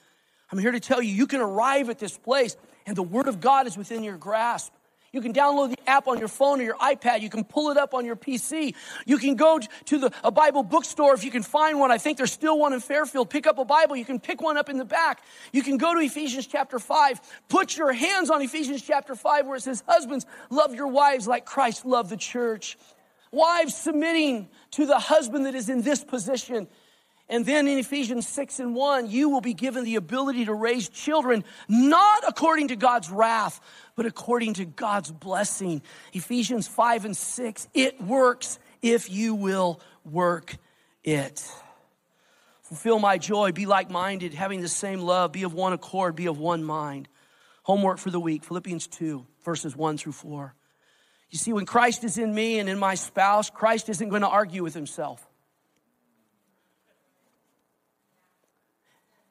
I'm 0.52 0.60
here 0.60 0.72
to 0.72 0.80
tell 0.80 1.02
you, 1.02 1.14
you 1.14 1.28
can 1.28 1.42
arrive 1.42 1.90
at 1.90 2.00
this 2.00 2.18
place 2.18 2.56
and 2.86 2.96
the 2.96 3.04
Word 3.04 3.28
of 3.28 3.42
God 3.42 3.68
is 3.68 3.76
within 3.76 4.04
your 4.04 4.16
grasp. 4.16 4.72
You 5.18 5.24
can 5.24 5.34
download 5.34 5.72
the 5.72 5.90
app 5.90 6.08
on 6.08 6.20
your 6.20 6.28
phone 6.28 6.62
or 6.62 6.64
your 6.64 6.76
iPad. 6.76 7.22
You 7.22 7.30
can 7.32 7.44
pull 7.44 7.72
it 7.72 7.78
up 7.78 7.96
on 7.96 8.06
your 8.06 8.16
PC. 8.16 8.76
You 9.08 9.18
can 9.18 9.36
go 9.36 9.60
to 9.86 9.98
the, 9.98 10.12
a 10.24 10.30
Bible 10.30 10.62
bookstore 10.62 11.16
if 11.16 11.24
you 11.24 11.32
can 11.32 11.42
find 11.42 11.80
one. 11.80 11.92
I 11.92 11.98
think 11.98 12.20
there's 12.20 12.32
still 12.32 12.60
one 12.60 12.72
in 12.72 12.80
Fairfield. 12.80 13.32
Pick 13.32 13.48
up 13.48 13.58
a 13.58 13.66
Bible. 13.66 13.96
You 13.96 14.06
can 14.06 14.20
pick 14.20 14.44
one 14.44 14.58
up 14.58 14.70
in 14.70 14.78
the 14.78 14.86
back. 14.86 15.24
You 15.52 15.64
can 15.64 15.78
go 15.78 15.96
to 15.96 16.00
Ephesians 16.00 16.46
chapter 16.46 16.78
5. 16.78 17.20
Put 17.50 17.76
your 17.76 17.92
hands 17.94 18.30
on 18.30 18.44
Ephesians 18.44 18.84
chapter 18.84 19.16
5 19.16 19.48
where 19.48 19.56
it 19.56 19.64
says, 19.64 19.84
Husbands, 19.88 20.28
love 20.52 20.76
your 20.76 20.88
wives 20.88 21.28
like 21.28 21.46
Christ 21.46 21.84
loved 21.84 22.12
the 22.12 22.18
church 22.18 22.78
Wives 23.32 23.76
submitting 23.76 24.48
to 24.72 24.86
the 24.86 25.00
husband 25.00 25.46
that 25.46 25.56
is 25.56 25.70
in 25.70 25.82
this 25.82 26.04
position. 26.04 26.68
And 27.30 27.46
then 27.46 27.68
in 27.68 27.78
Ephesians 27.78 28.26
6 28.28 28.60
and 28.62 28.74
1, 28.74 29.10
you 29.10 29.28
will 29.28 29.42
be 29.42 29.54
given 29.54 29.84
the 29.84 29.96
ability 29.96 30.46
to 30.46 30.54
raise 30.54 30.88
children, 30.88 31.44
not 31.68 32.24
according 32.26 32.70
to 32.70 32.78
God's 32.78 33.10
wrath, 33.10 33.60
but 33.96 34.06
according 34.06 34.54
to 34.56 34.66
God's 34.66 35.12
blessing. 35.12 35.82
Ephesians 36.14 36.68
5 36.70 37.06
and 37.06 37.18
6, 37.18 37.68
it 37.74 38.02
works 38.02 38.60
if 38.82 39.12
you 39.12 39.36
will 39.36 39.82
work 40.06 40.56
it. 41.04 41.46
Fulfill 42.62 43.00
my 43.00 43.18
joy, 43.18 43.52
be 43.52 43.66
like 43.66 43.90
minded, 43.90 44.34
having 44.34 44.62
the 44.62 44.68
same 44.70 45.02
love, 45.02 45.34
be 45.34 45.44
of 45.44 45.54
one 45.54 45.74
accord, 45.74 46.16
be 46.16 46.28
of 46.28 46.38
one 46.38 46.64
mind. 46.64 47.10
Homework 47.64 47.98
for 47.98 48.10
the 48.10 48.20
week 48.20 48.46
Philippians 48.46 48.88
2, 48.88 49.26
verses 49.44 49.76
1 49.76 49.98
through 49.98 50.14
4. 50.14 50.54
You 51.30 51.38
see, 51.38 51.52
when 51.52 51.66
Christ 51.66 52.06
is 52.06 52.18
in 52.18 52.34
me 52.34 52.60
and 52.60 52.70
in 52.70 52.80
my 52.80 52.96
spouse, 52.96 53.50
Christ 53.50 53.90
isn't 53.90 54.08
going 54.08 54.22
to 54.22 54.30
argue 54.30 54.64
with 54.64 54.74
himself. 54.74 55.27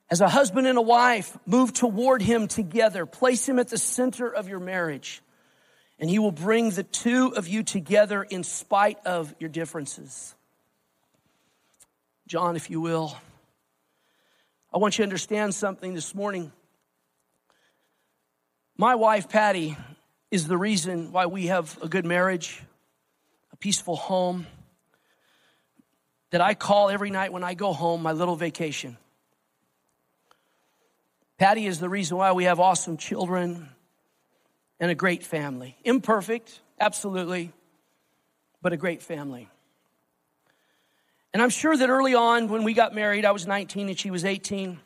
As 0.09 0.21
a 0.21 0.29
husband 0.29 0.67
and 0.67 0.79
a 0.79 0.83
wife, 0.83 1.37
move 1.47 1.73
toward 1.73 2.23
him 2.23 2.47
together. 2.47 3.07
Place 3.07 3.49
him 3.49 3.59
at 3.59 3.69
the 3.69 3.79
center 3.79 4.29
of 4.29 4.49
your 4.49 4.61
marriage. 4.61 5.21
And 5.99 6.09
he 6.09 6.19
will 6.19 6.33
bring 6.33 6.71
the 6.71 6.85
two 6.85 7.35
of 7.35 7.49
you 7.49 7.63
together 7.63 8.23
in 8.23 8.45
spite 8.45 8.99
of 9.05 9.35
your 9.41 9.49
differences. 9.49 10.35
John, 12.29 12.55
if 12.55 12.71
you 12.71 12.81
will, 12.81 13.17
I 14.73 14.79
want 14.79 14.99
you 14.99 15.03
to 15.03 15.07
understand 15.07 15.55
something 15.55 15.95
this 15.95 16.15
morning. 16.15 16.53
My 18.77 18.95
wife, 18.95 19.29
Patty, 19.29 19.77
is 20.31 20.47
the 20.47 20.59
reason 20.59 21.13
why 21.13 21.27
we 21.27 21.47
have 21.47 21.79
a 21.83 21.89
good 21.89 22.05
marriage, 22.05 22.63
a 23.53 23.57
peaceful 23.57 23.97
home, 23.97 24.47
that 26.31 26.41
I 26.41 26.55
call 26.55 26.91
every 26.91 27.11
night 27.11 27.33
when 27.33 27.43
I 27.43 27.55
go 27.55 27.73
home 27.73 28.03
my 28.03 28.13
little 28.13 28.37
vacation. 28.37 28.99
Patty 31.39 31.67
is 31.67 31.81
the 31.81 31.89
reason 31.89 32.17
why 32.17 32.33
we 32.33 32.45
have 32.45 32.59
awesome 32.59 32.97
children 32.97 33.69
and 34.81 34.91
a 34.91 34.95
great 34.95 35.23
family. 35.23 35.77
Imperfect, 35.85 36.61
absolutely, 36.81 37.53
but 38.63 38.73
a 38.73 38.77
great 38.79 39.03
family. 39.03 39.49
And 41.35 41.43
I'm 41.43 41.51
sure 41.51 41.77
that 41.77 41.91
early 41.91 42.15
on 42.15 42.49
when 42.49 42.65
we 42.65 42.73
got 42.73 42.95
married, 42.95 43.27
I 43.27 43.33
was 43.33 43.47
19 43.47 43.89
and 43.89 43.99
she 43.99 44.11
was 44.11 44.25
18. 44.25 44.79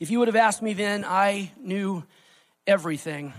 If 0.00 0.10
you 0.10 0.18
would 0.18 0.26
have 0.26 0.36
asked 0.36 0.62
me 0.62 0.72
then, 0.72 1.04
I 1.04 1.52
knew 1.60 2.02
everything. 2.66 3.32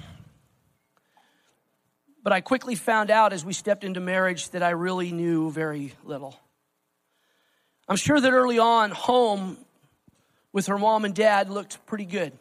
But 2.23 2.31
I 2.31 2.39
quickly 2.39 2.75
found 2.75 3.11
out 3.11 3.33
as 3.33 3.43
we 3.43 3.51
stepped 3.51 3.83
into 3.83 3.99
marriage 3.99 4.49
that 4.51 4.63
I 4.63 4.69
really 4.69 5.11
knew 5.11 5.51
very 5.51 5.93
little. 6.05 6.39
I'm 7.89 7.97
sure 7.97 8.19
that 8.19 8.31
early 8.31 8.59
on, 8.59 8.91
home 8.91 9.57
with 10.53 10.67
her 10.67 10.77
mom 10.77 11.05
and 11.05 11.13
dad 11.13 11.49
looked 11.49 11.85
pretty 11.85 12.05
good. 12.05 12.33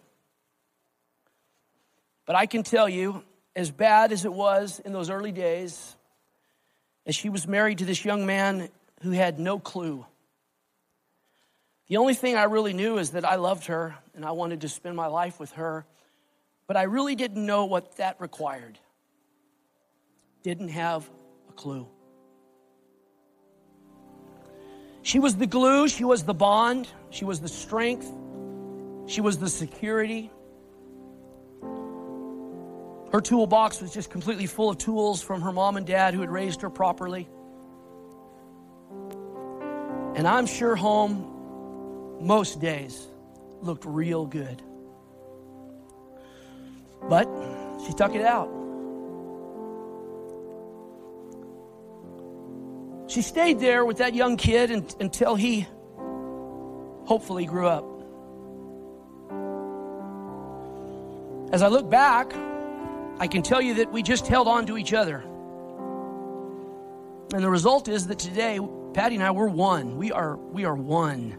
But 2.27 2.37
I 2.37 2.47
can 2.47 2.63
tell 2.63 2.89
you, 2.89 3.23
as 3.55 3.71
bad 3.71 4.13
as 4.13 4.25
it 4.25 4.33
was 4.33 4.81
in 4.81 4.93
those 4.93 5.11
early 5.11 5.33
days, 5.33 5.97
as 7.07 7.15
she 7.15 7.29
was 7.29 7.47
married 7.47 7.79
to 7.79 7.85
this 7.85 8.05
young 8.05 8.27
man 8.27 8.69
who 9.03 9.13
had 9.13 9.39
no 9.39 9.59
clue. 9.59 10.05
The 11.89 11.99
only 11.99 12.15
thing 12.15 12.37
I 12.37 12.45
really 12.45 12.73
knew 12.73 12.99
is 12.99 13.11
that 13.11 13.25
I 13.25 13.37
loved 13.37 13.67
her 13.67 13.97
and 14.15 14.25
I 14.25 14.33
wanted 14.33 14.63
to 14.63 14.69
spend 14.69 14.97
my 14.97 15.07
life 15.07 15.39
with 15.39 15.53
her. 15.53 15.87
But 16.67 16.77
I 16.77 16.83
really 16.83 17.15
didn't 17.15 17.47
know 17.47 17.67
what 17.67 17.97
that 17.99 18.21
required. 18.21 18.79
Didn't 20.43 20.69
have 20.69 21.09
a 21.49 21.53
clue. 21.53 21.87
She 25.07 25.21
was 25.21 25.37
the 25.37 25.47
glue, 25.47 25.87
she 25.87 26.03
was 26.03 26.25
the 26.25 26.35
bond, 26.35 26.89
she 27.11 27.25
was 27.25 27.39
the 27.39 27.49
strength, 27.49 28.11
she 29.07 29.21
was 29.21 29.39
the 29.39 29.49
security. 29.49 30.33
Her 33.13 33.21
toolbox 33.21 33.81
was 33.81 33.95
just 33.95 34.11
completely 34.11 34.47
full 34.47 34.69
of 34.69 34.79
tools 34.79 35.23
from 35.23 35.43
her 35.43 35.53
mom 35.53 35.77
and 35.77 35.87
dad 35.87 36.13
who 36.13 36.23
had 36.23 36.29
raised 36.29 36.61
her 36.63 36.71
properly. 36.71 37.29
And 40.17 40.27
I'm 40.27 40.45
sure 40.45 40.75
home 40.75 42.19
most 42.21 42.61
days 42.61 43.07
looked 43.63 43.85
real 43.85 44.27
good. 44.27 44.61
But 47.09 47.29
she 47.85 47.93
stuck 47.93 48.17
it 48.17 48.23
out. 48.23 48.56
She 53.17 53.23
stayed 53.23 53.59
there 53.61 53.87
with 53.87 53.97
that 53.97 54.15
young 54.15 54.37
kid 54.37 54.71
until 55.01 55.37
he 55.37 55.67
hopefully 57.07 57.47
grew 57.47 57.67
up. 57.67 57.87
As 61.51 61.63
I 61.63 61.69
look 61.69 61.89
back, 61.89 62.35
I 63.19 63.27
can 63.27 63.41
tell 63.41 63.63
you 63.63 63.73
that 63.77 63.91
we 63.91 64.03
just 64.03 64.27
held 64.27 64.49
on 64.49 64.67
to 64.67 64.77
each 64.77 64.93
other. 64.93 65.21
And 67.33 67.43
the 67.43 67.49
result 67.49 67.89
is 67.89 68.07
that 68.09 68.19
today, 68.19 68.61
Patty 68.93 69.15
and 69.15 69.25
I, 69.25 69.31
we're 69.31 69.49
one. 69.49 69.97
We 69.97 70.13
are, 70.13 70.37
we 70.37 70.67
are 70.67 70.75
one. 70.75 71.39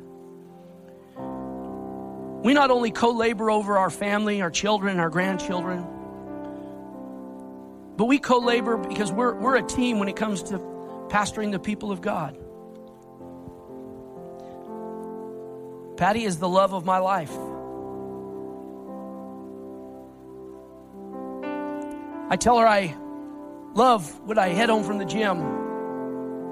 We 2.43 2.55
not 2.55 2.71
only 2.71 2.89
co 2.89 3.11
labor 3.11 3.51
over 3.51 3.77
our 3.77 3.91
family, 3.91 4.41
our 4.41 4.49
children, 4.49 4.99
our 4.99 5.11
grandchildren, 5.11 5.85
but 7.97 8.05
we 8.05 8.17
co 8.17 8.39
labor 8.39 8.77
because 8.77 9.11
we're, 9.11 9.35
we're 9.35 9.57
a 9.57 9.63
team 9.63 9.99
when 9.99 10.09
it 10.09 10.15
comes 10.15 10.41
to 10.41 10.66
pastoring 11.09 11.51
the 11.51 11.59
people 11.59 11.91
of 11.91 12.01
God. 12.01 12.37
Patty 15.97 16.25
is 16.25 16.37
the 16.37 16.47
love 16.47 16.73
of 16.73 16.85
my 16.85 16.99
life. 16.99 17.31
I 22.29 22.35
tell 22.35 22.59
her 22.59 22.67
I 22.67 22.95
love 23.73 24.19
when 24.27 24.37
I 24.37 24.49
head 24.49 24.69
home 24.69 24.83
from 24.83 24.97
the 24.97 25.05
gym. 25.05 25.39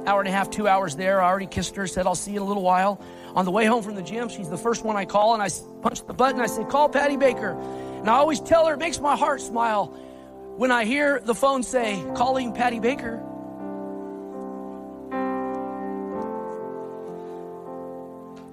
Hour 0.08 0.20
and 0.20 0.30
a 0.30 0.32
half, 0.32 0.50
two 0.50 0.68
hours 0.68 0.96
there. 0.96 1.22
I 1.22 1.30
already 1.30 1.48
kissed 1.48 1.76
her, 1.76 1.86
said 1.88 2.08
I'll 2.08 2.16
see 2.16 2.32
you 2.32 2.38
in 2.38 2.44
a 2.44 2.46
little 2.46 2.64
while. 2.64 3.02
On 3.36 3.44
the 3.44 3.52
way 3.52 3.66
home 3.66 3.84
from 3.84 3.96
the 3.96 4.04
gym, 4.04 4.30
she's 4.30 4.50
the 4.50 4.58
first 4.58 4.86
one 4.86 4.96
I 4.96 5.06
call, 5.06 5.34
and 5.34 5.44
I 5.44 5.50
punch 5.82 6.06
the 6.06 6.14
button. 6.14 6.40
I 6.40 6.46
say, 6.46 6.64
Call 6.64 6.90
Patty 6.90 7.18
Baker. 7.18 7.60
And 8.00 8.10
I 8.10 8.14
always 8.14 8.40
tell 8.40 8.68
her, 8.68 8.76
it 8.76 8.80
makes 8.80 9.00
my 9.00 9.16
heart 9.16 9.42
smile 9.42 9.88
when 10.58 10.72
I 10.72 10.86
hear 10.86 11.20
the 11.20 11.36
phone 11.36 11.64
say, 11.64 12.04
Calling 12.16 12.54
Patty 12.54 12.80
Baker. 12.80 13.22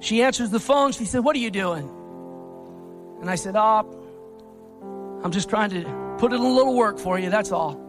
She 0.03 0.21
answers 0.23 0.51
the 0.51 0.59
phone. 0.59 0.91
She 0.91 1.05
said, 1.05 1.21
What 1.21 1.37
are 1.37 1.39
you 1.39 1.51
doing? 1.51 1.89
And 3.21 3.31
I 3.31 3.37
said, 3.37 3.55
Ah, 3.57 3.85
oh, 3.85 5.21
I'm 5.23 5.31
just 5.31 5.49
trying 5.49 5.71
to 5.71 6.17
put 6.19 6.33
in 6.33 6.41
a 6.41 6.49
little 6.49 6.75
work 6.75 6.99
for 6.99 7.19
you, 7.19 7.31
that's 7.31 7.53
all. 7.53 7.81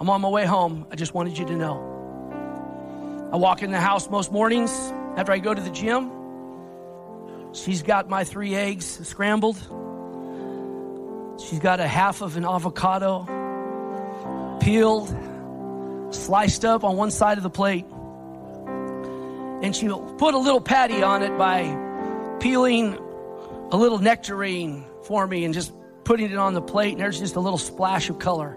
I'm 0.00 0.08
on 0.08 0.22
my 0.22 0.28
way 0.28 0.46
home. 0.46 0.86
I 0.90 0.96
just 0.96 1.12
wanted 1.12 1.36
you 1.36 1.44
to 1.44 1.54
know. 1.54 3.28
I 3.30 3.36
walk 3.36 3.62
in 3.62 3.70
the 3.70 3.78
house 3.78 4.08
most 4.08 4.32
mornings 4.32 4.72
after 5.16 5.32
I 5.32 5.38
go 5.38 5.52
to 5.52 5.60
the 5.60 5.70
gym. 5.70 6.10
She's 7.52 7.82
got 7.82 8.08
my 8.08 8.24
three 8.24 8.54
eggs 8.54 9.06
scrambled. 9.06 9.58
She's 11.38 11.58
got 11.58 11.78
a 11.78 11.86
half 11.86 12.22
of 12.22 12.38
an 12.38 12.46
avocado 12.46 13.26
peeled, 14.62 15.14
sliced 16.10 16.64
up 16.64 16.84
on 16.84 16.96
one 16.96 17.10
side 17.10 17.36
of 17.36 17.42
the 17.42 17.50
plate. 17.50 17.84
And 19.62 19.76
she'll 19.76 20.14
put 20.14 20.34
a 20.34 20.38
little 20.38 20.60
patty 20.60 21.02
on 21.02 21.22
it 21.22 21.36
by 21.36 22.36
peeling 22.40 22.96
a 23.70 23.76
little 23.76 23.98
nectarine 23.98 24.84
for 25.04 25.26
me 25.26 25.44
and 25.44 25.52
just 25.52 25.72
putting 26.04 26.30
it 26.30 26.38
on 26.38 26.54
the 26.54 26.62
plate. 26.62 26.92
And 26.92 27.00
there's 27.00 27.18
just 27.18 27.36
a 27.36 27.40
little 27.40 27.58
splash 27.58 28.08
of 28.08 28.18
color. 28.18 28.56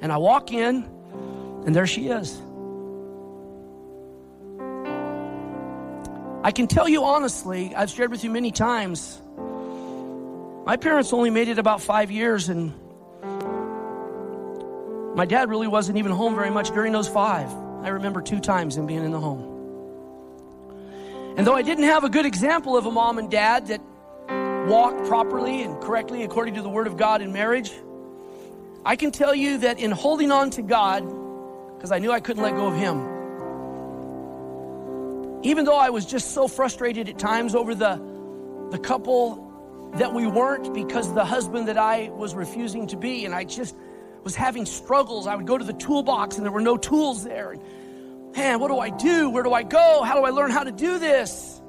And 0.00 0.12
I 0.12 0.18
walk 0.18 0.52
in, 0.52 0.84
and 1.64 1.74
there 1.74 1.86
she 1.86 2.08
is. 2.08 2.40
I 6.42 6.52
can 6.52 6.68
tell 6.68 6.88
you 6.88 7.02
honestly, 7.02 7.74
I've 7.74 7.90
shared 7.90 8.10
with 8.10 8.22
you 8.22 8.30
many 8.30 8.52
times, 8.52 9.20
my 10.64 10.76
parents 10.76 11.12
only 11.12 11.30
made 11.30 11.48
it 11.48 11.58
about 11.58 11.80
five 11.80 12.10
years, 12.10 12.48
and 12.48 12.72
my 15.16 15.24
dad 15.24 15.48
really 15.48 15.66
wasn't 15.66 15.98
even 15.98 16.12
home 16.12 16.34
very 16.34 16.50
much 16.50 16.70
during 16.70 16.92
those 16.92 17.08
five. 17.08 17.52
I 17.82 17.88
remember 17.88 18.20
two 18.20 18.38
times 18.38 18.76
him 18.76 18.86
being 18.86 19.04
in 19.04 19.12
the 19.12 19.18
home. 19.18 19.55
And 21.36 21.46
though 21.46 21.54
I 21.54 21.60
didn't 21.60 21.84
have 21.84 22.02
a 22.02 22.08
good 22.08 22.24
example 22.24 22.78
of 22.78 22.86
a 22.86 22.90
mom 22.90 23.18
and 23.18 23.30
dad 23.30 23.66
that 23.66 23.82
walked 24.66 25.06
properly 25.06 25.62
and 25.62 25.78
correctly 25.82 26.22
according 26.22 26.54
to 26.54 26.62
the 26.62 26.68
Word 26.70 26.86
of 26.86 26.96
God 26.96 27.20
in 27.20 27.30
marriage, 27.30 27.72
I 28.86 28.96
can 28.96 29.10
tell 29.10 29.34
you 29.34 29.58
that 29.58 29.78
in 29.78 29.90
holding 29.90 30.32
on 30.32 30.48
to 30.50 30.62
God, 30.62 31.04
because 31.76 31.92
I 31.92 31.98
knew 31.98 32.10
I 32.10 32.20
couldn't 32.20 32.42
let 32.42 32.56
go 32.56 32.68
of 32.68 32.74
Him, 32.74 33.02
even 35.42 35.66
though 35.66 35.76
I 35.76 35.90
was 35.90 36.06
just 36.06 36.32
so 36.32 36.48
frustrated 36.48 37.10
at 37.10 37.18
times 37.18 37.54
over 37.54 37.74
the, 37.74 38.00
the 38.70 38.78
couple 38.78 39.90
that 39.96 40.14
we 40.14 40.26
weren't 40.26 40.72
because 40.72 41.12
the 41.12 41.24
husband 41.24 41.68
that 41.68 41.76
I 41.76 42.08
was 42.14 42.34
refusing 42.34 42.86
to 42.86 42.96
be, 42.96 43.26
and 43.26 43.34
I 43.34 43.44
just 43.44 43.76
was 44.24 44.34
having 44.34 44.64
struggles. 44.64 45.26
I 45.26 45.36
would 45.36 45.46
go 45.46 45.58
to 45.58 45.64
the 45.64 45.74
toolbox 45.74 46.36
and 46.36 46.44
there 46.44 46.52
were 46.52 46.62
no 46.62 46.78
tools 46.78 47.24
there. 47.24 47.52
And, 47.52 47.62
man, 48.36 48.60
what 48.60 48.68
do 48.68 48.78
I 48.78 48.90
do? 48.90 49.30
Where 49.30 49.42
do 49.42 49.52
I 49.52 49.62
go? 49.62 50.02
How 50.02 50.14
do 50.14 50.24
I 50.24 50.30
learn 50.30 50.50
how 50.50 50.62
to 50.62 50.72
do 50.72 50.98
this? 50.98 51.60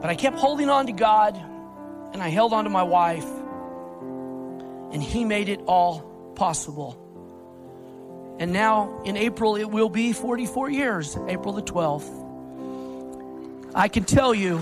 But 0.00 0.10
I 0.10 0.14
kept 0.14 0.36
holding 0.36 0.68
on 0.68 0.86
to 0.86 0.92
God 0.92 1.36
and 2.12 2.22
I 2.22 2.28
held 2.28 2.52
on 2.52 2.64
to 2.64 2.70
my 2.70 2.82
wife, 2.82 3.26
and 4.92 5.02
He 5.02 5.24
made 5.24 5.48
it 5.48 5.60
all 5.66 6.00
possible. 6.34 7.02
And 8.38 8.52
now 8.52 9.02
in 9.04 9.16
April, 9.16 9.56
it 9.56 9.70
will 9.70 9.88
be 9.88 10.12
44 10.12 10.70
years, 10.70 11.16
April 11.28 11.52
the 11.52 11.62
12th. 11.62 12.24
I 13.74 13.88
can 13.88 14.04
tell 14.04 14.34
you, 14.34 14.58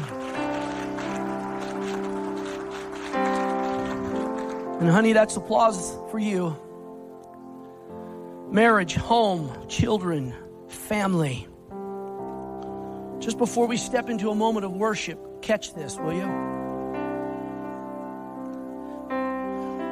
and 4.80 4.90
honey, 4.90 5.12
that's 5.12 5.36
applause 5.36 5.96
for 6.10 6.18
you. 6.18 6.56
Marriage, 8.54 8.94
home, 8.94 9.50
children, 9.66 10.32
family. 10.68 11.48
Just 13.18 13.36
before 13.36 13.66
we 13.66 13.76
step 13.76 14.08
into 14.08 14.30
a 14.30 14.34
moment 14.36 14.64
of 14.64 14.70
worship, 14.70 15.42
catch 15.42 15.74
this, 15.74 15.98
will 15.98 16.12
you? 16.12 16.26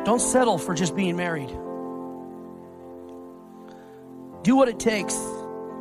Don't 0.05 0.21
settle 0.21 0.59
for 0.59 0.75
just 0.75 0.95
being 0.95 1.17
married. 1.17 1.49
Do 4.45 4.55
what 4.55 4.69
it 4.69 4.79
takes. 4.79 5.17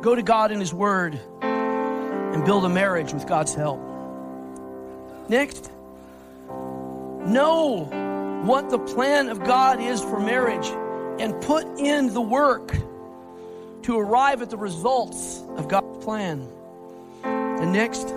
Go 0.00 0.16
to 0.16 0.22
God 0.24 0.50
in 0.50 0.58
His 0.58 0.74
Word 0.74 1.20
and 1.40 2.44
build 2.44 2.64
a 2.64 2.68
marriage 2.68 3.12
with 3.12 3.28
God's 3.28 3.54
help. 3.54 3.78
Next, 5.28 5.70
know 6.48 7.84
what 8.44 8.70
the 8.70 8.80
plan 8.80 9.28
of 9.28 9.38
God 9.44 9.78
is 9.78 10.00
for 10.00 10.18
marriage 10.18 10.68
and 11.18 11.40
put 11.42 11.66
in 11.78 12.12
the 12.12 12.20
work 12.20 12.76
to 13.82 13.98
arrive 13.98 14.42
at 14.42 14.50
the 14.50 14.56
results 14.56 15.42
of 15.56 15.68
God's 15.68 16.04
plan. 16.04 16.48
And 17.24 17.72
next, 17.72 18.08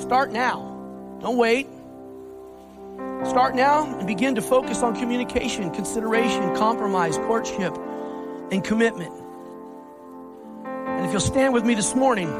start 0.00 0.32
now. 0.32 0.76
Don't 1.20 1.36
wait. 1.36 1.66
Start 3.24 3.54
now 3.54 3.84
and 3.98 4.06
begin 4.06 4.34
to 4.36 4.42
focus 4.42 4.82
on 4.82 4.94
communication, 4.94 5.70
consideration, 5.70 6.54
compromise, 6.54 7.16
courtship, 7.18 7.76
and 8.50 8.62
commitment. 8.62 9.12
And 10.64 11.04
if 11.04 11.12
you'll 11.12 11.20
stand 11.20 11.52
with 11.52 11.64
me 11.64 11.74
this 11.74 11.94
morning, 11.94 12.30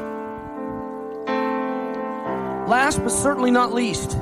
last 2.67 2.99
but 2.99 3.09
certainly 3.09 3.51
not 3.51 3.73
least, 3.73 4.17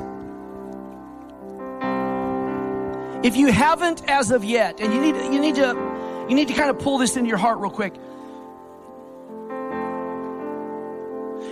if 3.22 3.36
you 3.36 3.52
haven't 3.52 4.08
as 4.08 4.30
of 4.30 4.44
yet, 4.44 4.80
and 4.80 4.92
you 4.92 5.00
need 5.00 5.16
you 5.16 5.40
need 5.40 5.56
to 5.56 6.26
you 6.28 6.34
need 6.34 6.48
to 6.48 6.54
kind 6.54 6.70
of 6.70 6.78
pull 6.78 6.98
this 6.98 7.16
into 7.16 7.28
your 7.28 7.38
heart 7.38 7.58
real 7.58 7.70
quick. 7.70 7.94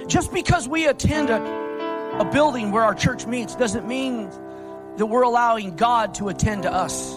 Just 0.06 0.32
because 0.32 0.68
we 0.68 0.86
attend 0.86 1.30
a, 1.30 2.20
a 2.20 2.24
building 2.24 2.70
where 2.70 2.84
our 2.84 2.94
church 2.94 3.26
meets 3.26 3.56
doesn't 3.56 3.86
mean 3.88 4.30
that 4.96 5.06
we're 5.06 5.22
allowing 5.22 5.76
God 5.76 6.14
to 6.14 6.28
attend 6.28 6.62
to 6.62 6.72
us. 6.72 7.14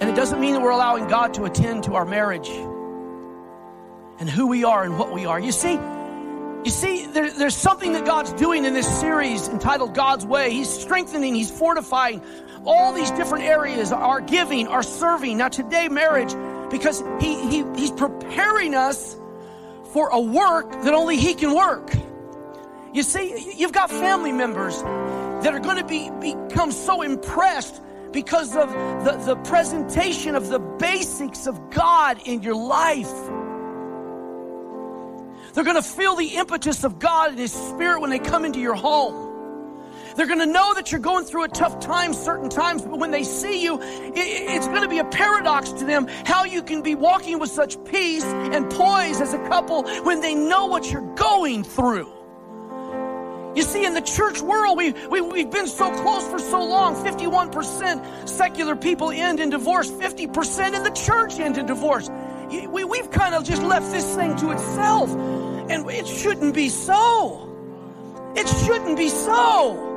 And 0.00 0.10
it 0.10 0.16
doesn't 0.16 0.40
mean 0.40 0.54
that 0.54 0.60
we're 0.62 0.70
allowing 0.70 1.06
God 1.06 1.34
to 1.34 1.44
attend 1.44 1.84
to 1.84 1.94
our 1.94 2.04
marriage 2.04 2.48
and 4.18 4.28
who 4.28 4.46
we 4.46 4.64
are 4.64 4.84
and 4.84 4.98
what 4.98 5.12
we 5.12 5.26
are. 5.26 5.38
You 5.38 5.52
see, 5.52 5.78
you 6.64 6.70
see, 6.70 7.06
there, 7.06 7.30
there's 7.30 7.56
something 7.56 7.92
that 7.92 8.06
God's 8.06 8.32
doing 8.32 8.64
in 8.64 8.72
this 8.72 8.88
series 9.00 9.48
entitled 9.48 9.94
God's 9.94 10.24
Way. 10.24 10.50
He's 10.50 10.68
strengthening, 10.68 11.34
He's 11.34 11.50
fortifying 11.50 12.22
all 12.64 12.92
these 12.92 13.10
different 13.10 13.44
areas, 13.44 13.92
our 13.92 14.20
giving, 14.20 14.66
our 14.68 14.82
serving. 14.82 15.36
Now 15.36 15.48
today, 15.48 15.88
marriage, 15.88 16.34
because 16.70 17.02
he, 17.20 17.48
he, 17.48 17.64
he's 17.76 17.90
preparing 17.92 18.74
us 18.74 19.16
for 19.92 20.08
a 20.08 20.20
work 20.20 20.72
that 20.82 20.94
only 20.94 21.16
he 21.16 21.34
can 21.34 21.54
work. 21.54 21.94
You 22.94 23.02
see, 23.02 23.54
you've 23.56 23.72
got 23.72 23.90
family 23.90 24.32
members 24.32 24.80
that 24.82 25.52
are 25.54 25.60
going 25.60 25.76
to 25.76 25.84
be, 25.84 26.10
become 26.20 26.72
so 26.72 27.02
impressed 27.02 27.82
because 28.12 28.56
of 28.56 28.70
the, 29.04 29.20
the 29.26 29.36
presentation 29.36 30.34
of 30.34 30.48
the 30.48 30.60
basics 30.60 31.46
of 31.46 31.70
God 31.70 32.18
in 32.24 32.40
your 32.40 32.54
life. 32.54 33.12
They're 35.54 35.64
going 35.64 35.76
to 35.76 35.82
feel 35.82 36.16
the 36.16 36.36
impetus 36.36 36.82
of 36.82 36.98
God 36.98 37.30
and 37.30 37.38
His 37.38 37.52
Spirit 37.52 38.00
when 38.00 38.10
they 38.10 38.18
come 38.18 38.44
into 38.44 38.58
your 38.58 38.74
home. 38.74 39.24
They're 40.16 40.26
going 40.26 40.40
to 40.40 40.46
know 40.46 40.74
that 40.74 40.92
you're 40.92 41.00
going 41.00 41.24
through 41.24 41.44
a 41.44 41.48
tough 41.48 41.80
time 41.80 42.12
certain 42.12 42.48
times, 42.48 42.82
but 42.82 42.98
when 42.98 43.10
they 43.10 43.24
see 43.24 43.62
you, 43.62 43.78
it's 43.82 44.66
going 44.68 44.82
to 44.82 44.88
be 44.88 44.98
a 44.98 45.04
paradox 45.04 45.70
to 45.72 45.84
them 45.84 46.06
how 46.24 46.44
you 46.44 46.62
can 46.62 46.82
be 46.82 46.94
walking 46.94 47.38
with 47.38 47.50
such 47.50 47.82
peace 47.84 48.24
and 48.24 48.70
poise 48.70 49.20
as 49.20 49.32
a 49.32 49.48
couple 49.48 49.84
when 50.02 50.20
they 50.20 50.34
know 50.34 50.66
what 50.66 50.90
you're 50.90 51.14
going 51.14 51.64
through. 51.64 52.12
You 53.56 53.62
see, 53.62 53.84
in 53.84 53.94
the 53.94 54.00
church 54.00 54.40
world, 54.40 54.76
we, 54.76 54.92
we, 55.08 55.20
we've 55.20 55.50
been 55.50 55.68
so 55.68 55.90
close 56.02 56.26
for 56.28 56.40
so 56.40 56.64
long. 56.64 56.96
51% 57.04 58.28
secular 58.28 58.74
people 58.74 59.10
end 59.12 59.38
in 59.38 59.50
divorce, 59.50 59.90
50% 59.90 60.74
in 60.74 60.82
the 60.82 60.90
church 60.90 61.38
end 61.38 61.56
in 61.58 61.66
divorce. 61.66 62.10
We, 62.50 62.84
we've 62.84 63.10
kind 63.10 63.34
of 63.34 63.44
just 63.44 63.62
left 63.62 63.90
this 63.92 64.14
thing 64.16 64.36
to 64.36 64.50
itself. 64.50 65.10
And 65.68 65.90
it 65.90 66.06
shouldn't 66.06 66.54
be 66.54 66.68
so. 66.68 67.50
It 68.36 68.48
shouldn't 68.48 68.96
be 68.96 69.08
so. 69.08 69.90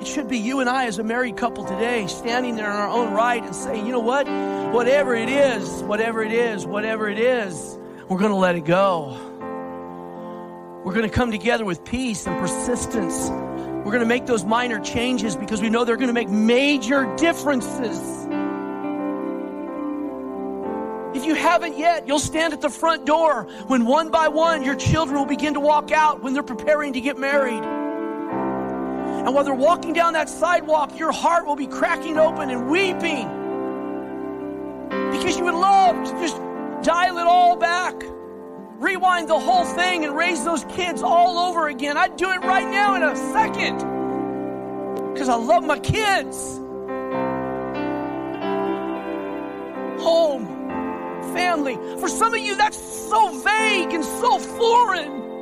It 0.00 0.08
should 0.08 0.26
be 0.26 0.38
you 0.38 0.58
and 0.58 0.68
I 0.68 0.86
as 0.86 0.98
a 0.98 1.04
married 1.04 1.36
couple 1.36 1.64
today 1.64 2.08
standing 2.08 2.56
there 2.56 2.68
in 2.68 2.72
our 2.72 2.88
own 2.88 3.12
right 3.14 3.40
and 3.40 3.54
saying, 3.54 3.86
you 3.86 3.92
know 3.92 4.00
what? 4.00 4.26
Whatever 4.74 5.14
it 5.14 5.28
is, 5.28 5.82
whatever 5.84 6.22
it 6.22 6.32
is, 6.32 6.66
whatever 6.66 7.08
it 7.08 7.20
is, 7.20 7.78
we're 8.08 8.18
going 8.18 8.32
to 8.32 8.36
let 8.36 8.56
it 8.56 8.64
go. 8.64 9.16
We're 10.84 10.94
going 10.94 11.08
to 11.08 11.14
come 11.14 11.30
together 11.30 11.64
with 11.64 11.84
peace 11.84 12.26
and 12.26 12.36
persistence. 12.40 13.30
We're 13.30 13.92
going 13.92 14.00
to 14.00 14.06
make 14.06 14.26
those 14.26 14.44
minor 14.44 14.80
changes 14.80 15.36
because 15.36 15.62
we 15.62 15.70
know 15.70 15.84
they're 15.84 15.96
going 15.96 16.08
to 16.08 16.12
make 16.12 16.28
major 16.28 17.14
differences. 17.16 18.21
You 21.32 21.38
haven't 21.38 21.78
yet, 21.78 22.06
you'll 22.06 22.18
stand 22.18 22.52
at 22.52 22.60
the 22.60 22.68
front 22.68 23.06
door 23.06 23.44
when 23.66 23.86
one 23.86 24.10
by 24.10 24.28
one 24.28 24.62
your 24.62 24.74
children 24.74 25.18
will 25.18 25.24
begin 25.24 25.54
to 25.54 25.60
walk 25.60 25.90
out 25.90 26.22
when 26.22 26.34
they're 26.34 26.42
preparing 26.42 26.92
to 26.92 27.00
get 27.00 27.16
married. 27.18 27.64
And 27.64 29.34
while 29.34 29.42
they're 29.42 29.54
walking 29.54 29.94
down 29.94 30.12
that 30.12 30.28
sidewalk, 30.28 30.98
your 30.98 31.10
heart 31.10 31.46
will 31.46 31.56
be 31.56 31.66
cracking 31.66 32.18
open 32.18 32.50
and 32.50 32.68
weeping 32.68 33.26
because 35.10 35.38
you 35.38 35.44
would 35.44 35.54
love 35.54 36.04
to 36.04 36.12
just 36.20 36.36
dial 36.82 37.16
it 37.16 37.26
all 37.26 37.56
back, 37.56 37.94
rewind 38.78 39.28
the 39.28 39.38
whole 39.38 39.64
thing, 39.64 40.04
and 40.04 40.14
raise 40.14 40.44
those 40.44 40.64
kids 40.64 41.02
all 41.02 41.38
over 41.38 41.68
again. 41.68 41.96
I'd 41.96 42.16
do 42.16 42.30
it 42.30 42.40
right 42.42 42.68
now 42.68 42.94
in 42.94 43.02
a 43.02 43.16
second 43.32 43.78
because 45.14 45.30
I 45.30 45.36
love 45.36 45.64
my 45.64 45.78
kids. 45.78 46.58
Home, 50.02 50.51
family. 51.34 51.76
For 52.00 52.08
some 52.08 52.34
of 52.34 52.40
you, 52.40 52.56
that's 52.56 52.78
so 53.10 53.30
vague 53.40 53.92
and 53.92 54.04
so 54.04 54.38
foreign. 54.38 55.40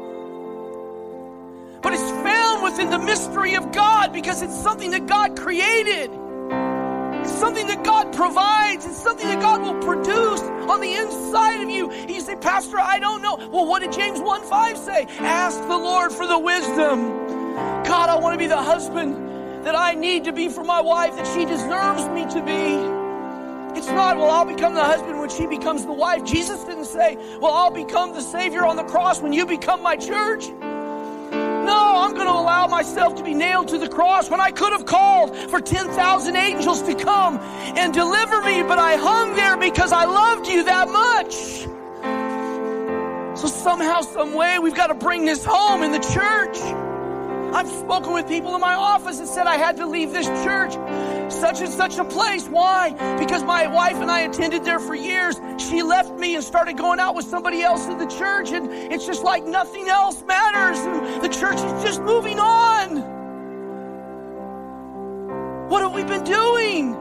But 1.83 1.95
it's 1.95 2.11
found 2.11 2.63
within 2.65 2.91
the 2.91 2.99
mystery 2.99 3.55
of 3.57 3.73
God 3.73 4.13
because 4.13 4.43
it's 4.43 4.61
something 4.63 4.91
that 4.93 5.07
God 5.07 5.39
created 5.39 6.11
It's 7.23 7.33
something 7.39 7.67
that 7.69 7.85
God 7.85 8.13
provides. 8.15 8.87
It's 8.87 8.97
something 8.97 9.29
that 9.29 9.41
God 9.41 9.63
will 9.63 9.81
produce 9.83 10.43
on 10.43 10.81
the 10.81 10.95
inside 10.95 11.63
of 11.63 11.71
you. 11.71 11.93
You 12.09 12.21
say, 12.21 12.37
Pastor, 12.37 12.79
I 12.81 12.99
don't 12.99 13.23
know. 13.23 13.37
Well, 13.37 13.67
what 13.67 13.83
did 13.83 13.93
James 13.93 14.21
1 14.21 14.43
5 14.45 14.79
say? 14.79 15.07
Ask 15.21 15.61
the 15.63 15.79
Lord 15.79 16.13
for 16.13 16.27
the 16.27 16.39
wisdom. 16.39 17.11
God, 17.85 18.11
I 18.11 18.17
want 18.17 18.35
to 18.35 18.39
be 18.39 18.49
the 18.49 18.57
husband 18.63 19.65
that 19.67 19.77
I 19.77 19.95
need 19.95 20.25
to 20.25 20.33
be 20.33 20.49
for 20.49 20.65
my 20.65 20.81
wife, 20.81 21.17
that 21.17 21.27
she 21.29 21.45
deserves 21.47 22.09
me 22.09 22.27
to 22.35 22.43
be. 22.45 23.00
It's 23.77 23.89
not, 23.89 24.17
well, 24.17 24.31
I'll 24.31 24.45
become 24.45 24.75
the 24.75 24.85
husband 24.85 25.19
when 25.21 25.31
she 25.31 25.47
becomes 25.47 25.85
the 25.85 25.93
wife. 25.93 26.25
Jesus 26.25 26.63
didn't 26.65 26.87
say, 26.87 27.17
well, 27.41 27.53
I'll 27.53 27.71
become 27.71 28.13
the 28.13 28.21
Savior 28.21 28.65
on 28.67 28.77
the 28.77 28.85
cross 28.85 29.21
when 29.21 29.33
you 29.33 29.47
become 29.47 29.83
my 29.83 29.97
church. 29.97 30.49
No, 30.51 31.93
I'm 31.97 32.15
going 32.15 32.27
to 32.27 32.33
allow 32.33 32.67
myself 32.67 33.15
to 33.17 33.23
be 33.23 33.35
nailed 33.35 33.69
to 33.69 33.79
the 33.79 33.89
cross 33.89 34.29
when 34.29 34.41
I 34.41 34.51
could 34.51 34.73
have 34.73 34.87
called 34.87 35.37
for 35.51 35.61
10,000 35.61 36.37
angels 36.37 36.83
to 36.83 36.95
come 36.95 37.39
and 37.39 37.95
deliver 37.95 38.41
me, 38.43 38.63
but 38.63 38.79
I 38.79 38.97
hung 38.97 39.37
there 39.37 39.57
because 39.57 39.93
I 39.93 40.05
loved 40.05 40.49
you 40.49 40.65
that 40.65 40.89
much. 40.89 41.35
So 43.39 43.47
somehow, 43.47 44.01
some 44.01 44.35
way, 44.35 44.59
we've 44.59 44.75
got 44.75 44.89
to 44.89 44.95
bring 44.95 45.25
this 45.25 45.45
home 45.45 45.83
in 45.83 45.93
the 45.93 46.01
church. 46.01 46.90
I've 47.53 47.69
spoken 47.69 48.13
with 48.13 48.29
people 48.29 48.55
in 48.55 48.61
my 48.61 48.75
office 48.75 49.19
and 49.19 49.29
said 49.29 49.47
I 49.47 49.57
had 49.57 49.77
to 49.79 49.87
leave 49.87 50.13
this 50.13 50.27
church, 50.45 50.73
such 51.33 51.61
and 51.61 51.73
such 51.73 51.99
a 51.99 52.05
place. 52.05 52.47
Why? 52.49 52.93
Because 53.19 53.43
my 53.43 53.67
wife 53.67 53.97
and 53.97 54.11
I 54.11 54.21
attended 54.21 54.65
there 54.65 54.79
for 54.79 54.95
years. 54.95 55.41
She 55.59 55.83
left 55.83 56.13
me 56.19 56.37
and 56.37 56.45
started 56.45 56.77
going 56.77 57.01
out 57.01 57.15
with 57.15 57.27
somebody 57.27 57.63
else 57.63 57.87
in 57.87 57.99
the 57.99 58.07
church, 58.07 58.53
and 58.53 58.71
it's 58.71 59.05
just 59.07 59.25
like 59.25 59.45
nothing 59.45 59.89
else 59.89 60.23
matters. 60.25 60.79
And 60.79 61.23
the 61.23 61.29
church 61.29 61.57
is 61.57 61.85
just 61.85 62.03
moving 62.03 62.39
on. 62.39 63.19
What 65.69 65.83
have 65.83 65.93
we 65.93 66.05
been 66.05 66.25
doing? 66.25 66.97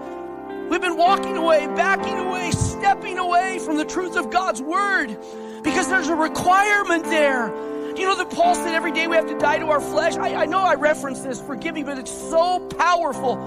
We've 0.69 0.81
been 0.81 0.97
walking 0.97 1.37
away, 1.37 1.65
backing 1.67 2.17
away, 2.17 2.51
stepping 2.51 3.17
away 3.17 3.59
from 3.59 3.77
the 3.77 3.85
truth 3.85 4.15
of 4.15 4.29
God's 4.29 4.61
word 4.61 5.17
because 5.63 5.89
there's 5.89 6.07
a 6.07 6.15
requirement 6.15 7.03
there. 7.05 7.51
You 7.97 8.05
know 8.05 8.15
that 8.15 8.29
Paul 8.29 8.55
said 8.55 8.75
every 8.75 8.91
day 8.91 9.07
we 9.07 9.15
have 9.15 9.27
to 9.27 9.37
die 9.37 9.57
to 9.59 9.67
our 9.67 9.81
flesh? 9.81 10.15
I, 10.15 10.43
I 10.43 10.45
know 10.45 10.59
I 10.59 10.75
reference 10.75 11.21
this, 11.21 11.41
forgive 11.41 11.75
me, 11.75 11.83
but 11.83 11.97
it's 11.97 12.11
so 12.11 12.59
powerful. 12.77 13.37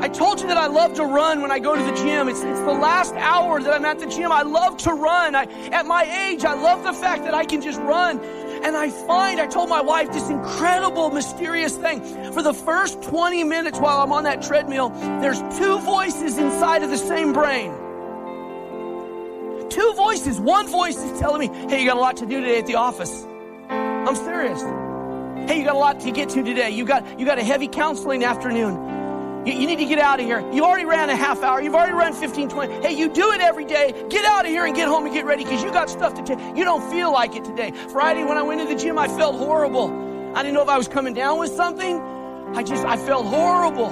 I 0.00 0.08
told 0.08 0.40
you 0.40 0.48
that 0.48 0.58
I 0.58 0.66
love 0.66 0.94
to 0.94 1.04
run 1.04 1.40
when 1.40 1.50
I 1.50 1.58
go 1.58 1.74
to 1.74 1.82
the 1.82 1.96
gym. 1.96 2.28
It's, 2.28 2.42
it's 2.42 2.60
the 2.60 2.72
last 2.72 3.14
hour 3.14 3.62
that 3.62 3.72
I'm 3.72 3.84
at 3.84 3.98
the 3.98 4.06
gym. 4.06 4.30
I 4.30 4.42
love 4.42 4.76
to 4.78 4.92
run. 4.92 5.34
I, 5.34 5.44
at 5.72 5.86
my 5.86 6.02
age, 6.02 6.44
I 6.44 6.54
love 6.54 6.84
the 6.84 6.92
fact 6.92 7.24
that 7.24 7.34
I 7.34 7.44
can 7.44 7.62
just 7.62 7.80
run. 7.80 8.20
And 8.20 8.76
I 8.76 8.90
find, 8.90 9.40
I 9.40 9.46
told 9.46 9.68
my 9.68 9.80
wife 9.80 10.12
this 10.12 10.28
incredible, 10.28 11.10
mysterious 11.10 11.76
thing. 11.76 12.02
For 12.32 12.42
the 12.42 12.54
first 12.54 13.02
20 13.02 13.44
minutes 13.44 13.78
while 13.78 14.00
I'm 14.00 14.12
on 14.12 14.24
that 14.24 14.42
treadmill, 14.42 14.90
there's 14.90 15.40
two 15.58 15.78
voices 15.80 16.38
inside 16.38 16.82
of 16.82 16.90
the 16.90 16.98
same 16.98 17.32
brain. 17.32 17.72
Two 19.70 19.92
voices. 19.96 20.38
One 20.38 20.68
voice 20.68 20.96
is 20.96 21.18
telling 21.18 21.50
me, 21.50 21.68
hey, 21.68 21.80
you 21.80 21.86
got 21.86 21.96
a 21.96 22.00
lot 22.00 22.18
to 22.18 22.26
do 22.26 22.40
today 22.40 22.58
at 22.58 22.66
the 22.66 22.76
office. 22.76 23.26
I'm 24.06 24.16
serious. 24.16 24.60
Hey, 25.48 25.58
you 25.58 25.64
got 25.64 25.76
a 25.76 25.78
lot 25.78 26.00
to 26.00 26.10
get 26.10 26.28
to 26.30 26.42
today. 26.42 26.70
You 26.70 26.84
got 26.84 27.18
you 27.18 27.24
got 27.24 27.38
a 27.38 27.42
heavy 27.42 27.68
counseling 27.68 28.22
afternoon. 28.22 29.46
You, 29.46 29.52
you, 29.54 29.66
need 29.66 29.78
to 29.78 29.86
get 29.86 29.98
out 29.98 30.20
of 30.20 30.26
here. 30.26 30.40
You 30.52 30.64
already 30.64 30.84
ran 30.84 31.10
a 31.10 31.16
half 31.16 31.42
hour. 31.42 31.60
You've 31.60 31.74
already 31.74 31.92
run 31.92 32.14
15, 32.14 32.48
20. 32.48 32.74
Hey, 32.82 32.92
you 32.92 33.10
do 33.10 33.32
it 33.32 33.40
every 33.40 33.64
day. 33.64 33.92
Get 34.08 34.24
out 34.24 34.44
of 34.46 34.50
here 34.50 34.64
and 34.64 34.74
get 34.74 34.88
home 34.88 35.04
and 35.04 35.14
get 35.14 35.24
ready 35.24 35.44
because 35.44 35.62
you 35.62 35.70
got 35.70 35.90
stuff 35.90 36.14
to 36.14 36.22
take. 36.22 36.38
You 36.56 36.64
don't 36.64 36.90
feel 36.90 37.12
like 37.12 37.34
it 37.34 37.44
today. 37.44 37.72
Friday 37.90 38.24
when 38.24 38.38
I 38.38 38.42
went 38.42 38.60
to 38.60 38.66
the 38.66 38.78
gym, 38.78 38.98
I 38.98 39.08
felt 39.08 39.36
horrible. 39.36 39.88
I 40.34 40.42
didn't 40.42 40.54
know 40.54 40.62
if 40.62 40.68
I 40.68 40.78
was 40.78 40.88
coming 40.88 41.14
down 41.14 41.38
with 41.38 41.50
something. 41.50 42.00
I 42.54 42.62
just 42.62 42.84
I 42.84 42.96
felt 42.96 43.26
horrible 43.26 43.90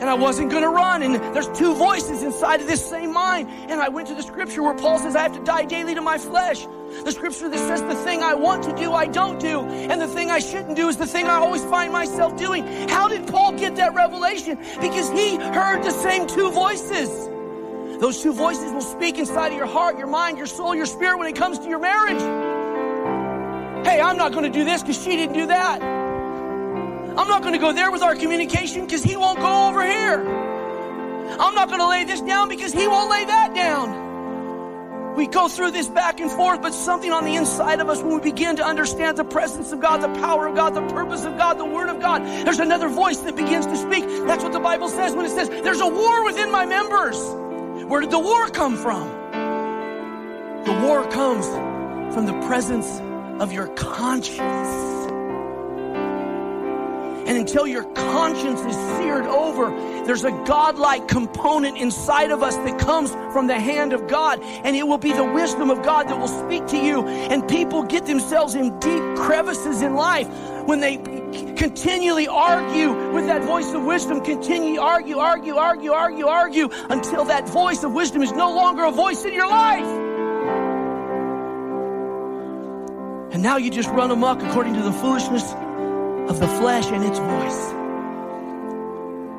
and 0.00 0.10
I 0.10 0.14
wasn't 0.14 0.50
going 0.50 0.62
to 0.62 0.68
run. 0.68 1.02
And 1.02 1.14
there's 1.34 1.48
two 1.58 1.74
voices 1.74 2.22
inside 2.22 2.60
of 2.60 2.66
this 2.66 2.84
same 2.84 3.12
mind. 3.12 3.48
And 3.68 3.80
I 3.80 3.88
went 3.88 4.08
to 4.08 4.14
the 4.14 4.22
scripture 4.22 4.62
where 4.62 4.74
Paul 4.74 4.98
says, 4.98 5.14
I 5.14 5.22
have 5.22 5.32
to 5.32 5.44
die 5.44 5.64
daily 5.64 5.94
to 5.94 6.02
my 6.02 6.18
flesh. 6.18 6.66
The 7.02 7.12
scripture 7.12 7.48
that 7.48 7.58
says, 7.58 7.82
the 7.82 7.94
thing 8.04 8.22
I 8.22 8.34
want 8.34 8.62
to 8.64 8.74
do, 8.76 8.92
I 8.92 9.06
don't 9.06 9.40
do. 9.40 9.60
And 9.60 10.00
the 10.00 10.06
thing 10.06 10.30
I 10.30 10.38
shouldn't 10.38 10.76
do 10.76 10.88
is 10.88 10.96
the 10.96 11.06
thing 11.06 11.26
I 11.26 11.36
always 11.36 11.64
find 11.64 11.92
myself 11.92 12.36
doing. 12.36 12.64
How 12.88 13.08
did 13.08 13.26
Paul 13.26 13.52
get 13.52 13.76
that 13.76 13.94
revelation? 13.94 14.58
Because 14.80 15.10
he 15.10 15.36
heard 15.36 15.82
the 15.82 15.90
same 15.90 16.26
two 16.26 16.50
voices. 16.50 17.10
Those 18.00 18.22
two 18.22 18.32
voices 18.32 18.72
will 18.72 18.80
speak 18.80 19.18
inside 19.18 19.48
of 19.48 19.58
your 19.58 19.66
heart, 19.66 19.98
your 19.98 20.06
mind, 20.06 20.38
your 20.38 20.46
soul, 20.46 20.74
your 20.74 20.86
spirit 20.86 21.18
when 21.18 21.28
it 21.28 21.36
comes 21.36 21.58
to 21.58 21.68
your 21.68 21.78
marriage. 21.78 22.20
Hey, 23.86 24.00
I'm 24.00 24.16
not 24.16 24.32
going 24.32 24.44
to 24.44 24.58
do 24.58 24.64
this 24.64 24.82
because 24.82 25.02
she 25.02 25.16
didn't 25.16 25.34
do 25.34 25.46
that. 25.46 25.82
I'm 25.82 27.28
not 27.28 27.42
going 27.42 27.54
to 27.54 27.60
go 27.60 27.72
there 27.72 27.90
with 27.90 28.02
our 28.02 28.16
communication 28.16 28.84
because 28.84 29.02
he 29.02 29.16
won't 29.16 29.38
go 29.38 29.68
over 29.68 29.84
here. 29.84 30.26
I'm 31.38 31.54
not 31.54 31.68
going 31.68 31.80
to 31.80 31.88
lay 31.88 32.04
this 32.04 32.20
down 32.20 32.48
because 32.48 32.72
he 32.72 32.88
won't 32.88 33.10
lay 33.10 33.24
that 33.24 33.54
down. 33.54 34.03
We 35.16 35.28
go 35.28 35.46
through 35.46 35.70
this 35.70 35.88
back 35.88 36.18
and 36.20 36.30
forth, 36.30 36.60
but 36.60 36.74
something 36.74 37.12
on 37.12 37.24
the 37.24 37.36
inside 37.36 37.80
of 37.80 37.88
us 37.88 38.02
when 38.02 38.14
we 38.14 38.20
begin 38.20 38.56
to 38.56 38.64
understand 38.64 39.16
the 39.16 39.24
presence 39.24 39.70
of 39.70 39.80
God, 39.80 39.98
the 39.98 40.08
power 40.20 40.48
of 40.48 40.56
God, 40.56 40.74
the 40.74 40.86
purpose 40.88 41.24
of 41.24 41.36
God, 41.36 41.56
the 41.58 41.64
word 41.64 41.88
of 41.88 42.00
God, 42.00 42.22
there's 42.44 42.58
another 42.58 42.88
voice 42.88 43.18
that 43.18 43.36
begins 43.36 43.66
to 43.66 43.76
speak. 43.76 44.04
That's 44.26 44.42
what 44.42 44.52
the 44.52 44.60
Bible 44.60 44.88
says 44.88 45.14
when 45.14 45.24
it 45.24 45.30
says, 45.30 45.48
There's 45.48 45.80
a 45.80 45.86
war 45.86 46.24
within 46.24 46.50
my 46.50 46.66
members. 46.66 47.16
Where 47.86 48.00
did 48.00 48.10
the 48.10 48.18
war 48.18 48.48
come 48.48 48.76
from? 48.76 49.08
The 50.64 50.72
war 50.82 51.08
comes 51.10 51.46
from 52.14 52.26
the 52.26 52.32
presence 52.46 53.00
of 53.40 53.52
your 53.52 53.68
conscience. 53.68 54.93
And 57.26 57.38
until 57.38 57.66
your 57.66 57.84
conscience 57.94 58.60
is 58.60 58.76
seared 58.96 59.24
over, 59.24 59.70
there's 60.04 60.24
a 60.24 60.30
godlike 60.44 61.08
component 61.08 61.78
inside 61.78 62.30
of 62.30 62.42
us 62.42 62.56
that 62.56 62.78
comes 62.78 63.12
from 63.32 63.46
the 63.46 63.58
hand 63.58 63.92
of 63.92 64.06
God. 64.06 64.40
And 64.42 64.76
it 64.76 64.86
will 64.86 64.98
be 64.98 65.12
the 65.12 65.24
wisdom 65.24 65.70
of 65.70 65.82
God 65.82 66.08
that 66.08 66.18
will 66.18 66.28
speak 66.28 66.66
to 66.68 66.76
you. 66.76 67.06
And 67.06 67.46
people 67.48 67.82
get 67.82 68.04
themselves 68.04 68.54
in 68.54 68.78
deep 68.78 69.02
crevices 69.16 69.80
in 69.80 69.94
life 69.94 70.28
when 70.66 70.80
they 70.80 70.96
continually 71.56 72.28
argue 72.28 73.12
with 73.12 73.26
that 73.26 73.42
voice 73.42 73.72
of 73.72 73.84
wisdom, 73.84 74.22
continue 74.22 74.80
argue, 74.80 75.18
argue, 75.18 75.56
argue, 75.56 75.92
argue, 75.92 76.26
argue 76.26 76.68
until 76.90 77.24
that 77.24 77.48
voice 77.48 77.82
of 77.84 77.92
wisdom 77.92 78.22
is 78.22 78.32
no 78.32 78.54
longer 78.54 78.84
a 78.84 78.90
voice 78.90 79.24
in 79.24 79.32
your 79.32 79.48
life. 79.48 79.84
And 83.32 83.42
now 83.42 83.56
you 83.56 83.70
just 83.70 83.88
run 83.90 84.10
amok 84.10 84.42
according 84.42 84.74
to 84.74 84.82
the 84.82 84.92
foolishness 84.92 85.54
of 86.28 86.40
the 86.40 86.48
flesh 86.48 86.86
and 86.86 87.04
its 87.04 87.18
voice. 87.18 87.72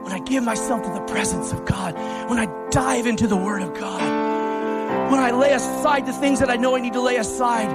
When 0.03 0.13
I 0.13 0.19
give 0.19 0.43
myself 0.43 0.83
to 0.83 0.89
the 0.89 1.01
presence 1.01 1.51
of 1.51 1.65
God, 1.65 1.95
when 2.29 2.37
I 2.37 2.47
dive 2.69 3.07
into 3.07 3.27
the 3.27 3.37
Word 3.37 3.61
of 3.61 3.73
God, 3.73 4.01
when 5.11 5.19
I 5.19 5.31
lay 5.31 5.53
aside 5.53 6.05
the 6.05 6.13
things 6.13 6.39
that 6.39 6.49
I 6.49 6.57
know 6.57 6.75
I 6.75 6.81
need 6.81 6.93
to 6.93 7.01
lay 7.01 7.17
aside, 7.17 7.69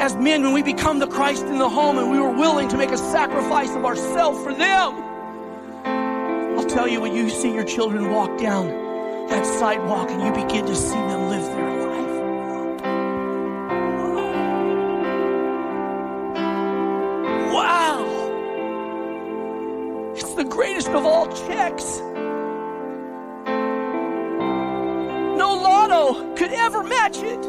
as 0.00 0.14
men, 0.16 0.42
when 0.42 0.52
we 0.52 0.62
become 0.62 0.98
the 0.98 1.06
Christ 1.06 1.44
in 1.46 1.58
the 1.58 1.68
home 1.68 1.98
and 1.98 2.10
we 2.10 2.20
were 2.20 2.32
willing 2.32 2.68
to 2.68 2.76
make 2.76 2.90
a 2.90 2.98
sacrifice 2.98 3.70
of 3.70 3.84
ourselves 3.84 4.42
for 4.42 4.52
them, 4.52 4.94
I'll 6.58 6.66
tell 6.66 6.86
you 6.86 7.00
when 7.00 7.14
you 7.14 7.30
see 7.30 7.52
your 7.52 7.64
children 7.64 8.10
walk 8.10 8.38
down 8.38 8.68
that 9.28 9.44
sidewalk 9.44 10.10
and 10.10 10.22
you 10.22 10.32
begin 10.44 10.66
to 10.66 10.74
see 10.74 10.94
them 10.94 11.28
live 11.28 11.37
of 20.94 21.04
all 21.04 21.26
checks. 21.46 22.00
No 25.36 25.54
lotto 25.62 26.34
could 26.34 26.50
ever 26.52 26.82
match 26.82 27.18
it. 27.18 27.44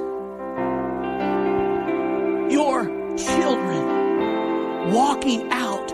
Your 2.51 2.85
children 3.17 4.91
walking 4.91 5.49
out 5.51 5.87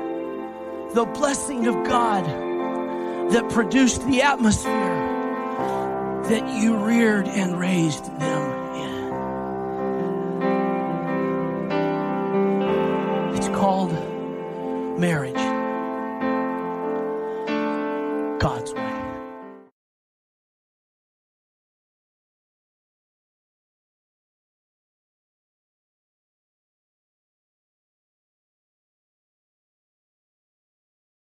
the 0.94 1.06
blessing 1.06 1.68
of 1.68 1.76
God 1.86 2.26
that 3.32 3.50
produced 3.50 4.06
the 4.08 4.22
atmosphere 4.22 4.74
that 6.30 6.62
you 6.62 6.76
reared 6.78 7.28
and 7.28 7.60
raised 7.60 8.06
them 8.20 8.42
in. 13.32 13.38
It's 13.38 13.50
called 13.50 13.92
marriage. 15.00 15.55